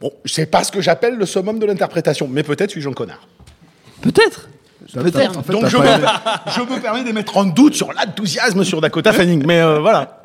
Bon, 0.02 0.12
c'est 0.26 0.46
pas 0.46 0.64
ce 0.64 0.72
que 0.72 0.82
j'appelle 0.82 1.16
le 1.16 1.26
summum 1.26 1.60
de 1.60 1.66
l'interprétation, 1.66 2.28
mais 2.32 2.44
peut-être 2.44 2.72
suis-je 2.72 2.90
un 2.90 2.94
connard. 2.94 3.28
Peut-être. 4.02 4.48
Peut-être. 4.94 5.38
En 5.38 5.44
fait, 5.44 5.52
Donc 5.52 5.68
je 5.68 5.78
pas 5.78 5.98
me, 5.98 6.52
je 6.52 6.62
me 6.62 6.82
permets 6.82 7.04
de 7.04 7.12
mettre 7.12 7.38
en 7.38 7.44
doute 7.44 7.76
sur 7.76 7.92
l'enthousiasme 7.94 8.64
sur 8.64 8.82
Dakota 8.82 9.14
Fanning. 9.14 9.44
Mais 9.46 9.60
euh, 9.62 9.80
voilà. 9.80 10.22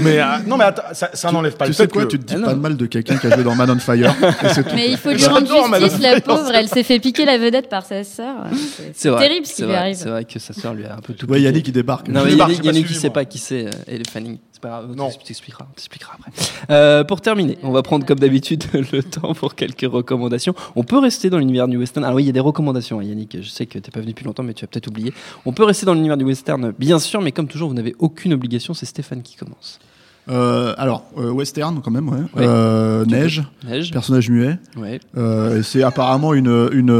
Mais 0.00 0.18
euh, 0.18 0.24
non, 0.46 0.56
mais 0.56 0.64
attends, 0.64 0.82
ça, 0.92 1.10
ça 1.12 1.30
n'enlève 1.30 1.56
pas 1.56 1.66
Tu 1.66 1.72
le 1.72 1.74
sais 1.74 1.82
fait 1.82 1.92
quoi, 1.92 2.02
que. 2.04 2.08
tu 2.08 2.18
te 2.18 2.24
dis 2.24 2.40
Ah 2.42 2.46
pas 2.46 2.54
de 2.54 2.60
mal 2.60 2.76
de 2.76 2.86
quelqu'un 2.86 3.18
qui 3.18 3.26
a 3.26 3.34
joué 3.34 3.44
dans 3.44 3.54
Man 3.54 3.70
on 3.70 3.78
Fire. 3.78 4.14
et 4.44 4.48
c'est 4.54 4.62
tout. 4.62 4.74
mais 4.74 4.90
il 4.90 4.96
faut 4.96 5.10
lui 5.10 5.26
rendre 5.26 5.78
justice, 5.80 6.00
la 6.00 6.20
pauvre. 6.20 6.50
Elle 6.54 6.68
s'est 6.68 6.84
fait 6.84 7.00
piquer 7.00 7.26
la 7.26 7.36
vedette 7.38 7.68
par 7.68 7.84
sa 7.84 8.02
sœur. 8.04 8.36
C'est 8.94 9.14
terrible 9.16 9.44
ce 9.44 9.54
qui 9.56 9.64
lui 9.64 9.74
arrive. 9.74 9.96
C'est 9.96 10.08
vrai 10.08 10.24
que 10.24 10.38
sa 10.38 10.54
sœur 10.54 10.72
lui 10.74 10.86
a 10.86 10.94
un 10.94 11.00
peu 11.00 11.12
tout. 11.12 11.26
Ouais, 11.26 11.36
piqué. 11.36 11.46
Yannick, 11.46 11.68
il 11.68 11.72
débarque. 11.72 12.08
Non, 12.08 12.24
mais 12.24 12.32
Yannick, 12.34 12.62
suivi, 12.62 12.94
sait 12.94 13.10
pas 13.10 13.24
qui 13.24 13.38
c'est, 13.38 13.66
euh, 13.66 13.70
et 13.88 13.98
le 13.98 14.04
Fanning. 14.10 14.38
C'est 14.58 14.62
pas 14.62 14.80
grave, 14.80 14.96
Non. 14.96 15.08
t'expliqueras, 15.24 15.66
on 15.70 15.72
t'expliquera 15.74 16.14
après. 16.18 16.32
Euh, 16.70 17.04
pour 17.04 17.20
terminer, 17.20 17.58
on 17.62 17.70
va 17.70 17.82
prendre 17.84 18.04
comme 18.04 18.18
d'habitude 18.18 18.64
le 18.92 19.04
temps 19.04 19.32
pour 19.32 19.54
quelques 19.54 19.86
recommandations. 19.88 20.52
On 20.74 20.82
peut 20.82 20.98
rester 20.98 21.30
dans 21.30 21.38
l'univers 21.38 21.68
du 21.68 21.76
western. 21.76 22.04
Alors 22.04 22.16
oui, 22.16 22.24
il 22.24 22.26
y 22.26 22.30
a 22.30 22.32
des 22.32 22.40
recommandations, 22.40 22.98
hein, 22.98 23.04
Yannick. 23.04 23.40
Je 23.40 23.48
sais 23.48 23.66
que 23.66 23.78
t'es 23.78 23.92
pas 23.92 24.00
venu 24.00 24.10
depuis 24.10 24.24
longtemps, 24.24 24.42
mais 24.42 24.54
tu 24.54 24.64
as 24.64 24.68
peut-être 24.68 24.88
oublié. 24.88 25.14
On 25.46 25.52
peut 25.52 25.62
rester 25.62 25.86
dans 25.86 25.94
l'univers 25.94 26.16
du 26.16 26.24
western, 26.24 26.72
bien 26.76 26.98
sûr, 26.98 27.20
mais 27.20 27.30
comme 27.30 27.46
toujours, 27.46 27.68
vous 27.68 27.74
n'avez 27.76 27.94
aucune 28.00 28.32
obligation. 28.32 28.74
C'est 28.74 28.86
Stéphane 28.86 29.22
qui 29.22 29.36
commence. 29.36 29.78
Euh, 30.30 30.74
alors, 30.76 31.04
euh, 31.16 31.30
western 31.30 31.80
quand 31.82 31.90
même, 31.90 32.08
ouais. 32.08 32.18
Ouais. 32.34 32.44
Euh, 32.46 33.04
neige, 33.06 33.42
Neige. 33.66 33.90
personnage 33.92 34.28
muet. 34.30 34.58
Ouais. 34.76 35.00
Euh, 35.16 35.62
c'est 35.62 35.82
apparemment 35.82 36.34
une, 36.34 36.68
une, 36.72 36.90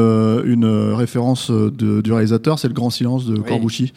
une 0.44 0.92
référence 0.94 1.50
de, 1.50 2.00
du 2.00 2.12
réalisateur, 2.12 2.58
c'est 2.58 2.68
le 2.68 2.74
Grand 2.74 2.90
Silence 2.90 3.26
de. 3.26 3.36
Corbucci. 3.38 3.92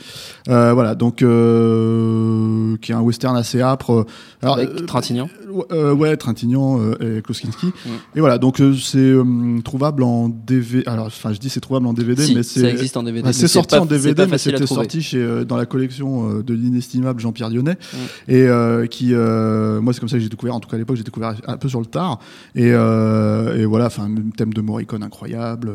Euh, 0.50 0.74
voilà, 0.74 0.96
donc 0.96 1.22
euh, 1.22 2.78
qui 2.82 2.92
est 2.92 2.96
un 2.96 3.02
western 3.02 3.36
assez 3.38 3.62
âpre. 3.62 4.06
Alors, 4.42 4.58
Avec 4.58 4.70
euh, 4.70 4.86
Trintignant. 4.86 5.30
Euh, 5.72 5.94
ouais, 5.94 6.16
Trintignant 6.18 6.80
euh, 6.80 7.18
et 7.18 7.22
Kloskinski. 7.22 7.68
Mm. 7.68 7.90
Et 8.16 8.20
voilà, 8.20 8.38
donc 8.38 8.60
euh, 8.60 8.74
c'est 8.76 8.98
euh, 8.98 9.24
trouvable 9.64 10.04
en 10.04 10.30
DVD. 10.30 10.84
Alors, 10.88 11.08
enfin, 11.08 11.34
je 11.34 11.40
dis 11.40 11.50
c'est 11.50 11.60
trouvable 11.60 11.88
en 11.88 11.94
DVD, 11.94 12.24
Si, 12.24 12.36
mais 12.36 12.44
ça 12.44 12.60
c'est 12.60 12.70
existe 12.70 12.98
en 12.98 13.04
DVD. 13.04 13.28
Ouais, 13.28 13.34
c'est 13.34 13.48
sorti 13.48 13.76
pas- 13.76 13.82
en 13.82 13.86
DVD, 13.86 14.26
mais 14.28 14.38
c'était 14.38 14.66
sorti 14.66 15.02
chez, 15.02 15.18
euh, 15.18 15.44
dans 15.44 15.58
la 15.58 15.66
collection 15.66 16.42
de 16.42 16.54
l'inestimable 16.54 17.20
Jean-Pierre 17.20 17.50
Lyonnais. 17.50 17.78
Mm. 17.94 17.98
Et 18.28 18.48
euh, 18.48 18.86
qui, 18.88 19.14
euh, 19.14 19.82
moi, 19.82 19.94
c'est 19.94 20.00
comme 20.00 20.10
ça 20.10 20.18
que 20.18 20.24
j'ai 20.24 20.30
découvert. 20.30 20.56
En 20.56 20.60
tout 20.60 20.70
cas, 20.70 20.76
à 20.76 20.80
l'époque, 20.80 20.98
j'ai 20.98 21.04
découvert 21.04 21.36
un 21.48 21.58
peu 21.58 21.70
sur 21.70 21.80
le 21.80 21.86
tard. 21.86 22.20
Et, 22.56 22.72
euh, 22.72 23.58
et 23.58 23.66
voilà, 23.66 23.86
enfin, 23.88 24.10
thème 24.38 24.54
de 24.54 24.62
Morricone 24.62 25.04
incroyable. 25.04 25.72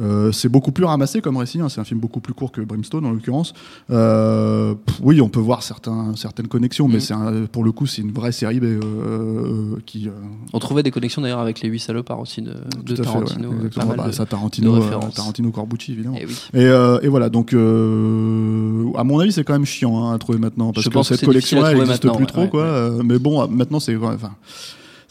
Euh, 0.00 0.32
c'est 0.32 0.48
beaucoup 0.48 0.72
plus 0.72 0.84
ramassé 0.84 1.20
comme 1.20 1.36
récit. 1.36 1.60
hein. 1.60 1.68
C'est 1.68 1.80
un 1.80 1.84
film 1.84 2.00
beaucoup 2.00 2.20
plus 2.20 2.32
court 2.34 2.50
que 2.52 2.60
Brimstone, 2.60 3.04
en 3.04 3.10
l'occurrence. 3.12 3.52
Euh, 3.90 4.74
pff, 4.74 5.00
oui, 5.02 5.20
on 5.20 5.28
peut 5.28 5.40
voir 5.40 5.62
certains, 5.62 6.12
certaines 6.16 6.48
connexions, 6.48 6.88
mais 6.88 6.96
Mm. 6.96 7.00
c'est 7.00 7.14
un- 7.14 7.46
pour 7.46 7.64
le 7.64 7.72
coup, 7.72 7.86
c'est 7.86 8.02
une 8.02 8.12
vraie 8.12 8.32
série 8.32 8.58
euh, 8.62 8.80
euh, 8.82 9.76
qui. 9.86 10.08
On 10.52 10.58
trouvait 10.58 10.82
des 10.82 10.90
connexions 10.90 11.20
d'ailleurs 11.22 11.40
avec 11.40 11.60
les 11.60 11.68
8 11.68 11.78
salopards 11.78 12.20
aussi 12.20 12.42
de, 12.42 12.52
fait, 12.86 13.02
Tarantino. 13.02 13.48
ouais, 13.50 13.56
exactement. 13.56 13.84
pas 13.84 13.86
mal 13.88 13.96
Bah, 13.98 14.06
de- 14.08 14.12
ça, 14.12 14.26
Tarantino, 14.26 14.76
de. 14.76 15.10
Tarantino, 15.14 15.50
Corbucci, 15.50 15.92
évidemment. 15.92 16.16
Eh 16.20 16.26
oui. 16.26 16.34
Et, 16.54 17.04
et 17.06 17.08
voilà, 17.08 17.28
donc 17.28 17.52
à 17.52 19.04
mon 19.04 19.18
avis, 19.18 19.32
c'est 19.32 19.44
quand 19.44 19.52
même 19.52 19.64
chiant 19.66 20.04
hein, 20.06 20.14
à 20.14 20.18
trouver 20.18 20.38
maintenant 20.38 20.72
parce 20.72 20.84
Je 20.84 20.90
que 20.90 20.94
que 20.98 21.02
cette 21.02 21.24
collection-là, 21.24 21.74
n'existe 21.74 22.02
plus 22.02 22.10
ouais, 22.10 22.26
trop, 22.26 22.42
ouais, 22.42 22.48
quoi. 22.48 22.90
mais 23.04 23.18
bon, 23.18 23.46
maintenant, 23.48 23.80
c'est 23.80 23.96
enfin, 23.96 24.30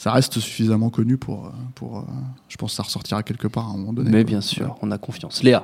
ça 0.02 0.12
reste 0.12 0.40
suffisamment 0.40 0.90
connu 0.90 1.18
pour, 1.18 1.46
euh, 1.46 1.50
pour. 1.76 1.98
euh, 2.00 2.02
je 2.50 2.58
pense 2.58 2.72
que 2.72 2.76
ça 2.78 2.84
ressortira 2.84 3.22
quelque 3.22 3.48
part 3.48 3.68
à 3.68 3.74
un 3.74 3.78
moment 3.78 3.94
donné. 3.94 4.10
Mais 4.10 4.24
quoi. 4.24 4.30
bien 4.30 4.42
sûr, 4.42 4.76
on 4.82 4.90
a 4.90 4.98
confiance. 4.98 5.44
Léa. 5.44 5.64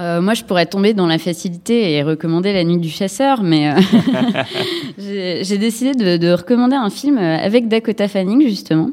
Euh, 0.00 0.20
moi, 0.22 0.32
je 0.34 0.42
pourrais 0.44 0.64
tomber 0.66 0.94
dans 0.94 1.06
la 1.06 1.18
facilité 1.18 1.92
et 1.92 2.02
recommander 2.02 2.52
La 2.54 2.64
Nuit 2.64 2.78
du 2.78 2.88
Chasseur, 2.90 3.42
mais 3.42 3.70
euh, 3.72 3.80
j'ai 4.98 5.58
décidé 5.58 5.92
de, 5.94 6.16
de 6.16 6.32
recommander 6.32 6.76
un 6.76 6.90
film 6.90 7.18
avec 7.18 7.68
Dakota 7.68 8.08
Fanning, 8.08 8.42
justement. 8.48 8.90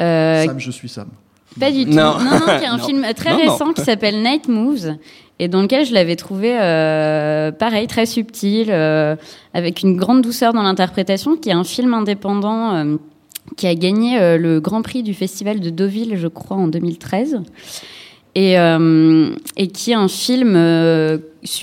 Euh, 0.00 0.44
Sam, 0.46 0.58
je 0.58 0.70
suis 0.70 0.88
Sam. 0.88 1.08
Pas 1.60 1.70
du 1.70 1.84
tout. 1.84 1.90
Non. 1.92 2.18
Non, 2.18 2.30
non, 2.30 2.58
qui 2.58 2.64
est 2.64 2.66
un 2.66 2.76
Non. 2.78 2.84
film 2.84 3.06
très 3.14 3.30
Non, 3.32 3.44
non. 3.44 3.52
récent 3.52 3.72
qui 3.72 3.82
s'appelle 3.82 4.22
Night 4.22 4.48
Moves 4.48 4.96
et 5.38 5.48
dans 5.48 5.60
lequel 5.62 5.84
je 5.84 5.92
l'avais 5.92 6.16
trouvé 6.16 6.56
euh, 6.58 7.52
pareil, 7.52 7.86
très 7.86 8.06
subtil, 8.06 8.68
euh, 8.70 9.16
avec 9.54 9.82
une 9.82 9.96
grande 9.96 10.22
douceur 10.22 10.52
dans 10.52 10.62
l'interprétation, 10.62 11.36
qui 11.36 11.48
est 11.50 11.54
un 11.54 11.64
film 11.64 11.92
indépendant 11.94 12.74
euh, 12.74 12.96
qui 13.56 13.66
a 13.66 13.74
gagné 13.74 14.20
euh, 14.20 14.38
le 14.38 14.60
Grand 14.60 14.82
Prix 14.82 15.02
du 15.02 15.14
Festival 15.14 15.60
de 15.60 15.70
Deauville, 15.70 16.16
je 16.16 16.28
crois, 16.28 16.56
en 16.56 16.68
2013. 16.68 17.42
Et, 18.34 18.58
euh, 18.58 19.34
et 19.58 19.68
qui 19.68 19.90
est 19.90 19.94
un 19.94 20.08
film 20.08 20.54
euh, 20.56 21.18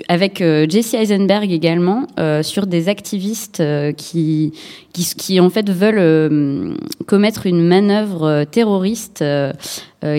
avec 0.07 0.39
euh, 0.39 0.67
Jesse 0.69 0.93
Eisenberg 0.93 1.51
également 1.51 2.05
sur 2.43 2.67
des 2.67 2.89
activistes 2.89 3.63
qui, 3.97 4.53
qui, 4.93 5.05
qui 5.17 5.39
en 5.39 5.49
fait 5.49 5.69
veulent 5.69 6.75
commettre 7.07 7.47
une 7.47 7.65
manœuvre 7.65 8.43
terroriste 8.43 9.23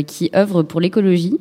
qui 0.06 0.30
œuvre 0.34 0.62
pour 0.62 0.80
l'écologie. 0.80 1.38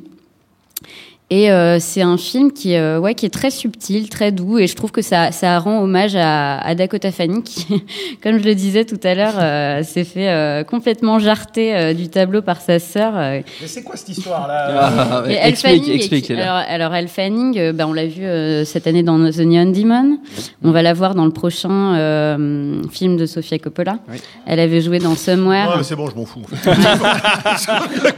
Et 1.32 1.52
euh, 1.52 1.78
c'est 1.78 2.02
un 2.02 2.16
film 2.16 2.50
qui, 2.52 2.74
euh, 2.74 2.98
ouais, 2.98 3.14
qui 3.14 3.24
est 3.24 3.28
très 3.30 3.52
subtil, 3.52 4.08
très 4.08 4.32
doux, 4.32 4.58
et 4.58 4.66
je 4.66 4.74
trouve 4.74 4.90
que 4.90 5.00
ça, 5.00 5.30
ça 5.30 5.60
rend 5.60 5.80
hommage 5.80 6.16
à, 6.16 6.58
à 6.58 6.74
Dakota 6.74 7.12
Fanning, 7.12 7.44
qui, 7.44 7.84
comme 8.22 8.38
je 8.38 8.44
le 8.44 8.56
disais 8.56 8.84
tout 8.84 8.98
à 9.04 9.14
l'heure, 9.14 9.34
euh, 9.38 9.84
s'est 9.84 10.02
fait 10.02 10.28
euh, 10.28 10.64
complètement 10.64 11.20
jarter 11.20 11.76
euh, 11.76 11.94
du 11.94 12.08
tableau 12.08 12.42
par 12.42 12.60
sa 12.60 12.80
sœur. 12.80 13.12
euh, 13.16 13.40
Mais 13.60 13.68
c'est 13.68 13.84
quoi 13.84 13.94
cette 13.96 14.08
histoire-là 14.08 14.90
Ah, 14.98 15.22
et 15.28 15.34
Elle 15.34 15.50
explique, 15.50 15.82
Fanning, 15.84 15.94
explique. 15.94 16.30
alors, 16.32 16.62
alors 16.68 16.94
Elle 16.96 17.06
Fanning, 17.06 17.56
euh, 17.58 17.72
bah, 17.72 17.86
on 17.86 17.92
l'a 17.92 18.06
vu 18.06 18.24
euh, 18.24 18.64
cette 18.64 18.88
année 18.88 19.04
dans 19.04 19.16
The 19.30 19.38
Neon 19.38 19.70
Demon. 19.70 20.18
On 20.64 20.72
va 20.72 20.82
la 20.82 20.94
voir 20.94 21.14
dans 21.14 21.26
le 21.26 21.30
prochain 21.32 21.94
euh, 21.94 22.82
film 22.90 23.16
de 23.16 23.26
Sofia 23.26 23.60
Coppola. 23.60 23.98
Oui. 24.10 24.16
Elle 24.46 24.58
avait 24.58 24.80
joué 24.80 24.98
dans 24.98 25.14
Somewhere. 25.14 25.68
Ouais, 25.68 25.74
mais 25.76 25.84
c'est 25.84 25.94
bon, 25.94 26.10
je 26.10 26.16
m'en 26.16 26.24
fous. 26.26 26.42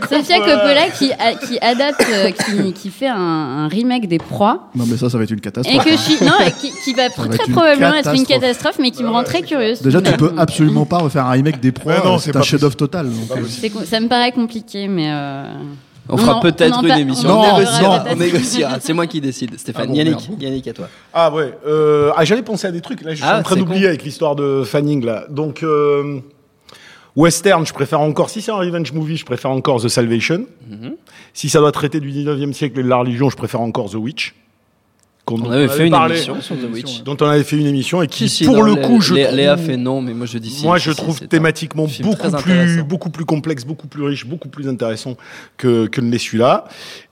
Sofia 0.08 0.38
Coppola 0.38 0.88
qui, 0.98 1.12
a- 1.12 1.34
qui 1.34 1.58
adapte, 1.60 2.06
euh, 2.10 2.30
qui, 2.30 2.72
qui 2.72 2.88
fait 2.88 3.01
un, 3.08 3.16
un 3.64 3.68
remake 3.68 4.08
des 4.08 4.18
Proies. 4.18 4.68
Non, 4.74 4.84
mais 4.86 4.96
ça, 4.96 5.08
ça 5.10 5.18
va 5.18 5.24
être 5.24 5.30
une 5.30 5.38
Et 5.38 5.42
catastrophe. 5.42 5.84
que 5.84 5.90
je 5.90 5.94
hein. 5.94 5.98
suis, 5.98 6.24
non, 6.24 6.32
et 6.46 6.50
qui, 6.52 6.72
qui 6.84 6.92
va, 6.94 7.08
va 7.08 7.10
très 7.10 7.34
être 7.34 7.50
probablement 7.52 7.94
être 7.94 8.14
une 8.14 8.26
catastrophe. 8.26 8.78
mais 8.78 8.90
qui 8.90 9.02
me 9.02 9.10
rend 9.10 9.22
très 9.24 9.42
curieuse. 9.42 9.82
Déjà, 9.82 10.00
tu 10.02 10.12
peux 10.12 10.32
absolument 10.36 10.84
pas 10.86 10.98
refaire 10.98 11.26
un 11.26 11.30
remake 11.32 11.60
des 11.60 11.72
proies. 11.72 11.94
Ouais, 11.94 12.04
non, 12.04 12.18
c'est 12.18 12.34
un 12.36 12.42
chef-d'œuvre 12.42 12.76
total. 12.76 13.06
donc, 13.10 13.38
euh, 13.38 13.84
ça 13.84 14.00
me 14.00 14.08
paraît 14.08 14.32
compliqué, 14.32 14.88
mais. 14.88 15.10
euh, 15.12 15.44
On 16.08 16.16
fera 16.16 16.38
on 16.38 16.40
peut-être 16.40 16.82
une 16.84 16.90
émission. 16.90 17.28
on 17.30 17.32
en 17.32 17.38
on 17.38 17.42
parlera 17.42 17.64
négociera. 17.64 18.14
négociera. 18.14 18.70
C'est 18.80 18.92
moi 18.92 19.06
qui 19.06 19.20
décide. 19.20 19.58
Stéphane. 19.58 19.84
Ah 19.84 19.88
bon, 19.88 19.94
Yannick. 19.94 20.28
merde. 20.28 20.42
Yannick, 20.42 20.68
à 20.68 20.72
toi. 20.72 20.88
Ah 21.14 21.32
ouais. 21.32 21.54
Euh, 21.66 22.10
ah, 22.16 22.24
j'allais 22.24 22.42
penser 22.42 22.66
à 22.66 22.72
des 22.72 22.80
trucs. 22.80 23.02
Là, 23.02 23.10
je 23.12 23.16
suis 23.16 23.24
Ah, 23.26 23.38
en 23.38 23.42
train 23.42 23.56
d'oublier 23.56 23.86
avec 23.86 24.02
l'histoire 24.04 24.34
de 24.36 24.64
Fanning 24.64 25.04
là. 25.04 25.24
Donc 25.30 25.62
euh, 25.62 26.20
western, 27.16 27.66
je 27.66 27.72
préfère 27.72 28.00
encore. 28.00 28.30
Si 28.30 28.40
c'est 28.42 28.50
un 28.52 28.56
revenge 28.56 28.92
movie, 28.92 29.16
je 29.16 29.24
préfère 29.24 29.50
encore 29.50 29.82
The 29.82 29.88
Salvation. 29.88 30.46
Mhm. 30.68 30.94
Si 31.34 31.48
ça 31.48 31.58
doit 31.60 31.72
traiter 31.72 32.00
du 32.00 32.10
19e 32.10 32.52
siècle 32.52 32.78
et 32.80 32.82
de 32.82 32.88
la 32.88 32.96
religion, 32.96 33.30
je 33.30 33.36
préfère 33.36 33.60
encore 33.60 33.90
The 33.90 33.94
Witch. 33.96 34.34
On 35.30 35.38
dont 35.38 35.50
avait 35.52 35.68
fait 35.68 35.86
une 35.86 35.92
parlé- 35.92 36.16
émission 36.16 36.40
sur 36.42 36.56
The 36.56 36.68
Witch. 36.72 37.04
Dont 37.04 37.16
on 37.20 37.26
avait 37.26 37.44
fait 37.44 37.56
une 37.56 37.68
émission 37.68 38.02
et 38.02 38.08
qui, 38.08 38.28
Si, 38.28 38.38
si, 38.38 38.44
pour 38.44 38.56
non, 38.56 38.62
le 38.62 38.74
coup, 38.74 39.00
je 39.00 39.14
trouve, 39.14 39.34
Léa 39.36 39.56
fait 39.56 39.76
non, 39.76 40.02
mais 40.02 40.14
moi 40.14 40.26
je 40.26 40.36
dis 40.36 40.50
si. 40.50 40.64
moi, 40.66 40.78
je 40.78 40.90
trouve 40.90 41.20
thématiquement 41.20 41.86
beaucoup 42.02 42.30
plus, 42.42 42.82
beaucoup 42.82 43.08
plus 43.08 43.24
complexe, 43.24 43.64
beaucoup 43.64 43.86
plus 43.86 44.02
riche, 44.02 44.26
beaucoup 44.26 44.48
plus 44.48 44.68
intéressant 44.68 45.16
que, 45.56 45.86
que 45.86 46.00
ne 46.00 46.10
l'est 46.10 46.18
celui-là. 46.18 46.64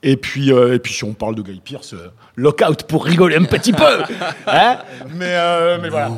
Et 0.02 0.16
puis, 0.16 0.52
euh, 0.52 0.74
et 0.74 0.80
puis, 0.80 0.92
si 0.92 1.04
on 1.04 1.12
parle 1.14 1.36
de 1.36 1.42
Guy 1.42 1.60
Pearce, 1.64 1.94
euh, 1.94 2.08
lockout 2.34 2.82
pour 2.88 3.04
rigoler 3.04 3.36
un 3.36 3.44
petit 3.44 3.72
peu. 3.72 3.84
Hein 4.48 4.78
mais, 5.16 5.26
euh, 5.28 5.78
mais 5.80 5.88
voilà. 5.88 6.10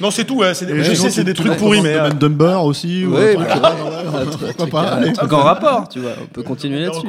Non, 0.00 0.10
c'est 0.10 0.24
tout. 0.24 0.36
ouais, 0.36 0.54
c'est 0.54 0.66
des- 0.66 0.82
je 0.84 0.94
sais, 0.94 1.10
c'est 1.10 1.24
des 1.24 1.34
trucs 1.34 1.56
pourris, 1.56 1.80
mais. 1.80 1.94
euh, 1.94 2.10
and 2.10 2.14
Dumber 2.14 2.58
aussi. 2.64 3.04
ou 3.06 3.14
Ouais, 3.14 3.36
un 3.36 3.44
truc, 3.44 3.48
voilà. 3.58 3.74
euh, 5.02 5.08
Un 5.08 5.12
truc, 5.12 5.32
en 5.32 5.38
rapport, 5.42 5.88
tu 5.88 6.00
vois. 6.00 6.10
On 6.22 6.26
peut 6.26 6.42
continuer 6.42 6.78
des 6.80 6.84
là-dessus. 6.86 7.06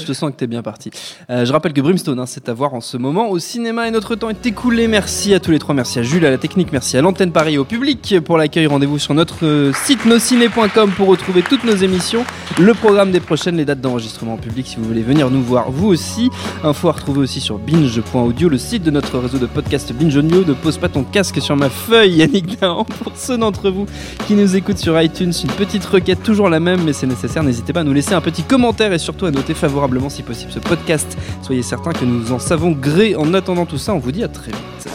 Je 0.00 0.04
te 0.06 0.12
sens 0.12 0.30
que 0.30 0.36
t'es 0.36 0.46
bien 0.46 0.62
parti. 0.62 0.90
Euh, 1.30 1.44
je 1.44 1.52
rappelle 1.52 1.72
que 1.72 1.80
Brimstone, 1.80 2.18
hein, 2.18 2.26
c'est 2.26 2.48
à 2.48 2.52
voir 2.52 2.74
en 2.74 2.80
ce 2.80 2.96
moment 2.96 3.28
au 3.30 3.38
cinéma 3.38 3.88
et 3.88 3.90
notre 3.90 4.14
temps 4.14 4.28
est 4.30 4.46
écoulé. 4.46 4.88
Merci 4.88 5.34
à 5.34 5.40
tous 5.40 5.50
les 5.50 5.58
trois. 5.58 5.74
Merci 5.74 5.98
à 5.98 6.02
Jules, 6.02 6.24
à 6.26 6.30
la 6.30 6.38
technique. 6.38 6.72
Merci 6.72 6.96
à 6.96 7.02
l'antenne 7.02 7.32
Paris 7.32 7.54
et 7.54 7.58
au 7.58 7.64
public 7.64 8.16
pour 8.24 8.36
l'accueil. 8.38 8.66
Rendez-vous 8.66 8.98
sur 8.98 9.14
notre 9.14 9.70
site 9.84 10.04
nosciné.com 10.06 10.90
pour 10.96 11.08
retrouver 11.08 11.42
toutes 11.42 11.64
nos 11.64 11.76
émissions, 11.76 12.24
le 12.58 12.74
programme 12.74 13.10
des 13.12 13.20
prochaines, 13.20 13.56
les 13.56 13.64
dates 13.64 13.80
d'enregistrement 13.80 14.34
en 14.34 14.38
public 14.38 14.66
si 14.66 14.76
vous 14.76 14.84
voulez 14.84 15.02
venir 15.02 15.30
nous 15.30 15.42
voir 15.42 15.70
vous 15.70 15.88
aussi. 15.88 16.30
Info 16.64 16.88
à 16.88 16.92
retrouver 16.92 17.20
aussi 17.20 17.40
sur 17.40 17.58
binge.audio, 17.58 18.48
le 18.48 18.58
site 18.58 18.82
de 18.82 18.90
notre 18.90 19.18
réseau 19.18 19.38
de 19.38 19.46
podcast 19.46 19.92
Binge 19.92 20.16
Audio. 20.16 20.44
Ne 20.44 20.52
pose 20.54 20.78
pas 20.78 20.88
ton 20.88 21.02
casque 21.04 21.40
sur 21.40 21.56
ma 21.58 21.68
feuille, 21.68 22.16
Yannick 22.16 22.58
Dahan. 22.58 22.84
Pour 22.84 23.12
ceux 23.16 23.36
d'entre 23.36 23.70
vous 23.70 23.86
qui 24.26 24.34
nous 24.34 24.56
écoutent 24.56 24.78
sur 24.78 25.00
iTunes, 25.00 25.32
une 25.42 25.50
petite 25.50 25.84
requête, 25.84 26.22
toujours 26.22 26.48
la 26.48 26.60
même, 26.60 26.82
mais 26.84 26.92
c'est 26.92 27.06
nécessaire. 27.06 27.42
N'hésitez 27.42 27.72
pas 27.72 27.80
à 27.80 27.84
nous 27.84 27.92
laisser 27.92 28.14
un 28.14 28.20
petit 28.20 28.42
commentaire 28.42 28.92
et 28.92 28.98
surtout 28.98 29.26
à 29.26 29.30
noter 29.30 29.54
favorablement 29.54 30.08
si 30.08 30.22
possible 30.22 30.52
ce 30.52 30.60
podcast. 30.60 31.18
Soyez 31.42 31.62
certains 31.62 31.92
que 31.92 32.04
nous 32.04 32.32
en 32.32 32.38
savons 32.38 32.70
gré. 32.70 33.16
En 33.16 33.34
attendant 33.34 33.66
tout 33.66 33.78
ça, 33.78 33.92
on 33.92 33.98
vous 33.98 34.12
dit 34.12 34.24
à 34.24 34.28
très 34.28 34.52
vite. 34.52 34.88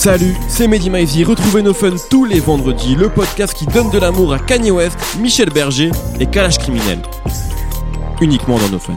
Salut, 0.00 0.34
c'est 0.48 0.66
Mehdi 0.66 0.88
Maizy. 0.88 1.24
Retrouvez 1.24 1.60
nos 1.60 1.74
fun 1.74 1.90
tous 2.08 2.24
les 2.24 2.40
vendredis, 2.40 2.94
le 2.94 3.10
podcast 3.10 3.52
qui 3.52 3.66
donne 3.66 3.90
de 3.90 3.98
l'amour 3.98 4.32
à 4.32 4.38
Kanye 4.38 4.70
West, 4.70 4.96
Michel 5.20 5.50
Berger 5.50 5.90
et 6.18 6.24
Kalash 6.24 6.56
Criminel. 6.56 7.00
Uniquement 8.22 8.58
dans 8.58 8.70
nos 8.70 8.78
fun. 8.78 8.96